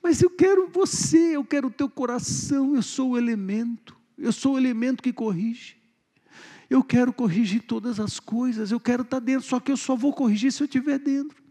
Mas 0.00 0.22
eu 0.22 0.30
quero 0.30 0.68
você, 0.68 1.36
eu 1.36 1.44
quero 1.44 1.66
o 1.66 1.70
teu 1.70 1.90
coração, 1.90 2.76
eu 2.76 2.82
sou 2.82 3.10
o 3.10 3.18
elemento, 3.18 3.96
eu 4.16 4.32
sou 4.32 4.54
o 4.54 4.58
elemento 4.58 5.02
que 5.02 5.12
corrige. 5.12 5.76
Eu 6.70 6.84
quero 6.84 7.12
corrigir 7.12 7.62
todas 7.62 7.98
as 7.98 8.20
coisas, 8.20 8.70
eu 8.70 8.78
quero 8.78 9.02
estar 9.02 9.18
dentro, 9.18 9.46
só 9.46 9.58
que 9.58 9.72
eu 9.72 9.76
só 9.76 9.96
vou 9.96 10.12
corrigir 10.12 10.52
se 10.52 10.62
eu 10.62 10.66
estiver 10.66 11.00
dentro. 11.00 11.42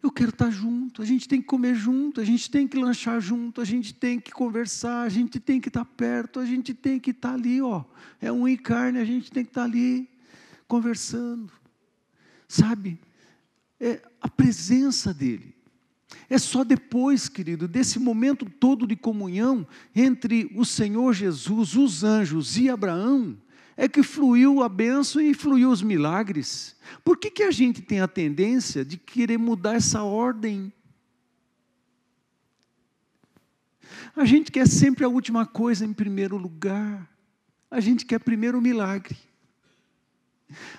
Eu 0.00 0.12
quero 0.12 0.30
estar 0.30 0.50
junto, 0.50 1.02
a 1.02 1.04
gente 1.04 1.26
tem 1.26 1.40
que 1.40 1.48
comer 1.48 1.74
junto, 1.74 2.20
a 2.20 2.24
gente 2.24 2.48
tem 2.48 2.68
que 2.68 2.78
lanchar 2.78 3.20
junto, 3.20 3.60
a 3.60 3.64
gente 3.64 3.92
tem 3.92 4.20
que 4.20 4.30
conversar, 4.30 5.02
a 5.02 5.08
gente 5.08 5.40
tem 5.40 5.60
que 5.60 5.68
estar 5.68 5.84
perto, 5.84 6.38
a 6.38 6.46
gente 6.46 6.72
tem 6.72 7.00
que 7.00 7.10
estar 7.10 7.34
ali, 7.34 7.60
ó. 7.60 7.84
É 8.20 8.30
um 8.30 8.46
e 8.46 8.56
carne, 8.56 9.00
a 9.00 9.04
gente 9.04 9.32
tem 9.32 9.44
que 9.44 9.50
estar 9.50 9.64
ali 9.64 10.08
conversando. 10.66 11.52
Sabe? 12.48 13.00
É 13.80 14.00
a 14.20 14.28
presença 14.28 15.12
dele. 15.12 15.54
É 16.28 16.38
só 16.38 16.64
depois, 16.64 17.28
querido, 17.28 17.68
desse 17.68 17.98
momento 17.98 18.46
todo 18.48 18.86
de 18.86 18.96
comunhão 18.96 19.66
entre 19.94 20.50
o 20.54 20.64
Senhor 20.64 21.12
Jesus, 21.12 21.76
os 21.76 22.02
anjos 22.02 22.56
e 22.56 22.68
Abraão, 22.68 23.36
é 23.76 23.86
que 23.86 24.02
fluiu 24.02 24.62
a 24.62 24.68
bênção 24.68 25.20
e 25.20 25.34
fluiu 25.34 25.70
os 25.70 25.82
milagres. 25.82 26.74
Por 27.04 27.18
que, 27.18 27.30
que 27.30 27.42
a 27.42 27.50
gente 27.50 27.82
tem 27.82 28.00
a 28.00 28.08
tendência 28.08 28.84
de 28.84 28.96
querer 28.96 29.38
mudar 29.38 29.74
essa 29.74 30.02
ordem? 30.02 30.72
A 34.14 34.24
gente 34.24 34.50
quer 34.50 34.66
sempre 34.66 35.04
a 35.04 35.08
última 35.08 35.44
coisa 35.44 35.84
em 35.84 35.92
primeiro 35.92 36.38
lugar. 36.38 37.08
A 37.70 37.80
gente 37.80 38.06
quer 38.06 38.18
primeiro 38.18 38.58
o 38.58 38.62
milagre. 38.62 39.16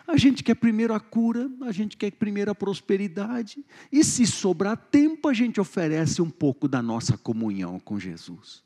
A 0.08 0.16
gente 0.16 0.44
quer 0.44 0.56
primeiro 0.56 0.94
a 0.94 1.00
cura, 1.00 1.50
a 1.62 1.72
gente 1.72 1.98
quer 1.98 2.12
primeiro 2.12 2.52
a 2.52 2.56
prosperidade, 2.56 3.66
e 3.92 4.04
se 4.04 4.26
sobrar 4.26 4.78
tempo, 4.78 5.28
a 5.28 5.34
gente 5.34 5.60
oferece 5.60 6.22
um 6.22 6.30
pouco 6.30 6.68
da 6.68 6.82
nossa 6.82 7.18
comunhão 7.18 7.80
com 7.80 8.00
Jesus. 8.00 8.64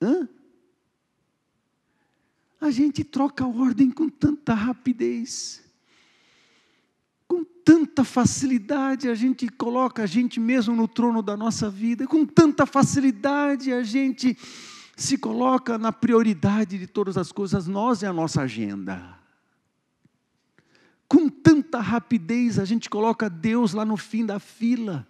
Hã? 0.00 0.28
A 2.60 2.70
gente 2.70 3.02
troca 3.02 3.44
a 3.44 3.48
ordem 3.48 3.90
com 3.90 4.08
tanta 4.08 4.54
rapidez, 4.54 5.62
com 7.26 7.44
tanta 7.44 8.04
facilidade, 8.04 9.08
a 9.08 9.14
gente 9.14 9.48
coloca 9.48 10.04
a 10.04 10.06
gente 10.06 10.38
mesmo 10.38 10.74
no 10.74 10.86
trono 10.86 11.20
da 11.20 11.36
nossa 11.36 11.68
vida, 11.68 12.06
com 12.06 12.24
tanta 12.24 12.64
facilidade 12.64 13.72
a 13.72 13.82
gente 13.82 14.38
se 14.96 15.18
coloca 15.18 15.76
na 15.76 15.90
prioridade 15.90 16.78
de 16.78 16.86
todas 16.86 17.18
as 17.18 17.32
coisas, 17.32 17.66
nós 17.66 18.02
e 18.02 18.06
a 18.06 18.12
nossa 18.12 18.42
agenda 18.42 19.23
com 21.08 21.28
tanta 21.28 21.80
rapidez 21.80 22.58
a 22.58 22.64
gente 22.64 22.88
coloca 22.88 23.28
Deus 23.28 23.72
lá 23.72 23.84
no 23.84 23.96
fim 23.96 24.24
da 24.24 24.38
fila. 24.38 25.06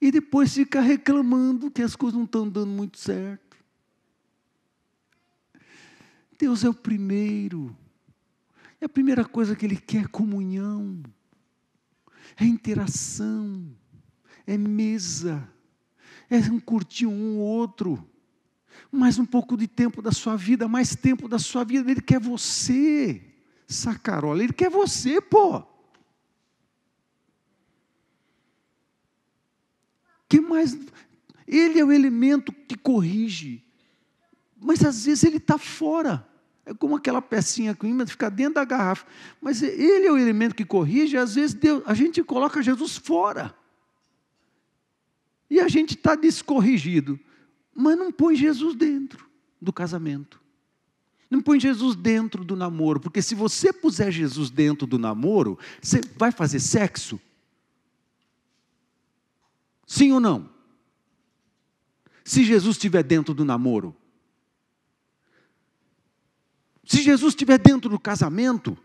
E 0.00 0.10
depois 0.10 0.54
fica 0.54 0.80
reclamando 0.80 1.70
que 1.70 1.82
as 1.82 1.94
coisas 1.94 2.16
não 2.16 2.24
estão 2.24 2.48
dando 2.48 2.70
muito 2.70 2.98
certo. 2.98 3.56
Deus 6.38 6.64
é 6.64 6.68
o 6.70 6.74
primeiro. 6.74 7.76
É 8.80 8.86
a 8.86 8.88
primeira 8.88 9.24
coisa 9.26 9.54
que 9.54 9.66
Ele 9.66 9.76
quer: 9.76 10.08
comunhão, 10.08 11.02
é 12.34 12.44
interação, 12.44 13.76
é 14.46 14.56
mesa, 14.56 15.46
é 16.30 16.38
um 16.50 16.58
curtir 16.58 17.06
um 17.06 17.38
outro. 17.38 18.09
Mais 18.90 19.18
um 19.18 19.24
pouco 19.24 19.56
de 19.56 19.66
tempo 19.66 20.02
da 20.02 20.12
sua 20.12 20.36
vida, 20.36 20.68
mais 20.68 20.94
tempo 20.94 21.28
da 21.28 21.38
sua 21.38 21.64
vida. 21.64 21.90
Ele 21.90 22.00
quer 22.00 22.20
você, 22.20 23.22
sacarola, 23.66 24.42
ele 24.42 24.52
quer 24.52 24.70
você, 24.70 25.20
pô. 25.20 25.62
Que 30.28 30.40
mais? 30.40 30.78
Ele 31.46 31.80
é 31.80 31.84
o 31.84 31.90
elemento 31.90 32.52
que 32.52 32.76
corrige, 32.76 33.64
mas 34.56 34.84
às 34.84 35.04
vezes 35.04 35.24
ele 35.24 35.38
está 35.38 35.58
fora. 35.58 36.26
É 36.64 36.72
como 36.72 36.94
aquela 36.94 37.20
pecinha 37.20 37.74
que 37.74 38.06
fica 38.06 38.30
dentro 38.30 38.54
da 38.54 38.64
garrafa. 38.64 39.04
Mas 39.40 39.60
ele 39.60 40.06
é 40.06 40.12
o 40.12 40.16
elemento 40.16 40.54
que 40.54 40.64
corrige, 40.64 41.16
às 41.16 41.34
vezes 41.34 41.54
Deus, 41.54 41.82
a 41.84 41.94
gente 41.94 42.22
coloca 42.22 42.62
Jesus 42.62 42.96
fora. 42.96 43.52
E 45.50 45.58
a 45.58 45.66
gente 45.66 45.96
está 45.96 46.14
descorrigido. 46.14 47.18
Mas 47.80 47.96
não 47.96 48.12
põe 48.12 48.36
Jesus 48.36 48.76
dentro 48.76 49.26
do 49.58 49.72
casamento. 49.72 50.38
Não 51.30 51.40
põe 51.40 51.58
Jesus 51.58 51.96
dentro 51.96 52.44
do 52.44 52.54
namoro. 52.54 53.00
Porque 53.00 53.22
se 53.22 53.34
você 53.34 53.72
puser 53.72 54.12
Jesus 54.12 54.50
dentro 54.50 54.86
do 54.86 54.98
namoro, 54.98 55.58
você 55.80 56.02
vai 56.14 56.30
fazer 56.30 56.60
sexo? 56.60 57.18
Sim 59.86 60.12
ou 60.12 60.20
não? 60.20 60.50
Se 62.22 62.44
Jesus 62.44 62.76
estiver 62.76 63.02
dentro 63.02 63.32
do 63.32 63.46
namoro, 63.46 63.96
se 66.84 67.02
Jesus 67.02 67.32
estiver 67.32 67.58
dentro 67.58 67.88
do 67.88 67.98
casamento, 67.98 68.76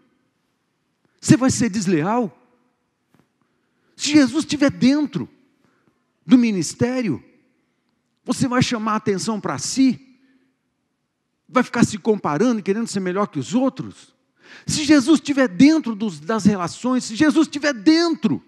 você 1.20 1.36
vai 1.36 1.52
ser 1.52 1.70
desleal? 1.70 2.34
Se 3.94 4.12
Jesus 4.12 4.46
estiver 4.46 4.72
dentro 4.72 5.28
do 6.26 6.38
ministério, 6.38 7.22
você 8.26 8.48
vai 8.48 8.62
chamar 8.64 8.94
a 8.94 8.96
atenção 8.96 9.40
para 9.40 9.58
si? 9.60 10.18
Vai 11.48 11.62
ficar 11.62 11.86
se 11.86 11.98
comparando 12.00 12.60
e 12.60 12.64
querendo 12.64 12.88
ser 12.88 13.00
melhor 13.00 13.28
que 13.28 13.38
os 13.38 13.54
outros? 13.54 14.16
Se 14.66 14.84
Jesus 14.84 15.20
estiver 15.20 15.48
dentro 15.48 15.96
dos, 15.96 16.20
das 16.20 16.44
relações, 16.44 17.04
se 17.04 17.16
Jesus 17.16 17.48
estiver 17.48 17.74
dentro 17.74 18.44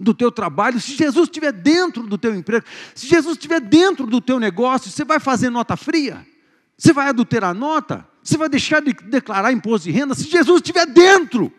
do 0.00 0.14
teu 0.14 0.32
trabalho, 0.32 0.80
se 0.80 0.96
Jesus 0.96 1.28
estiver 1.28 1.52
dentro 1.52 2.06
do 2.06 2.16
teu 2.16 2.34
emprego, 2.34 2.64
se 2.94 3.06
Jesus 3.06 3.36
estiver 3.36 3.60
dentro 3.60 4.06
do 4.06 4.20
teu 4.20 4.40
negócio, 4.40 4.90
você 4.90 5.04
vai 5.04 5.20
fazer 5.20 5.50
nota 5.50 5.76
fria? 5.76 6.26
Você 6.76 6.92
vai 6.92 7.08
adulterar 7.08 7.54
nota? 7.54 8.08
Você 8.22 8.38
vai 8.38 8.48
deixar 8.48 8.80
de 8.80 8.94
declarar 8.94 9.52
imposto 9.52 9.84
de 9.84 9.90
renda 9.90 10.14
se 10.14 10.24
Jesus 10.24 10.56
estiver 10.56 10.86
dentro. 10.86 11.52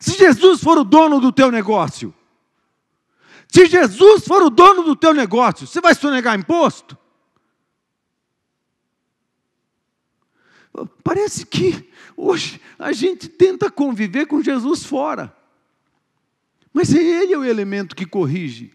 Se 0.00 0.18
Jesus 0.18 0.60
for 0.60 0.76
o 0.78 0.84
dono 0.84 1.20
do 1.20 1.30
teu 1.30 1.50
negócio. 1.50 2.12
Se 3.52 3.66
Jesus 3.66 4.24
for 4.24 4.42
o 4.42 4.48
dono 4.48 4.82
do 4.82 4.96
teu 4.96 5.12
negócio, 5.12 5.66
você 5.66 5.78
vai 5.78 5.94
sonegar 5.94 6.38
imposto? 6.38 6.96
Parece 11.04 11.44
que 11.44 11.86
hoje 12.16 12.58
a 12.78 12.92
gente 12.92 13.28
tenta 13.28 13.70
conviver 13.70 14.24
com 14.24 14.42
Jesus 14.42 14.84
fora. 14.84 15.36
Mas 16.72 16.94
ele 16.94 17.34
é 17.34 17.36
o 17.36 17.44
elemento 17.44 17.94
que 17.94 18.06
corrige. 18.06 18.72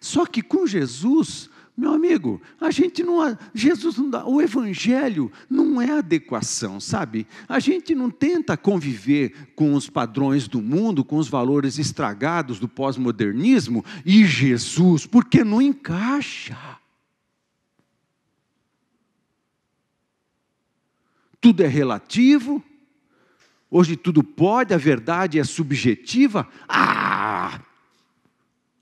Só 0.00 0.24
que 0.24 0.40
com 0.40 0.64
Jesus, 0.64 1.50
meu 1.74 1.94
amigo, 1.94 2.40
a 2.60 2.70
gente 2.70 3.02
não. 3.02 3.36
Jesus 3.54 3.96
não 3.96 4.10
dá. 4.10 4.26
O 4.26 4.42
Evangelho 4.42 5.32
não 5.48 5.80
é 5.80 5.90
adequação, 5.90 6.78
sabe? 6.78 7.26
A 7.48 7.58
gente 7.58 7.94
não 7.94 8.10
tenta 8.10 8.58
conviver 8.58 9.52
com 9.56 9.72
os 9.72 9.88
padrões 9.88 10.46
do 10.46 10.60
mundo, 10.60 11.02
com 11.02 11.16
os 11.16 11.28
valores 11.28 11.78
estragados 11.78 12.58
do 12.58 12.68
pós-modernismo 12.68 13.82
e 14.04 14.26
Jesus, 14.26 15.06
porque 15.06 15.42
não 15.42 15.62
encaixa. 15.62 16.58
Tudo 21.40 21.62
é 21.62 21.66
relativo, 21.66 22.62
hoje 23.70 23.96
tudo 23.96 24.22
pode, 24.22 24.74
a 24.74 24.78
verdade 24.78 25.38
é 25.38 25.44
subjetiva. 25.44 26.46
Ah! 26.68 27.60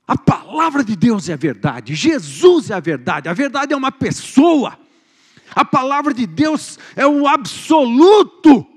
A 0.05 0.17
palavra 0.51 0.83
de 0.83 0.97
Deus 0.97 1.29
é 1.29 1.33
a 1.33 1.37
verdade, 1.37 1.95
Jesus 1.95 2.69
é 2.69 2.73
a 2.73 2.79
verdade, 2.81 3.29
a 3.29 3.33
verdade 3.33 3.73
é 3.73 3.77
uma 3.77 3.91
pessoa, 3.91 4.77
a 5.55 5.63
palavra 5.63 6.13
de 6.13 6.27
Deus 6.27 6.77
é 6.93 7.07
o 7.07 7.25
absoluto, 7.25 8.67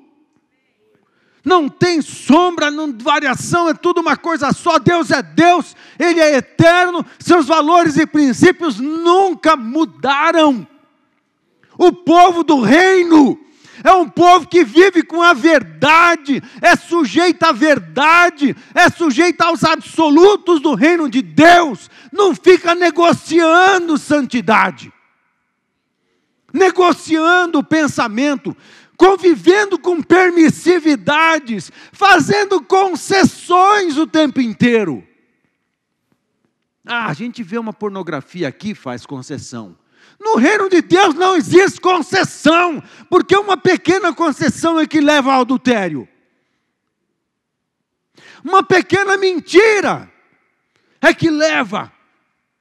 não 1.44 1.68
tem 1.68 2.00
sombra, 2.00 2.70
não 2.70 2.96
variação, 2.96 3.68
é 3.68 3.74
tudo 3.74 4.00
uma 4.00 4.16
coisa 4.16 4.50
só. 4.52 4.78
Deus 4.78 5.10
é 5.10 5.20
Deus, 5.20 5.76
Ele 5.98 6.18
é 6.18 6.36
eterno, 6.36 7.04
seus 7.18 7.46
valores 7.46 7.98
e 7.98 8.06
princípios 8.06 8.80
nunca 8.80 9.54
mudaram. 9.54 10.66
O 11.76 11.92
povo 11.92 12.42
do 12.42 12.62
reino 12.62 13.38
é 13.84 13.92
um 13.92 14.08
povo 14.08 14.48
que 14.48 14.64
vive 14.64 15.02
com 15.02 15.22
a 15.22 15.34
verdade, 15.34 16.42
é 16.62 16.74
sujeito 16.74 17.42
à 17.42 17.52
verdade, 17.52 18.56
é 18.74 18.88
sujeito 18.88 19.42
aos 19.42 19.62
absolutos 19.62 20.58
do 20.62 20.74
reino 20.74 21.06
de 21.06 21.20
Deus, 21.20 21.90
não 22.10 22.34
fica 22.34 22.74
negociando 22.74 23.98
santidade, 23.98 24.90
negociando 26.50 27.58
o 27.58 27.64
pensamento, 27.64 28.56
convivendo 28.96 29.78
com 29.78 30.02
permissividades, 30.02 31.70
fazendo 31.92 32.62
concessões 32.62 33.98
o 33.98 34.06
tempo 34.06 34.40
inteiro. 34.40 35.06
Ah, 36.86 37.08
a 37.08 37.12
gente 37.12 37.42
vê 37.42 37.58
uma 37.58 37.72
pornografia 37.72 38.48
aqui, 38.48 38.74
faz 38.74 39.04
concessão. 39.04 39.76
No 40.20 40.36
reino 40.36 40.68
de 40.68 40.80
Deus 40.80 41.14
não 41.14 41.36
existe 41.36 41.80
concessão, 41.80 42.82
porque 43.08 43.36
uma 43.36 43.56
pequena 43.56 44.12
concessão 44.14 44.78
é 44.78 44.86
que 44.86 45.00
leva 45.00 45.32
ao 45.32 45.42
adultério. 45.42 46.08
Uma 48.44 48.62
pequena 48.62 49.16
mentira 49.16 50.10
é 51.00 51.12
que 51.12 51.30
leva 51.30 51.92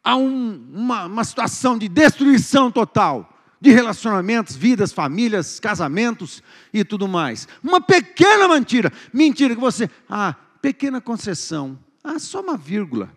a 0.03 0.15
um, 0.15 0.69
uma, 0.73 1.05
uma 1.05 1.23
situação 1.23 1.77
de 1.77 1.87
destruição 1.87 2.71
total 2.71 3.29
de 3.63 3.71
relacionamentos, 3.71 4.57
vidas, 4.57 4.91
famílias, 4.91 5.57
casamentos 5.57 6.43
e 6.73 6.83
tudo 6.83 7.07
mais. 7.07 7.47
Uma 7.63 7.79
pequena 7.79 8.45
mentira, 8.45 8.91
mentira 9.13 9.55
que 9.55 9.61
você, 9.61 9.89
ah, 10.09 10.35
pequena 10.61 10.99
concessão, 10.99 11.79
ah, 12.03 12.19
só 12.19 12.41
uma 12.41 12.57
vírgula. 12.57 13.09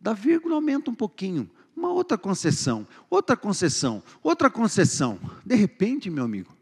Da 0.00 0.14
vírgula 0.14 0.54
aumenta 0.54 0.90
um 0.90 0.94
pouquinho 0.94 1.50
uma 1.80 1.90
outra 1.90 2.18
concessão, 2.18 2.86
outra 3.08 3.34
concessão, 3.34 4.02
outra 4.22 4.50
concessão. 4.50 5.18
De 5.44 5.54
repente, 5.54 6.10
meu 6.10 6.24
amigo, 6.24 6.54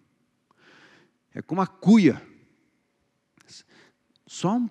é 1.35 1.43
como 1.43 1.61
a 1.61 1.67
cuia. 1.67 2.23
Só 4.27 4.57
um 4.57 4.69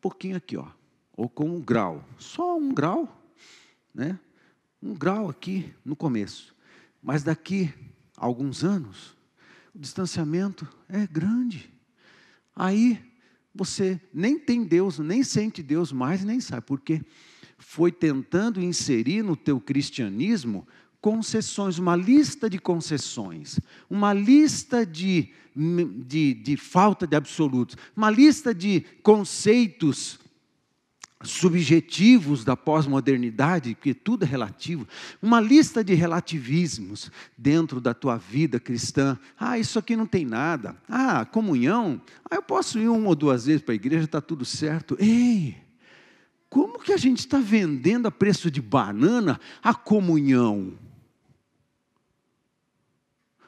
pouquinho 0.00 0.36
aqui, 0.36 0.56
ó. 0.56 0.68
Ou 1.16 1.28
com 1.28 1.50
um 1.50 1.60
grau. 1.60 2.08
Só 2.16 2.56
um 2.56 2.72
grau, 2.72 3.32
né? 3.92 4.18
Um 4.80 4.94
grau 4.94 5.28
aqui 5.28 5.74
no 5.84 5.96
começo. 5.96 6.54
Mas 7.02 7.24
daqui 7.24 7.74
a 8.16 8.24
alguns 8.24 8.62
anos, 8.62 9.16
o 9.74 9.78
distanciamento 9.80 10.68
é 10.88 11.08
grande. 11.08 11.72
Aí 12.54 13.04
você 13.52 14.00
nem 14.14 14.38
tem 14.38 14.62
Deus, 14.62 15.00
nem 15.00 15.24
sente 15.24 15.60
Deus 15.60 15.90
mais, 15.90 16.22
nem 16.22 16.40
sabe 16.40 16.64
por 16.64 16.80
quê 16.80 17.04
foi 17.58 17.90
tentando 17.90 18.62
inserir 18.62 19.22
no 19.22 19.36
teu 19.36 19.60
cristianismo 19.60 20.66
concessões, 21.00 21.78
uma 21.78 21.94
lista 21.94 22.48
de 22.48 22.58
concessões, 22.58 23.60
uma 23.90 24.12
lista 24.12 24.86
de, 24.86 25.30
de, 25.54 26.34
de 26.34 26.56
falta 26.56 27.06
de 27.06 27.16
absolutos, 27.16 27.76
uma 27.96 28.10
lista 28.10 28.54
de 28.54 28.84
conceitos 29.02 30.18
subjetivos 31.22 32.44
da 32.44 32.56
pós-modernidade, 32.56 33.74
que 33.74 33.92
tudo 33.92 34.24
é 34.24 34.26
relativo, 34.26 34.86
uma 35.20 35.40
lista 35.40 35.82
de 35.82 35.94
relativismos 35.94 37.10
dentro 37.36 37.80
da 37.80 37.92
tua 37.92 38.16
vida 38.16 38.60
cristã. 38.60 39.18
Ah, 39.38 39.58
isso 39.58 39.78
aqui 39.78 39.96
não 39.96 40.06
tem 40.06 40.24
nada. 40.24 40.76
Ah, 40.88 41.24
comunhão. 41.24 42.00
Ah, 42.24 42.36
eu 42.36 42.42
posso 42.42 42.78
ir 42.78 42.88
uma 42.88 43.08
ou 43.08 43.14
duas 43.16 43.46
vezes 43.46 43.62
para 43.62 43.72
a 43.72 43.76
igreja, 43.76 44.04
está 44.04 44.20
tudo 44.20 44.44
certo. 44.44 44.96
Ei! 45.00 45.67
Como 46.48 46.78
que 46.78 46.92
a 46.92 46.96
gente 46.96 47.18
está 47.18 47.38
vendendo 47.38 48.08
a 48.08 48.10
preço 48.10 48.50
de 48.50 48.60
banana 48.60 49.40
a 49.62 49.74
comunhão? 49.74 50.78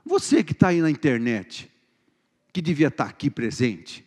Você 0.04 0.42
que 0.42 0.52
está 0.52 0.68
aí 0.68 0.80
na 0.80 0.90
internet, 0.90 1.70
que 2.52 2.60
devia 2.60 2.88
estar 2.88 3.04
tá 3.04 3.10
aqui 3.10 3.30
presente, 3.30 4.04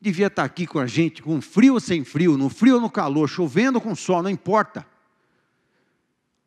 devia 0.00 0.28
estar 0.28 0.44
aqui 0.44 0.66
com 0.66 0.78
a 0.78 0.86
gente, 0.86 1.22
com 1.22 1.40
frio 1.40 1.74
ou 1.74 1.80
sem 1.80 2.04
frio, 2.04 2.38
no 2.38 2.48
frio 2.48 2.76
ou 2.76 2.80
no 2.80 2.90
calor, 2.90 3.28
chovendo 3.28 3.78
ou 3.78 3.82
com 3.82 3.94
sol, 3.94 4.22
não 4.22 4.30
importa. 4.30 4.86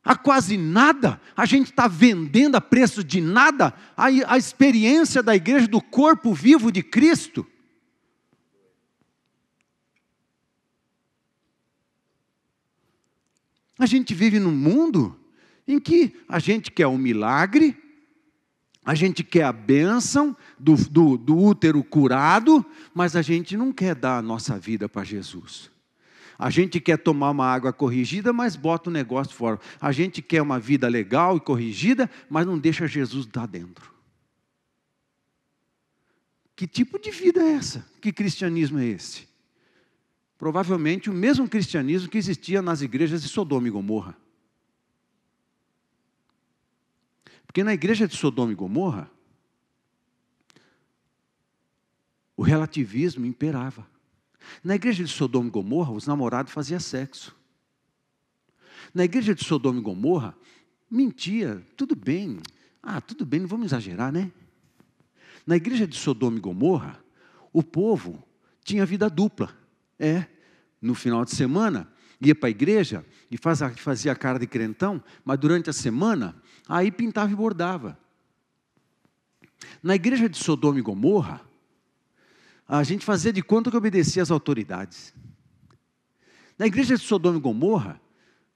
Há 0.05 0.17
quase 0.17 0.57
nada, 0.57 1.19
a 1.35 1.45
gente 1.45 1.71
está 1.71 1.87
vendendo 1.87 2.55
a 2.55 2.61
preço 2.61 3.03
de 3.03 3.21
nada 3.21 3.73
a, 3.95 4.07
a 4.07 4.37
experiência 4.37 5.23
da 5.23 5.33
igreja 5.33 5.65
do 5.65 5.81
corpo 5.81 6.33
vivo 6.33 6.71
de 6.71 6.83
Cristo. 6.83 7.47
A 13.79 13.85
gente 13.85 14.13
vive 14.13 14.39
num 14.39 14.51
mundo 14.51 15.17
em 15.67 15.79
que 15.79 16.13
a 16.27 16.37
gente 16.37 16.69
quer 16.69 16.87
um 16.87 16.97
milagre, 16.97 17.77
a 18.83 18.93
gente 18.93 19.23
quer 19.23 19.43
a 19.43 19.53
bênção 19.53 20.35
do, 20.59 20.75
do, 20.75 21.17
do 21.17 21.37
útero 21.37 21.81
curado, 21.81 22.65
mas 22.93 23.15
a 23.15 23.21
gente 23.21 23.55
não 23.55 23.71
quer 23.71 23.95
dar 23.95 24.17
a 24.17 24.21
nossa 24.21 24.59
vida 24.59 24.89
para 24.89 25.05
Jesus. 25.05 25.72
A 26.43 26.49
gente 26.49 26.81
quer 26.81 26.97
tomar 26.97 27.31
uma 27.31 27.45
água 27.45 27.71
corrigida, 27.71 28.33
mas 28.33 28.57
bota 28.57 28.89
o 28.89 28.91
negócio 28.91 29.33
fora. 29.33 29.57
A 29.79 29.93
gente 29.93 30.21
quer 30.21 30.41
uma 30.41 30.59
vida 30.59 30.89
legal 30.89 31.37
e 31.37 31.39
corrigida, 31.39 32.09
mas 32.29 32.45
não 32.45 32.59
deixa 32.59 32.85
Jesus 32.85 33.25
dar 33.25 33.47
dentro. 33.47 33.93
Que 36.53 36.67
tipo 36.67 36.99
de 36.99 37.11
vida 37.11 37.41
é 37.41 37.53
essa? 37.53 37.87
Que 38.01 38.11
cristianismo 38.11 38.77
é 38.77 38.85
esse? 38.87 39.25
Provavelmente 40.37 41.09
o 41.09 41.13
mesmo 41.13 41.47
cristianismo 41.47 42.09
que 42.09 42.17
existia 42.17 42.61
nas 42.61 42.81
igrejas 42.81 43.21
de 43.21 43.29
Sodoma 43.29 43.69
e 43.69 43.71
Gomorra. 43.71 44.17
Porque 47.47 47.63
na 47.63 47.73
igreja 47.73 48.05
de 48.05 48.17
Sodoma 48.17 48.51
e 48.51 48.55
Gomorra, 48.55 49.09
o 52.35 52.43
relativismo 52.43 53.25
imperava. 53.25 53.92
Na 54.63 54.75
igreja 54.75 55.03
de 55.03 55.09
Sodoma 55.09 55.47
e 55.47 55.51
Gomorra, 55.51 55.91
os 55.91 56.07
namorados 56.07 56.51
faziam 56.51 56.79
sexo. 56.79 57.35
Na 58.93 59.03
igreja 59.03 59.33
de 59.33 59.43
Sodoma 59.43 59.79
e 59.79 59.83
Gomorra, 59.83 60.35
mentia, 60.89 61.65
tudo 61.75 61.95
bem. 61.95 62.39
Ah, 62.81 63.01
tudo 63.01 63.25
bem, 63.25 63.41
não 63.41 63.47
vamos 63.47 63.67
exagerar, 63.67 64.11
né? 64.11 64.31
Na 65.45 65.55
igreja 65.55 65.87
de 65.87 65.95
Sodoma 65.95 66.37
e 66.37 66.41
Gomorra, 66.41 67.03
o 67.51 67.63
povo 67.63 68.23
tinha 68.63 68.85
vida 68.85 69.09
dupla. 69.09 69.55
É, 69.99 70.25
no 70.81 70.95
final 70.95 71.23
de 71.23 71.31
semana, 71.31 71.87
ia 72.19 72.35
para 72.35 72.47
a 72.47 72.51
igreja 72.51 73.05
e 73.29 73.37
fazia 73.37 74.11
a 74.11 74.15
cara 74.15 74.39
de 74.39 74.47
crentão, 74.47 75.03
mas 75.23 75.39
durante 75.39 75.69
a 75.69 75.73
semana, 75.73 76.35
aí 76.67 76.91
pintava 76.91 77.31
e 77.31 77.35
bordava. 77.35 77.97
Na 79.81 79.95
igreja 79.95 80.29
de 80.29 80.37
Sodoma 80.37 80.79
e 80.79 80.81
Gomorra, 80.81 81.41
a 82.67 82.83
gente 82.83 83.05
fazia 83.05 83.33
de 83.33 83.41
conta 83.41 83.69
que 83.69 83.77
obedecia 83.77 84.23
às 84.23 84.31
autoridades. 84.31 85.13
Na 86.57 86.67
igreja 86.67 86.95
de 86.95 87.03
Sodoma 87.03 87.37
e 87.37 87.41
Gomorra, 87.41 87.99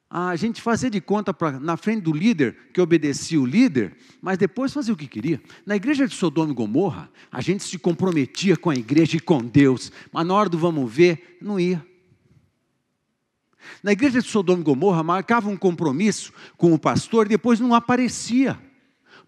a 0.09 0.35
gente 0.37 0.61
fazia 0.61 0.89
de 0.89 1.01
conta 1.01 1.33
pra, 1.33 1.59
na 1.59 1.75
frente 1.75 2.03
do 2.03 2.13
líder 2.13 2.55
que 2.73 2.79
obedecia 2.79 3.39
o 3.39 3.45
líder, 3.45 3.97
mas 4.21 4.37
depois 4.37 4.71
fazia 4.71 4.93
o 4.93 4.97
que 4.97 5.07
queria. 5.07 5.41
Na 5.65 5.75
igreja 5.75 6.07
de 6.07 6.15
Sodoma 6.15 6.51
e 6.51 6.55
Gomorra, 6.55 7.09
a 7.31 7.41
gente 7.41 7.63
se 7.63 7.77
comprometia 7.77 8.55
com 8.55 8.69
a 8.69 8.75
igreja 8.75 9.17
e 9.17 9.19
com 9.19 9.43
Deus, 9.43 9.91
mas 10.11 10.25
na 10.25 10.33
hora 10.33 10.47
do 10.47 10.57
vamos 10.57 10.91
ver, 10.91 11.37
não 11.41 11.59
ia. 11.59 11.85
Na 13.83 13.91
igreja 13.91 14.21
de 14.21 14.27
Sodoma 14.27 14.61
e 14.61 14.63
Gomorra, 14.63 15.03
marcava 15.03 15.49
um 15.49 15.57
compromisso 15.57 16.31
com 16.55 16.73
o 16.73 16.79
pastor 16.79 17.25
e 17.25 17.29
depois 17.29 17.59
não 17.59 17.75
aparecia. 17.75 18.57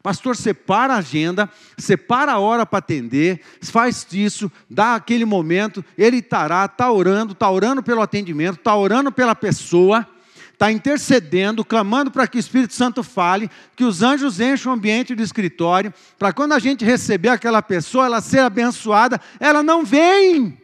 Pastor 0.01 0.35
separa 0.35 0.93
a 0.93 0.97
agenda, 0.97 1.49
separa 1.77 2.33
a 2.33 2.39
hora 2.39 2.65
para 2.65 2.79
atender, 2.79 3.41
faz 3.61 4.07
isso, 4.13 4.49
dá 4.69 4.95
aquele 4.95 5.25
momento, 5.25 5.83
ele 5.97 6.17
estará, 6.17 6.65
está 6.65 6.89
orando, 6.89 7.33
está 7.33 7.49
orando 7.49 7.83
pelo 7.83 8.01
atendimento, 8.01 8.59
está 8.59 8.73
orando 8.75 9.11
pela 9.11 9.35
pessoa, 9.35 10.07
está 10.53 10.71
intercedendo, 10.71 11.65
clamando 11.65 12.11
para 12.11 12.27
que 12.27 12.37
o 12.37 12.39
Espírito 12.39 12.73
Santo 12.73 13.03
fale, 13.03 13.51
que 13.75 13.83
os 13.83 14.01
anjos 14.01 14.39
enchem 14.39 14.71
o 14.71 14.73
ambiente 14.73 15.13
do 15.13 15.21
escritório, 15.21 15.93
para 16.17 16.31
quando 16.31 16.53
a 16.53 16.59
gente 16.59 16.85
receber 16.85 17.29
aquela 17.29 17.61
pessoa, 17.61 18.05
ela 18.05 18.21
ser 18.21 18.39
abençoada, 18.39 19.19
ela 19.37 19.61
não 19.61 19.83
vem 19.83 20.57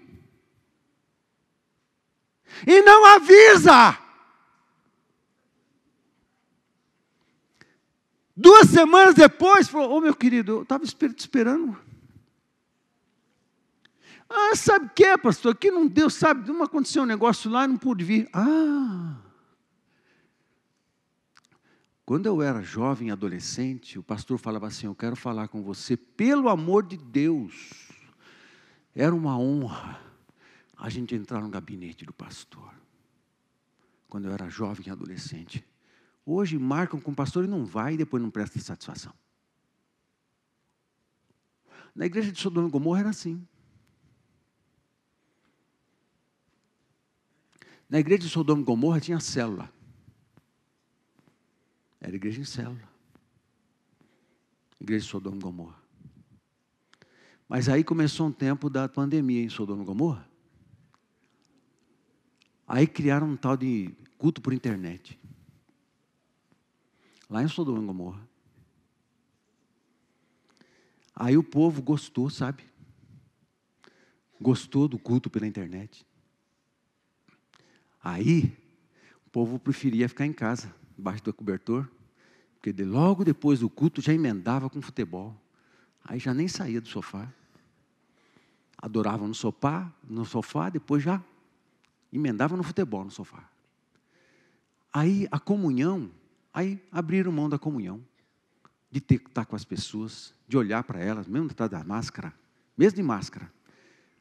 e 2.66 2.82
não 2.84 3.06
avisa. 3.06 3.98
Duas 8.36 8.68
semanas 8.68 9.16
depois, 9.16 9.70
falou: 9.70 9.92
Ô 9.92 9.98
oh, 9.98 10.02
meu 10.02 10.14
querido, 10.14 10.52
eu 10.52 10.64
estava 10.64 10.84
esperando. 10.84 11.78
Ah, 14.30 14.56
sabe 14.56 14.88
o 14.88 14.90
que 14.90 15.06
é, 15.06 15.18
pastor? 15.18 15.54
Aqui 15.54 15.72
não 15.72 15.88
deu, 15.88 16.10
sabe? 16.10 16.52
Não 16.52 16.64
aconteceu 16.64 17.04
um 17.04 17.06
negócio 17.06 17.50
lá 17.50 17.64
e 17.64 17.68
não 17.68 17.78
pude 17.78 18.04
vir. 18.04 18.28
Ah. 18.34 19.16
Quando 22.06 22.26
eu 22.26 22.42
era 22.42 22.62
jovem, 22.62 23.10
adolescente, 23.10 23.98
o 23.98 24.04
pastor 24.04 24.38
falava 24.38 24.68
assim: 24.68 24.88
Eu 24.88 24.96
quero 24.96 25.16
falar 25.16 25.48
com 25.48 25.64
você, 25.64 25.96
pelo 25.96 26.50
amor 26.50 26.84
de 26.84 26.98
Deus. 26.98 27.90
Era 28.94 29.16
uma 29.16 29.38
honra 29.38 30.00
a 30.78 30.90
gente 30.90 31.16
entrar 31.16 31.42
no 31.42 31.50
gabinete 31.50 32.06
do 32.06 32.14
pastor. 32.14 32.74
Quando 34.10 34.26
eu 34.26 34.34
era 34.34 34.50
jovem 34.50 34.88
e 34.88 34.90
adolescente. 34.90 35.66
Hoje 36.26 36.58
marcam 36.58 37.00
com 37.00 37.12
o 37.12 37.16
pastor 37.16 37.46
e 37.46 37.48
não 37.48 37.64
vai 37.64 37.94
e 37.94 37.98
depois 37.98 38.22
não 38.22 38.32
presta 38.32 38.60
satisfação. 38.60 39.14
Na 41.94 42.06
igreja 42.06 42.32
de 42.32 42.40
Sodoma 42.40 42.68
e 42.68 42.72
Gomorra 42.72 43.02
era 43.02 43.10
assim. 43.10 43.48
Na 47.88 48.00
igreja 48.00 48.24
de 48.24 48.30
Sodoma 48.30 48.62
e 48.62 48.66
Gomorra 48.66 49.00
tinha 49.00 49.20
célula. 49.20 49.72
Era 52.02 52.16
igreja 52.16 52.42
em 52.42 52.46
célula. 52.46 52.90
Igreja 54.82 55.06
de 55.06 55.12
Sodoma 55.12 55.38
e 55.38 55.40
Gomorra. 55.40 55.86
Mas 57.48 57.70
aí 57.70 57.84
começou 57.84 58.28
um 58.28 58.32
tempo 58.32 58.70
da 58.70 58.90
pandemia 58.90 59.44
em 59.44 59.50
Sodoma 59.50 59.84
e 59.84 59.86
Gomorra. 59.86 60.28
Aí 62.68 62.88
criaram 62.88 63.30
um 63.30 63.38
tal 63.38 63.56
de 63.56 63.96
culto 64.18 64.42
por 64.42 64.52
internet. 64.52 65.20
Lá 67.30 67.44
em 67.44 67.48
Sodoma 67.48 67.82
e 67.82 67.86
Gomorra. 67.86 68.28
Aí 71.16 71.38
o 71.38 71.44
povo 71.44 71.82
gostou, 71.82 72.30
sabe? 72.30 72.64
Gostou 74.40 74.88
do 74.88 75.00
culto 75.00 75.30
pela 75.30 75.48
internet. 75.48 76.06
Aí 78.04 78.56
o 79.26 79.30
povo 79.30 79.58
preferia 79.58 80.10
ficar 80.10 80.26
em 80.26 80.34
casa, 80.34 80.74
debaixo 80.96 81.24
do 81.24 81.34
cobertor, 81.34 81.90
porque 82.56 82.74
de, 82.74 82.84
logo 82.84 83.24
depois 83.24 83.60
do 83.60 83.70
culto 83.70 84.02
já 84.02 84.14
emendava 84.14 84.70
com 84.70 84.82
futebol. 84.82 85.36
Aí 86.04 86.20
já 86.20 86.34
nem 86.34 86.48
saía 86.48 86.82
do 86.82 86.88
sofá. 86.88 87.32
Adoravam 88.78 89.28
no 89.28 89.34
sofá, 89.34 89.92
no 90.04 90.26
sofá, 90.26 90.70
depois 90.70 91.02
já 91.02 91.24
emendava 92.12 92.56
no 92.56 92.64
futebol, 92.64 93.04
no 93.04 93.12
sofá. 93.12 93.50
Aí 94.94 95.28
a 95.32 95.40
comunhão, 95.40 96.12
aí 96.56 96.82
abriram 96.90 97.34
mão 97.34 97.50
da 97.50 97.60
comunhão, 97.60 98.02
de 98.90 99.02
ter 99.02 99.20
que 99.20 99.28
estar 99.28 99.46
com 99.46 99.58
as 99.58 99.66
pessoas, 99.66 100.34
de 100.48 100.56
olhar 100.56 100.86
para 100.86 101.02
elas, 101.02 101.28
mesmo 101.28 101.48
estar 101.48 101.68
da 101.68 101.84
máscara, 101.84 102.34
mesmo 102.78 102.96
de 102.96 103.04
máscara. 103.04 103.52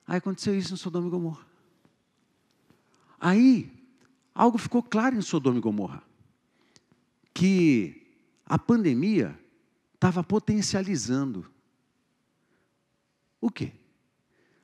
Aí 0.05 0.16
aconteceu 0.16 0.59
isso 0.59 0.74
em 0.74 0.76
Sodoma 0.76 1.07
e 1.07 1.11
Gomorra. 1.11 1.47
Aí, 3.20 3.72
algo 4.35 4.59
ficou 4.59 4.82
claro 4.82 5.16
em 5.16 5.22
Sodoma 5.22 5.59
e 5.59 5.61
Gomorra, 5.61 6.03
que 7.32 8.05
a 8.45 8.59
pandemia 8.59 9.39
estava 9.95 10.24
potencializando 10.24 11.47
o 13.41 13.49
quê? 13.49 13.72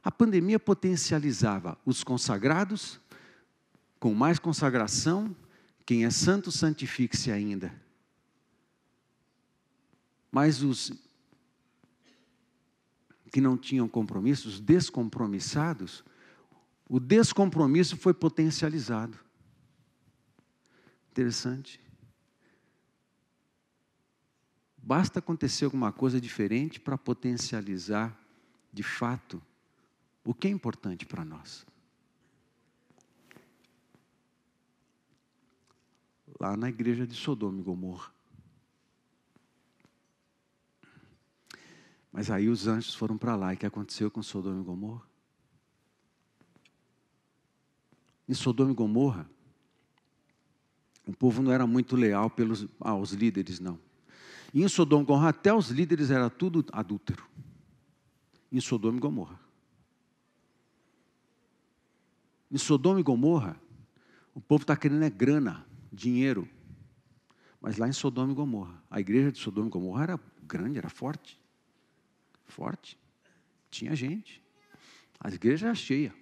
A 0.03 0.11
pandemia 0.11 0.59
potencializava 0.59 1.79
os 1.87 2.03
consagrados 2.03 3.01
com 4.01 4.13
mais 4.13 4.41
consagração, 4.41 5.37
quem 5.91 6.05
é 6.05 6.11
santo, 6.11 6.53
santifique-se 6.53 7.33
ainda. 7.33 7.75
Mas 10.31 10.63
os 10.63 10.93
que 13.33 13.41
não 13.41 13.59
tinham 13.59 13.89
compromisso, 13.89 14.47
os 14.47 14.61
descompromissados, 14.61 16.05
o 16.89 17.01
descompromisso 17.01 17.97
foi 17.97 18.15
potencializado. 18.15 19.19
Interessante. 21.11 21.81
Basta 24.77 25.19
acontecer 25.19 25.65
alguma 25.65 25.91
coisa 25.91 26.21
diferente 26.21 26.79
para 26.79 26.97
potencializar, 26.97 28.17
de 28.73 28.85
fato, 28.85 29.43
o 30.23 30.33
que 30.33 30.47
é 30.47 30.51
importante 30.53 31.05
para 31.05 31.25
nós. 31.25 31.67
Lá 36.41 36.57
na 36.57 36.71
igreja 36.71 37.07
de 37.07 37.15
Sodoma 37.15 37.61
e 37.61 37.63
Gomorra. 37.63 38.11
Mas 42.11 42.31
aí 42.31 42.49
os 42.49 42.67
anjos 42.67 42.95
foram 42.95 43.19
para 43.19 43.37
lá. 43.37 43.53
E 43.53 43.57
o 43.57 43.59
que 43.59 43.67
aconteceu 43.67 44.11
com 44.11 44.23
Sodoma 44.23 44.63
e 44.63 44.65
Gomorra? 44.65 45.03
Em 48.27 48.35
Sodoma 48.35 48.73
e 48.73 48.75
Gomorra, 48.75 49.31
o 51.07 51.13
povo 51.13 51.43
não 51.43 51.53
era 51.53 51.67
muito 51.67 51.95
leal 51.95 52.31
pelos, 52.31 52.67
aos 52.81 53.11
líderes, 53.13 53.61
não. 53.61 53.79
E 54.55 54.63
em 54.63 54.69
Sodoma 54.69 55.03
e 55.03 55.07
Gomorra, 55.07 55.29
até 55.29 55.53
os 55.53 55.69
líderes 55.69 56.11
era 56.11 56.31
tudo 56.31 56.65
adúltero. 56.73 57.25
Em 58.51 58.61
Sodoma 58.61 58.97
e 58.97 59.01
Gomorra. 59.01 59.39
Em 62.51 62.59
Sodoma 62.59 62.99
e 62.99 63.03
Gomorra, 63.03 63.61
o 64.35 64.41
povo 64.41 64.63
está 64.63 64.77
querendo 64.77 65.05
é 65.05 65.11
grana 65.11 65.70
dinheiro. 65.93 66.49
Mas 67.61 67.77
lá 67.77 67.89
em 67.89 67.93
Sodoma 67.93 68.33
e 68.33 68.35
Gomorra, 68.35 68.83
a 68.91 69.01
igreja 69.01 69.31
de 69.31 69.39
Sodoma 69.39 69.67
e 69.69 69.71
Gomorra 69.71 70.03
era 70.05 70.21
grande, 70.43 70.79
era 70.79 70.89
forte. 70.89 71.39
Forte. 72.47 72.99
Tinha 73.71 73.95
gente. 73.95 74.43
A 75.19 75.29
igreja 75.29 75.67
era 75.67 75.75
cheia. 75.75 76.15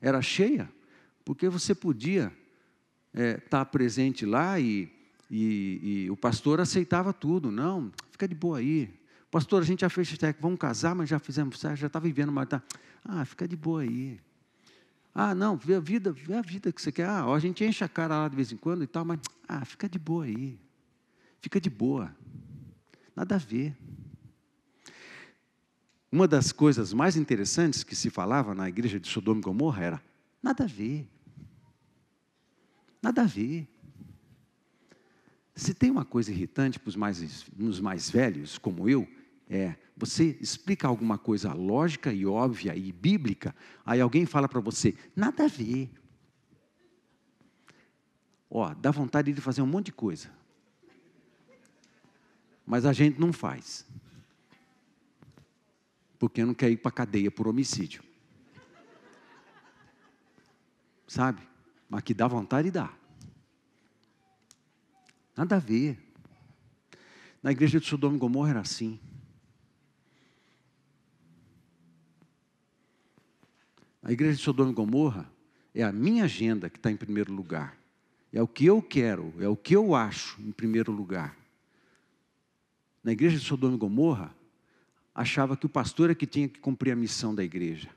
Era 0.00 0.22
cheia 0.22 0.70
porque 1.28 1.46
você 1.46 1.74
podia 1.74 2.32
estar 3.12 3.22
é, 3.22 3.36
tá 3.36 3.62
presente 3.62 4.24
lá 4.24 4.58
e, 4.58 4.90
e, 5.30 6.06
e, 6.06 6.10
o 6.10 6.16
pastor 6.16 6.58
aceitava 6.58 7.12
tudo. 7.12 7.50
Não, 7.50 7.92
fica 8.10 8.26
de 8.26 8.34
boa 8.34 8.60
aí. 8.60 8.90
Pastor, 9.30 9.60
a 9.60 9.64
gente 9.66 9.82
já 9.82 9.90
fez 9.90 10.08
cheque, 10.08 10.40
vamos 10.40 10.58
casar, 10.58 10.94
mas 10.94 11.06
já 11.06 11.18
fizemos, 11.18 11.60
já 11.60 11.86
está 11.86 11.98
vivendo, 11.98 12.32
mas 12.32 12.48
tá. 12.48 12.62
Ah, 13.04 13.26
fica 13.26 13.46
de 13.46 13.56
boa 13.56 13.82
aí. 13.82 14.18
Ah, 15.20 15.34
não, 15.34 15.56
vê 15.56 15.74
a 15.74 15.80
vida, 15.80 16.12
vê 16.12 16.34
a 16.34 16.40
vida 16.40 16.72
que 16.72 16.80
você 16.80 16.92
quer. 16.92 17.08
Ah, 17.08 17.24
a 17.24 17.38
gente 17.40 17.64
enche 17.64 17.82
a 17.82 17.88
cara 17.88 18.20
lá 18.20 18.28
de 18.28 18.36
vez 18.36 18.52
em 18.52 18.56
quando 18.56 18.84
e 18.84 18.86
tal, 18.86 19.04
mas 19.04 19.18
ah, 19.48 19.64
fica 19.64 19.88
de 19.88 19.98
boa 19.98 20.24
aí. 20.24 20.56
Fica 21.40 21.60
de 21.60 21.68
boa. 21.68 22.14
Nada 23.16 23.34
a 23.34 23.38
ver. 23.38 23.76
Uma 26.12 26.28
das 26.28 26.52
coisas 26.52 26.92
mais 26.92 27.16
interessantes 27.16 27.82
que 27.82 27.96
se 27.96 28.10
falava 28.10 28.54
na 28.54 28.68
igreja 28.68 29.00
de 29.00 29.08
Sodoma 29.08 29.40
e 29.40 29.42
Gomorra 29.42 29.82
era: 29.82 30.02
nada 30.40 30.62
a 30.62 30.68
ver. 30.68 31.10
Nada 33.02 33.22
a 33.22 33.26
ver. 33.26 33.66
Se 35.52 35.74
tem 35.74 35.90
uma 35.90 36.04
coisa 36.04 36.30
irritante 36.30 36.78
para 36.78 36.90
os 36.90 36.94
mais, 36.94 37.44
mais 37.82 38.08
velhos, 38.08 38.56
como 38.56 38.88
eu, 38.88 39.08
é, 39.50 39.74
você 39.98 40.38
explica 40.40 40.86
alguma 40.86 41.18
coisa 41.18 41.52
lógica 41.52 42.12
e 42.12 42.24
óbvia 42.24 42.76
e 42.76 42.92
bíblica, 42.92 43.54
aí 43.84 44.00
alguém 44.00 44.24
fala 44.24 44.48
para 44.48 44.60
você, 44.60 44.94
nada 45.14 45.44
a 45.44 45.48
ver. 45.48 45.90
Ó, 48.48 48.72
dá 48.74 48.92
vontade 48.92 49.32
de 49.32 49.40
fazer 49.40 49.60
um 49.60 49.66
monte 49.66 49.86
de 49.86 49.92
coisa. 49.92 50.30
Mas 52.64 52.86
a 52.86 52.92
gente 52.92 53.18
não 53.18 53.32
faz. 53.32 53.84
Porque 56.18 56.44
não 56.44 56.54
quer 56.54 56.70
ir 56.70 56.76
para 56.76 56.90
a 56.90 56.92
cadeia 56.92 57.30
por 57.30 57.48
homicídio. 57.48 58.02
Sabe? 61.08 61.42
Mas 61.88 62.02
que 62.02 62.14
dá 62.14 62.28
vontade, 62.28 62.70
dá. 62.70 62.92
Nada 65.36 65.56
a 65.56 65.60
ver. 65.60 65.98
Na 67.42 67.50
igreja 67.50 67.80
de 67.80 67.86
Sodoma 67.86 68.16
e 68.16 68.18
Gomorra 68.18 68.50
era 68.50 68.60
assim. 68.60 69.00
A 74.08 74.12
igreja 74.12 74.38
de 74.38 74.42
Sodoma 74.42 74.70
e 74.70 74.74
Gomorra 74.74 75.30
é 75.74 75.82
a 75.82 75.92
minha 75.92 76.24
agenda 76.24 76.70
que 76.70 76.78
está 76.78 76.90
em 76.90 76.96
primeiro 76.96 77.30
lugar. 77.30 77.76
É 78.32 78.40
o 78.42 78.48
que 78.48 78.64
eu 78.64 78.80
quero, 78.80 79.34
é 79.38 79.46
o 79.46 79.54
que 79.54 79.76
eu 79.76 79.94
acho 79.94 80.40
em 80.40 80.50
primeiro 80.50 80.90
lugar. 80.90 81.36
Na 83.04 83.12
igreja 83.12 83.36
de 83.36 83.44
Sodoma 83.44 83.74
e 83.74 83.78
Gomorra, 83.78 84.34
achava 85.14 85.58
que 85.58 85.66
o 85.66 85.68
pastor 85.68 86.08
é 86.08 86.14
que 86.14 86.26
tinha 86.26 86.48
que 86.48 86.58
cumprir 86.58 86.92
a 86.92 86.96
missão 86.96 87.34
da 87.34 87.44
igreja. 87.44 87.90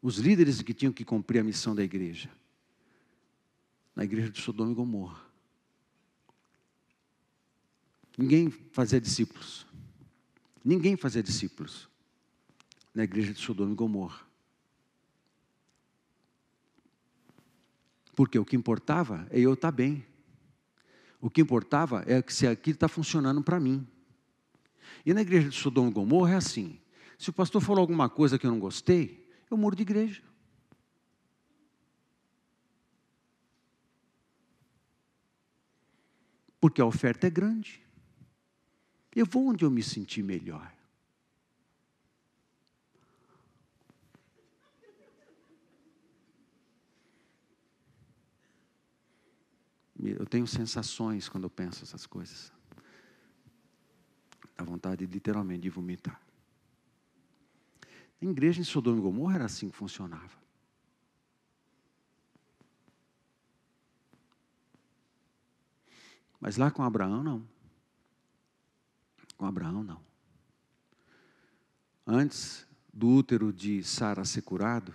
Os 0.00 0.16
líderes 0.16 0.58
é 0.58 0.62
que 0.62 0.72
tinham 0.72 0.90
que 0.90 1.04
cumprir 1.04 1.40
a 1.40 1.44
missão 1.44 1.74
da 1.74 1.84
igreja. 1.84 2.30
Na 3.94 4.04
igreja 4.04 4.30
de 4.30 4.40
Sodoma 4.40 4.72
e 4.72 4.74
Gomorra. 4.74 5.20
Ninguém 8.16 8.50
fazia 8.72 8.98
discípulos. 8.98 9.66
Ninguém 10.64 10.96
fazia 10.96 11.22
discípulos 11.22 11.90
na 12.94 13.04
igreja 13.04 13.34
de 13.34 13.40
Sodoma 13.40 13.72
e 13.72 13.74
Gomorra. 13.74 14.32
Porque 18.14 18.38
o 18.38 18.44
que 18.44 18.56
importava 18.56 19.26
é 19.30 19.40
eu 19.40 19.54
estar 19.54 19.72
bem. 19.72 20.04
O 21.20 21.30
que 21.30 21.40
importava 21.40 22.04
é 22.06 22.22
se 22.28 22.46
aquilo 22.46 22.74
está 22.74 22.88
funcionando 22.88 23.42
para 23.42 23.58
mim. 23.58 23.86
E 25.04 25.12
na 25.12 25.22
igreja 25.22 25.48
de 25.48 25.56
Sodoma 25.56 25.88
e 25.88 25.92
Gomorra 25.92 26.34
é 26.34 26.36
assim: 26.36 26.78
se 27.18 27.30
o 27.30 27.32
pastor 27.32 27.62
falou 27.62 27.80
alguma 27.80 28.08
coisa 28.08 28.38
que 28.38 28.46
eu 28.46 28.50
não 28.50 28.58
gostei, 28.58 29.28
eu 29.50 29.56
muro 29.56 29.76
de 29.76 29.82
igreja. 29.82 30.22
Porque 36.60 36.80
a 36.80 36.86
oferta 36.86 37.26
é 37.26 37.30
grande. 37.30 37.82
Eu 39.14 39.26
vou 39.26 39.48
onde 39.48 39.64
eu 39.64 39.70
me 39.70 39.82
sentir 39.82 40.22
melhor. 40.22 40.73
Eu 50.10 50.26
tenho 50.26 50.46
sensações 50.46 51.28
quando 51.28 51.44
eu 51.44 51.50
penso 51.50 51.82
essas 51.82 52.06
coisas. 52.06 52.52
Dá 54.56 54.62
vontade, 54.62 55.06
literalmente, 55.06 55.62
de 55.62 55.70
vomitar. 55.70 56.20
A 58.20 58.24
igreja 58.24 58.60
em 58.60 58.64
Sodoma 58.64 58.98
e 58.98 59.00
Gomorra 59.00 59.36
era 59.36 59.44
assim 59.46 59.68
que 59.68 59.76
funcionava. 59.76 60.44
Mas 66.40 66.56
lá 66.58 66.70
com 66.70 66.82
Abraão, 66.82 67.22
não. 67.22 67.48
Com 69.36 69.46
Abraão, 69.46 69.82
não. 69.82 70.00
Antes 72.06 72.66
do 72.92 73.08
útero 73.08 73.52
de 73.52 73.82
Sara 73.82 74.24
ser 74.24 74.42
curado, 74.42 74.94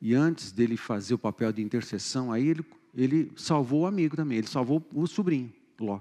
e 0.00 0.14
antes 0.14 0.52
dele 0.52 0.76
fazer 0.76 1.14
o 1.14 1.18
papel 1.18 1.52
de 1.52 1.62
intercessão, 1.62 2.32
aí 2.32 2.46
ele 2.46 2.62
ele 2.96 3.30
salvou 3.36 3.82
o 3.82 3.86
amigo 3.86 4.16
também, 4.16 4.38
ele 4.38 4.46
salvou 4.46 4.84
o 4.94 5.06
sobrinho, 5.06 5.52
Ló. 5.78 6.00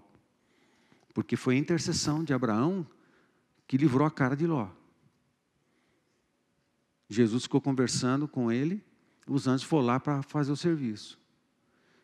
Porque 1.14 1.36
foi 1.36 1.56
a 1.56 1.60
intercessão 1.60 2.24
de 2.24 2.34
Abraão 2.34 2.88
que 3.68 3.78
livrou 3.78 4.08
a 4.08 4.12
cara 4.12 4.36
de 4.36 4.48
Ló. 4.48 4.70
Jesus 7.10 7.44
ficou 7.44 7.60
conversando 7.60 8.28
com 8.30 8.50
ele, 8.50 8.82
os 9.28 9.46
anjos 9.46 9.68
foram 9.68 9.86
lá 9.86 10.00
para 10.00 10.24
fazer 10.24 10.52
o 10.52 10.56
serviço. 10.56 11.20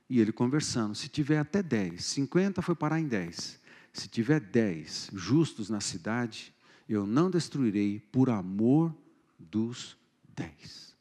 E 0.10 0.20
ele 0.20 0.34
conversando, 0.34 0.94
se 0.94 1.08
tiver 1.08 1.38
até 1.38 1.64
10, 1.64 2.04
50 2.04 2.62
foi 2.62 2.76
parar 2.76 3.00
em 3.00 3.08
10. 3.08 3.62
Se 3.94 4.10
tiver 4.10 4.42
10 4.42 5.12
justos 5.14 5.70
na 5.70 5.80
cidade, 5.80 6.54
eu 6.88 7.08
não 7.08 7.32
destruirei 7.32 8.00
por 8.12 8.30
amor 8.30 8.94
dos 9.40 9.98
10. 10.36 10.96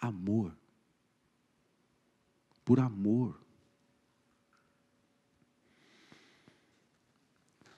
Amor 0.00 0.59
por 2.64 2.80
amor. 2.80 3.40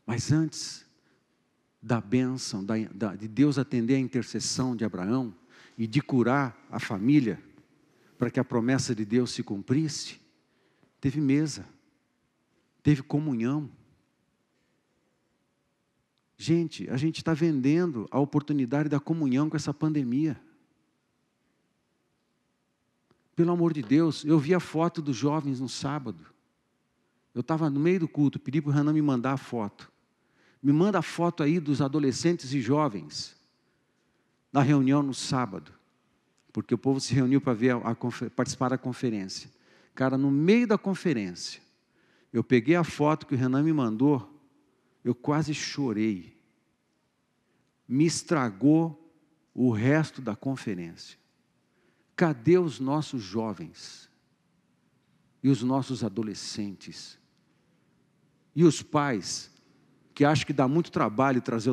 Mas 0.06 0.32
antes 0.32 0.84
da 1.82 2.00
bênção, 2.00 2.64
da, 2.64 2.74
da, 2.94 3.16
de 3.16 3.26
Deus 3.26 3.58
atender 3.58 3.96
a 3.96 3.98
intercessão 3.98 4.76
de 4.76 4.84
Abraão 4.84 5.34
e 5.76 5.86
de 5.86 6.00
curar 6.00 6.56
a 6.70 6.78
família, 6.78 7.42
para 8.18 8.30
que 8.30 8.38
a 8.38 8.44
promessa 8.44 8.94
de 8.94 9.04
Deus 9.04 9.32
se 9.32 9.42
cumprisse, 9.42 10.20
teve 11.00 11.20
mesa, 11.20 11.66
teve 12.82 13.02
comunhão. 13.02 13.68
Gente, 16.36 16.88
a 16.88 16.96
gente 16.96 17.18
está 17.18 17.34
vendendo 17.34 18.06
a 18.10 18.20
oportunidade 18.20 18.88
da 18.88 19.00
comunhão 19.00 19.50
com 19.50 19.56
essa 19.56 19.74
pandemia. 19.74 20.40
Pelo 23.34 23.52
amor 23.52 23.72
de 23.72 23.82
Deus, 23.82 24.24
eu 24.24 24.38
vi 24.38 24.54
a 24.54 24.60
foto 24.60 25.00
dos 25.00 25.16
jovens 25.16 25.60
no 25.60 25.68
sábado. 25.68 26.26
Eu 27.34 27.40
estava 27.40 27.70
no 27.70 27.80
meio 27.80 28.00
do 28.00 28.08
culto, 28.08 28.38
pedi 28.38 28.60
para 28.60 28.70
o 28.70 28.72
Renan 28.72 28.92
me 28.92 29.00
mandar 29.00 29.32
a 29.32 29.36
foto. 29.38 29.90
Me 30.62 30.72
manda 30.72 30.98
a 30.98 31.02
foto 31.02 31.42
aí 31.42 31.58
dos 31.58 31.80
adolescentes 31.80 32.52
e 32.52 32.60
jovens 32.60 33.34
na 34.52 34.60
reunião 34.60 35.02
no 35.02 35.14
sábado. 35.14 35.72
Porque 36.52 36.74
o 36.74 36.78
povo 36.78 37.00
se 37.00 37.14
reuniu 37.14 37.40
para 37.40 37.54
ver 37.54 37.70
a, 37.70 37.78
a, 37.78 37.96
participar 38.36 38.68
da 38.68 38.78
conferência. 38.78 39.50
Cara, 39.94 40.18
no 40.18 40.30
meio 40.30 40.66
da 40.66 40.76
conferência, 40.76 41.60
eu 42.32 42.44
peguei 42.44 42.76
a 42.76 42.84
foto 42.84 43.26
que 43.26 43.34
o 43.34 43.38
Renan 43.38 43.62
me 43.62 43.72
mandou, 43.72 44.28
eu 45.02 45.14
quase 45.14 45.54
chorei. 45.54 46.36
Me 47.88 48.04
estragou 48.04 48.98
o 49.54 49.70
resto 49.70 50.20
da 50.20 50.36
conferência. 50.36 51.21
Cadê 52.22 52.56
os 52.56 52.78
nossos 52.78 53.20
jovens? 53.20 54.08
E 55.42 55.48
os 55.48 55.60
nossos 55.60 56.04
adolescentes? 56.04 57.18
E 58.54 58.62
os 58.62 58.80
pais 58.80 59.50
que 60.14 60.24
acham 60.24 60.46
que 60.46 60.52
dá 60.52 60.68
muito 60.68 60.92
trabalho 60.92 61.42
trazer 61.42 61.70
o 61.70 61.72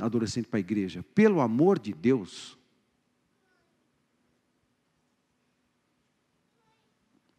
adolescente 0.00 0.48
para 0.48 0.58
a 0.58 0.60
igreja? 0.60 1.02
Pelo 1.14 1.38
amor 1.38 1.78
de 1.78 1.92
Deus. 1.92 2.58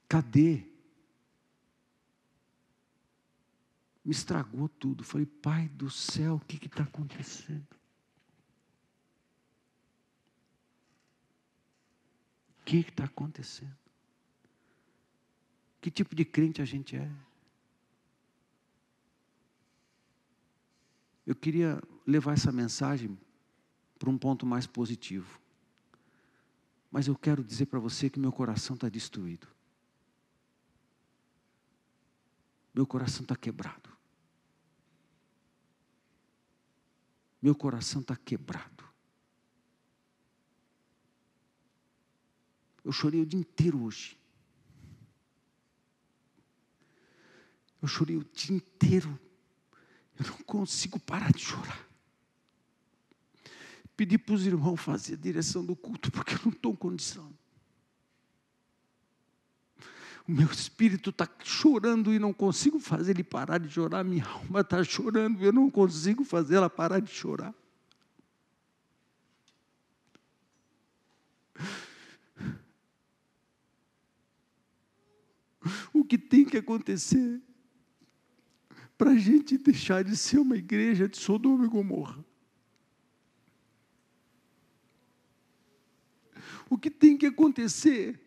Cadê? 0.07 0.64
Me 4.05 4.12
estragou 4.12 4.70
tudo. 4.70 5.03
Falei, 5.03 5.26
Pai 5.26 5.68
do 5.70 5.89
céu, 5.89 6.36
o 6.36 6.39
que 6.41 6.64
está 6.64 6.84
acontecendo? 6.84 7.80
Que 12.66 12.78
está 12.78 13.05
acontecendo? 13.05 13.76
Que 15.80 15.89
tipo 15.89 16.16
de 16.16 16.24
crente 16.24 16.62
a 16.62 16.66
gente 16.66 16.95
é? 16.95 17.12
Eu 21.26 21.36
queria 21.36 21.82
levar 22.05 22.34
essa 22.34 22.51
mensagem 22.51 23.18
para 23.97 24.09
um 24.09 24.18
ponto 24.18 24.45
mais 24.45 24.66
positivo. 24.68 25.39
Mas 26.91 27.07
eu 27.07 27.16
quero 27.16 27.43
dizer 27.43 27.68
para 27.68 27.80
você 27.80 28.09
que 28.09 28.20
meu 28.20 28.32
coração 28.32 28.74
está 28.74 28.89
destruído. 28.89 29.47
Meu 32.74 32.86
coração 32.86 33.22
está 33.22 33.36
quebrado. 33.36 33.89
Meu 37.41 37.55
coração 37.55 38.01
está 38.01 38.16
quebrado. 38.16 38.91
Eu 42.84 42.91
chorei 42.91 43.21
o 43.21 43.25
dia 43.25 43.39
inteiro 43.39 43.84
hoje. 43.84 44.17
Eu 47.82 47.88
chorei 47.88 48.17
o 48.17 48.23
dia 48.34 48.55
inteiro. 48.55 49.19
Eu 50.19 50.25
não 50.27 50.38
consigo 50.39 50.99
parar 50.99 51.32
de 51.32 51.41
chorar. 51.41 51.88
Pedi 53.95 54.17
para 54.17 54.36
os 54.36 54.45
irmãos 54.45 54.77
fazer 54.77 55.13
a 55.13 55.17
direção 55.17 55.63
do 55.63 55.75
culto, 55.75 56.11
porque 56.11 56.34
eu 56.34 56.39
não 56.45 56.51
estou 56.51 56.73
em 56.73 56.75
condição. 56.75 57.32
O 60.27 60.32
meu 60.32 60.47
espírito 60.47 61.09
está 61.09 61.27
chorando 61.43 62.13
e 62.13 62.19
não 62.19 62.32
consigo 62.32 62.79
fazer 62.79 63.11
ele 63.11 63.23
parar 63.23 63.57
de 63.57 63.69
chorar. 63.69 64.03
Minha 64.03 64.25
alma 64.25 64.61
está 64.61 64.84
chorando 64.84 65.41
e 65.41 65.45
eu 65.45 65.51
não 65.51 65.69
consigo 65.69 66.23
fazer 66.23 66.55
ela 66.55 66.69
parar 66.69 66.99
de 66.99 67.11
chorar. 67.11 67.53
O 75.93 76.03
que 76.03 76.17
tem 76.17 76.45
que 76.45 76.57
acontecer 76.57 77.41
para 78.97 79.11
a 79.11 79.17
gente 79.17 79.57
deixar 79.57 80.03
de 80.03 80.15
ser 80.15 80.39
uma 80.39 80.55
igreja 80.55 81.07
de 81.09 81.17
Sodoma 81.17 81.65
e 81.65 81.69
Gomorra? 81.69 82.24
O 86.69 86.78
que 86.78 86.89
tem 86.89 87.17
que 87.17 87.26
acontecer 87.26 88.19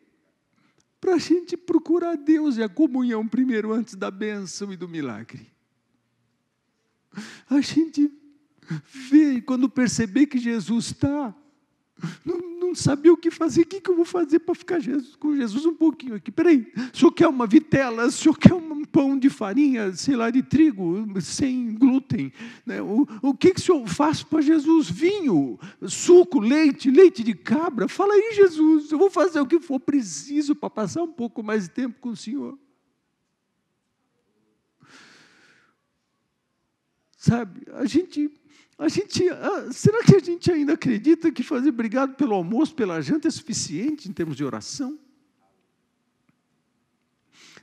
para 1.01 1.15
a 1.15 1.19
gente 1.19 1.57
procurar 1.57 2.17
Deus 2.17 2.57
e 2.57 2.63
a 2.63 2.69
comunhão 2.69 3.27
primeiro, 3.27 3.73
antes 3.73 3.95
da 3.95 4.11
bênção 4.11 4.73
e 4.73 4.77
do 4.77 4.89
milagre? 4.89 5.51
A 7.49 7.61
gente 7.61 8.11
vê 9.11 9.35
e 9.35 9.43
quando 9.43 9.69
perceber 9.69 10.27
que 10.27 10.39
Jesus 10.39 10.87
está, 10.87 11.35
não, 12.25 12.54
não 12.75 12.83
sabia 12.83 13.13
o 13.13 13.17
que 13.17 13.31
fazer, 13.31 13.63
o 13.63 13.67
que, 13.67 13.81
que 13.81 13.89
eu 13.89 13.95
vou 13.95 14.05
fazer 14.05 14.41
para 14.41 14.55
ficar 14.55 14.81
Jesus, 14.81 15.15
com 15.15 15.37
Jesus 15.37 15.65
um 15.65 15.75
pouquinho 15.75 16.17
aqui? 16.17 16.33
Peraí, 16.33 16.67
o 16.93 16.97
senhor 16.97 17.13
quer 17.13 17.29
uma 17.29 17.47
vitela, 17.47 18.07
o 18.07 18.11
senhor 18.11 18.37
quer 18.37 18.53
um 18.53 18.85
pão 18.85 19.17
de 19.17 19.31
farinha, 19.31 19.93
sei 19.93 20.17
lá, 20.17 20.29
de 20.29 20.43
trigo, 20.43 21.07
sem 21.21 21.73
glúten? 21.75 22.33
Né? 22.67 22.83
O, 22.83 23.07
o 23.23 23.33
que, 23.33 23.55
que 23.55 23.61
o 23.61 23.63
senhor 23.63 23.87
faz 23.87 24.25
para 24.25 24.41
Jesus? 24.41 24.91
Vinho, 24.91 25.57
suco, 25.87 26.41
leite, 26.41 26.91
leite 26.91 27.23
de 27.23 27.33
cabra? 27.33 27.87
Fala 27.87 28.13
aí, 28.13 28.33
Jesus, 28.35 28.91
eu 28.91 28.99
vou 28.99 29.09
fazer 29.09 29.41
o 29.41 29.47
que 29.47 29.61
for 29.61 29.79
preciso 29.79 30.57
para 30.57 30.69
passar 30.69 31.05
um 31.05 31.13
pouco 31.13 31.45
mais 31.45 31.65
de 31.65 31.71
tempo 31.71 32.01
com 32.01 32.09
o 32.09 32.17
senhor. 32.17 32.59
Sabe, 37.17 37.63
a 37.73 37.87
gente 37.87 38.31
a 38.79 38.89
gente, 38.89 39.29
ah, 39.29 39.73
será 39.73 40.03
que 40.03 40.17
a 40.17 40.19
gente 40.19 40.51
ainda 40.51 40.73
acredita 40.75 41.31
que 41.31 41.43
fazer 41.43 41.69
obrigado 41.69 42.15
pelo 42.17 42.35
almoço, 42.35 42.75
pela 42.75 43.01
janta 43.01 43.29
é 43.29 43.31
suficiente 43.31 44.09
em 44.09 44.13
termos 44.13 44.37
de 44.37 44.45
oração? 44.45 44.99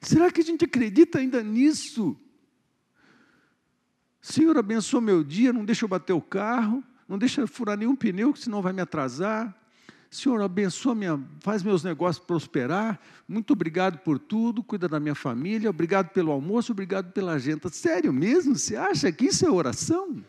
Será 0.02 0.32
que 0.32 0.42
a 0.42 0.44
gente 0.44 0.66
acredita 0.66 1.20
ainda 1.20 1.44
nisso? 1.44 2.18
Senhor, 4.22 4.58
abençoa 4.58 5.02
meu 5.02 5.24
dia, 5.24 5.52
não 5.52 5.66
deixa 5.66 5.84
eu 5.84 5.90
bater 5.90 6.14
o 6.14 6.22
carro, 6.22 6.84
não 7.08 7.18
deixa 7.18 7.42
eu 7.42 7.48
furar 7.48 7.78
nenhum 7.78 7.96
pneu, 7.96 8.36
senão 8.36 8.62
vai 8.62 8.72
me 8.72 8.82
atrasar. 8.82 9.56
Senhor, 10.10 10.42
abençoa 10.42 10.96
minha, 10.96 11.22
faz 11.40 11.62
meus 11.64 11.84
negócios 11.84 12.24
prosperar. 12.26 13.00
Muito 13.28 13.54
obrigado 13.54 14.00
por 14.00 14.18
tudo, 14.18 14.64
cuida 14.64 14.88
da 14.88 15.00
minha 15.00 15.16
família, 15.16 15.70
obrigado 15.70 16.10
pelo 16.10 16.32
almoço, 16.32 16.72
obrigado 16.72 17.12
pela 17.12 17.38
janta. 17.38 17.70
Sério 17.70 18.14
mesmo? 18.14 18.56
Você 18.56 18.76
acha 18.76 19.12
que 19.12 19.26
isso 19.26 19.46
é 19.46 19.52
oração? 19.52 20.24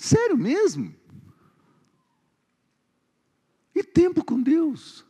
Sério 0.00 0.34
mesmo? 0.34 0.94
E 3.74 3.84
tempo 3.84 4.24
com 4.24 4.40
Deus? 4.40 5.04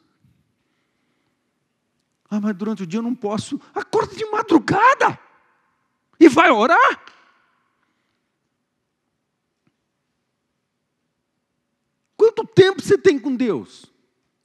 Ah, 2.28 2.40
mas 2.40 2.56
durante 2.56 2.82
o 2.82 2.86
dia 2.86 2.98
eu 2.98 3.02
não 3.04 3.14
posso. 3.14 3.60
Acorda 3.72 4.16
de 4.16 4.24
madrugada 4.24 5.16
e 6.18 6.28
vai 6.28 6.50
orar. 6.50 7.04
Quanto 12.16 12.44
tempo 12.44 12.82
você 12.82 12.98
tem 12.98 13.16
com 13.16 13.36
Deus? 13.36 13.86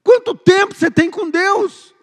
Quanto 0.03 0.35
tempo 0.35 0.75
você 0.75 0.91
tem 0.91 1.09
com 1.09 1.27
Deus? 1.27 1.94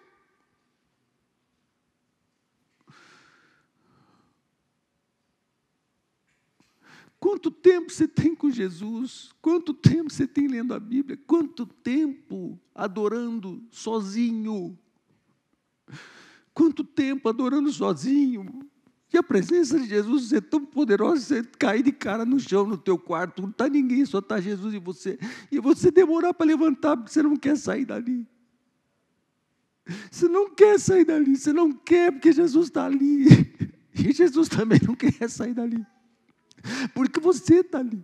Quanto 7.23 7.49
tempo 7.49 7.89
você 7.89 8.05
tem 8.05 8.35
com 8.35 8.51
Jesus? 8.51 9.29
Quanto 9.41 9.73
tempo 9.73 10.11
você 10.11 10.27
tem 10.27 10.45
lendo 10.45 10.73
a 10.73 10.79
Bíblia? 10.79 11.17
Quanto 11.25 11.65
tempo 11.65 12.59
adorando 12.75 13.63
sozinho? 13.71 14.77
Quanto 16.53 16.83
tempo 16.83 17.29
adorando 17.29 17.71
sozinho? 17.71 18.69
E 19.13 19.17
a 19.17 19.23
presença 19.23 19.79
de 19.79 19.87
Jesus 19.87 20.33
é 20.33 20.41
tão 20.41 20.65
poderosa, 20.65 21.21
você 21.21 21.43
cair 21.57 21.81
de 21.81 21.93
cara 21.93 22.25
no 22.25 22.37
chão 22.41 22.67
no 22.67 22.77
teu 22.77 22.97
quarto, 22.97 23.41
não 23.41 23.51
está 23.51 23.69
ninguém, 23.69 24.05
só 24.05 24.19
está 24.19 24.41
Jesus 24.41 24.73
e 24.73 24.79
você. 24.79 25.17
E 25.49 25.61
você 25.61 25.89
demorar 25.91 26.33
para 26.33 26.45
levantar, 26.45 26.97
porque 26.97 27.13
você 27.13 27.23
não 27.23 27.37
quer 27.37 27.55
sair 27.55 27.85
dali. 27.85 28.27
Você 30.11 30.27
não 30.27 30.53
quer 30.53 30.77
sair 30.77 31.05
dali, 31.05 31.37
você 31.37 31.53
não 31.53 31.71
quer, 31.71 32.11
porque 32.11 32.33
Jesus 32.33 32.67
está 32.67 32.83
ali. 32.83 33.27
E 33.95 34.11
Jesus 34.11 34.49
também 34.49 34.79
não 34.85 34.95
quer 34.95 35.29
sair 35.29 35.53
dali. 35.53 35.85
Porque 36.93 37.19
você 37.19 37.55
está 37.55 37.79
ali. 37.79 38.03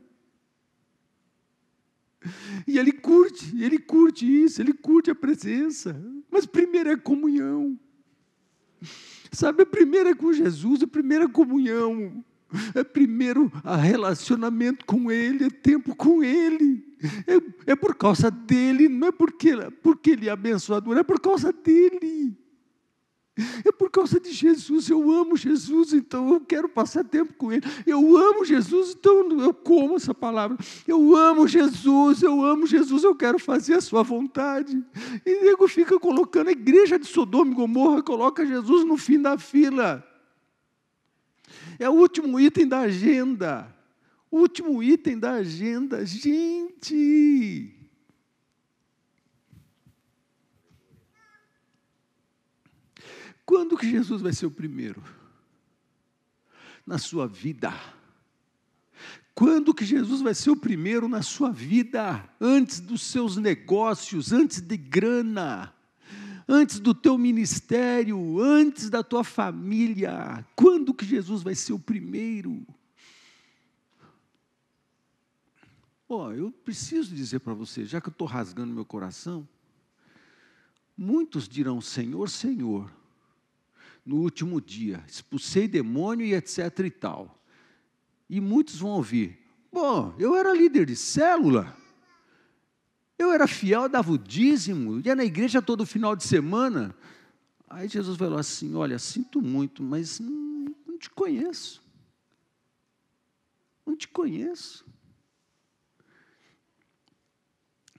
E 2.68 2.78
ele 2.78 2.92
curte, 2.92 3.56
ele 3.64 3.80
curte 3.80 4.26
isso, 4.26 4.62
ele 4.62 4.74
curte 4.74 5.10
a 5.10 5.16
presença. 5.16 5.96
Mas 6.30 6.46
primeiro 6.46 6.90
é 6.90 6.98
comunhão. 6.98 7.80
Sabe, 9.32 9.64
a 9.64 9.66
primeira 9.66 10.10
é 10.10 10.16
com 10.16 10.34
Jesus, 10.34 10.84
a 10.84 10.88
primeira 10.88 11.26
é 11.26 11.28
comunhão. 11.28 12.24
É 12.74 12.84
primeiro 12.84 13.52
a 13.64 13.76
relacionamento 13.76 14.84
com 14.86 15.12
Ele, 15.12 15.46
é 15.46 15.50
tempo 15.50 15.96
com 15.96 16.24
Ele. 16.24 16.84
É, 17.28 17.72
é 17.72 17.76
por 17.76 17.96
causa 17.96 18.32
dele, 18.32 18.90
não 18.90 19.10
é 19.10 19.12
porque, 19.12 19.52
porque 19.84 20.12
Ele 20.12 20.28
é 20.28 20.32
abençoador, 20.32 20.98
é 20.98 21.04
por 21.04 21.20
causa 21.20 21.54
dele. 21.54 22.36
É 23.66 23.72
por 23.72 23.90
causa 23.90 24.20
de 24.20 24.32
Jesus, 24.32 24.90
eu 24.90 25.12
amo 25.12 25.36
Jesus, 25.36 25.94
então 25.94 26.34
eu 26.34 26.42
quero 26.42 26.68
passar 26.70 27.04
tempo 27.04 27.34
com 27.34 27.52
Ele. 27.52 27.64
Eu 27.86 28.18
amo 28.18 28.46
Jesus, 28.46 28.96
então 28.98 29.42
eu 29.42 29.54
como 29.54 29.96
essa 29.96 30.14
palavra. 30.14 30.58
Eu 30.88 31.16
amo 31.16 31.48
Jesus, 31.48 32.22
eu 32.22 32.44
amo 32.44 32.68
Jesus, 32.68 33.04
eu 33.04 33.16
quero 33.16 33.40
fazer 33.40 33.76
a 33.76 33.82
Sua 33.82 34.04
vontade. 34.04 34.84
E 35.26 35.44
nego 35.44 35.68
fica 35.68 36.00
colocando 36.00 36.50
a 36.50 36.52
igreja 36.52 37.00
de 37.00 37.08
Sodoma 37.08 37.52
e 37.52 37.56
Gomorra, 37.56 38.02
coloca 38.04 38.46
Jesus 38.46 38.86
no 38.86 38.98
fim 38.98 39.22
da 39.22 39.38
fila. 39.38 40.06
É 41.78 41.90
o 41.90 41.94
último 41.94 42.40
item 42.40 42.68
da 42.68 42.80
agenda. 42.80 43.74
O 44.30 44.40
último 44.40 44.84
item 44.84 45.18
da 45.18 45.32
agenda. 45.34 46.06
Gente, 46.06 47.79
Quando 53.50 53.76
que 53.76 53.90
Jesus 53.90 54.22
vai 54.22 54.32
ser 54.32 54.46
o 54.46 54.52
primeiro? 54.52 55.04
Na 56.86 57.00
sua 57.00 57.28
vida. 57.28 57.74
Quando 59.34 59.74
que 59.74 59.84
Jesus 59.84 60.22
vai 60.22 60.36
ser 60.36 60.52
o 60.52 60.56
primeiro 60.56 61.08
na 61.08 61.24
sua 61.24 61.52
vida? 61.52 62.30
Antes 62.40 62.80
dos 62.80 63.02
seus 63.02 63.38
negócios, 63.38 64.32
antes 64.32 64.62
de 64.62 64.78
grana, 64.78 65.74
antes 66.48 66.80
do 66.80 66.94
teu 66.94 67.18
ministério, 67.18 68.40
antes 68.40 68.88
da 68.88 69.02
tua 69.02 69.24
família. 69.24 70.46
Quando 70.56 70.94
que 70.94 71.04
Jesus 71.04 71.42
vai 71.42 71.56
ser 71.56 71.74
o 71.74 71.80
primeiro? 71.80 72.64
Ó, 76.08 76.28
oh, 76.28 76.32
eu 76.34 76.52
preciso 76.52 77.16
dizer 77.16 77.40
para 77.40 77.56
você, 77.56 77.84
já 77.84 78.00
que 78.00 78.10
eu 78.10 78.12
estou 78.12 78.28
rasgando 78.28 78.72
meu 78.72 78.86
coração, 78.86 79.50
muitos 80.96 81.50
dirão 81.50 81.82
Senhor, 81.82 82.30
Senhor, 82.30 82.99
no 84.10 84.16
último 84.16 84.60
dia, 84.60 85.04
expulsei 85.08 85.68
demônio 85.68 86.26
e 86.26 86.34
etc 86.34 86.80
e 86.80 86.90
tal. 86.90 87.46
E 88.28 88.42
muitos 88.42 88.78
vão 88.78 88.90
ouvir: 88.90 89.38
bom, 89.72 90.16
eu 90.18 90.36
era 90.36 90.52
líder 90.52 90.88
de 90.88 90.96
célula, 90.96 91.78
eu 93.20 93.32
era 93.32 93.46
fiel, 93.46 93.88
dava 93.88 94.12
o 94.12 94.18
dízimo, 94.18 95.00
ia 95.00 95.16
na 95.16 95.24
igreja 95.24 95.62
todo 95.62 95.86
final 95.86 96.16
de 96.16 96.24
semana. 96.24 96.96
Aí 97.70 97.88
Jesus 97.88 98.18
falou 98.18 98.40
assim: 98.40 98.74
Olha, 98.74 98.98
sinto 98.98 99.44
muito, 99.44 99.84
mas 99.84 100.20
não, 100.20 100.76
não 100.88 100.98
te 100.98 101.12
conheço. 101.12 101.80
Não 103.86 103.96
te 103.96 104.08
conheço. 104.08 104.84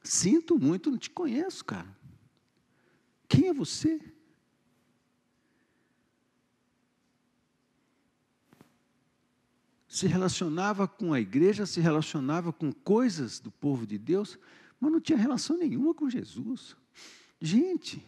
Sinto 0.02 0.58
muito, 0.58 0.90
não 0.90 0.98
te 0.98 1.10
conheço, 1.10 1.64
cara. 1.64 1.96
Quem 3.28 3.46
é 3.46 3.54
você? 3.54 4.00
Se 9.90 10.06
relacionava 10.06 10.86
com 10.86 11.12
a 11.12 11.20
igreja, 11.20 11.66
se 11.66 11.80
relacionava 11.80 12.52
com 12.52 12.72
coisas 12.72 13.40
do 13.40 13.50
povo 13.50 13.84
de 13.84 13.98
Deus, 13.98 14.38
mas 14.78 14.92
não 14.92 15.00
tinha 15.00 15.18
relação 15.18 15.58
nenhuma 15.58 15.92
com 15.92 16.08
Jesus. 16.08 16.76
Gente, 17.40 18.00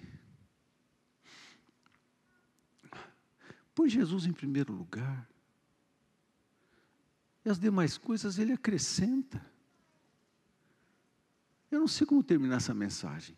põe 3.74 3.88
Jesus 3.88 4.26
em 4.26 4.32
primeiro 4.32 4.72
lugar. 4.72 5.28
E 7.44 7.50
as 7.50 7.58
demais 7.58 7.98
coisas 7.98 8.38
ele 8.38 8.52
acrescenta. 8.52 9.44
Eu 11.68 11.80
não 11.80 11.88
sei 11.88 12.06
como 12.06 12.22
terminar 12.22 12.58
essa 12.58 12.72
mensagem. 12.72 13.36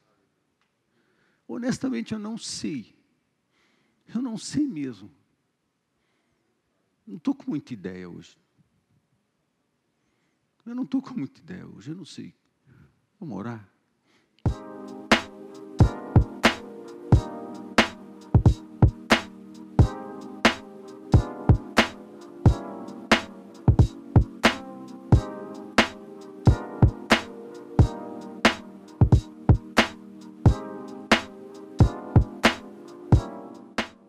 Honestamente, 1.49 2.13
eu 2.13 2.19
não 2.19 2.37
sei. 2.37 2.95
Eu 4.15 4.21
não 4.21 4.37
sei 4.37 4.67
mesmo. 4.67 5.11
Não 7.07 7.17
estou 7.17 7.35
com 7.35 7.51
muita 7.51 7.73
ideia 7.73 8.09
hoje. 8.09 8.39
Eu 10.65 10.75
não 10.75 10.85
estou 10.85 11.03
com 11.03 11.15
muita 11.15 11.41
ideia 11.41 11.67
hoje, 11.67 11.91
eu 11.91 11.97
não 11.97 12.05
sei. 12.05 12.35
Vamos 13.21 13.37
orar? 13.37 13.74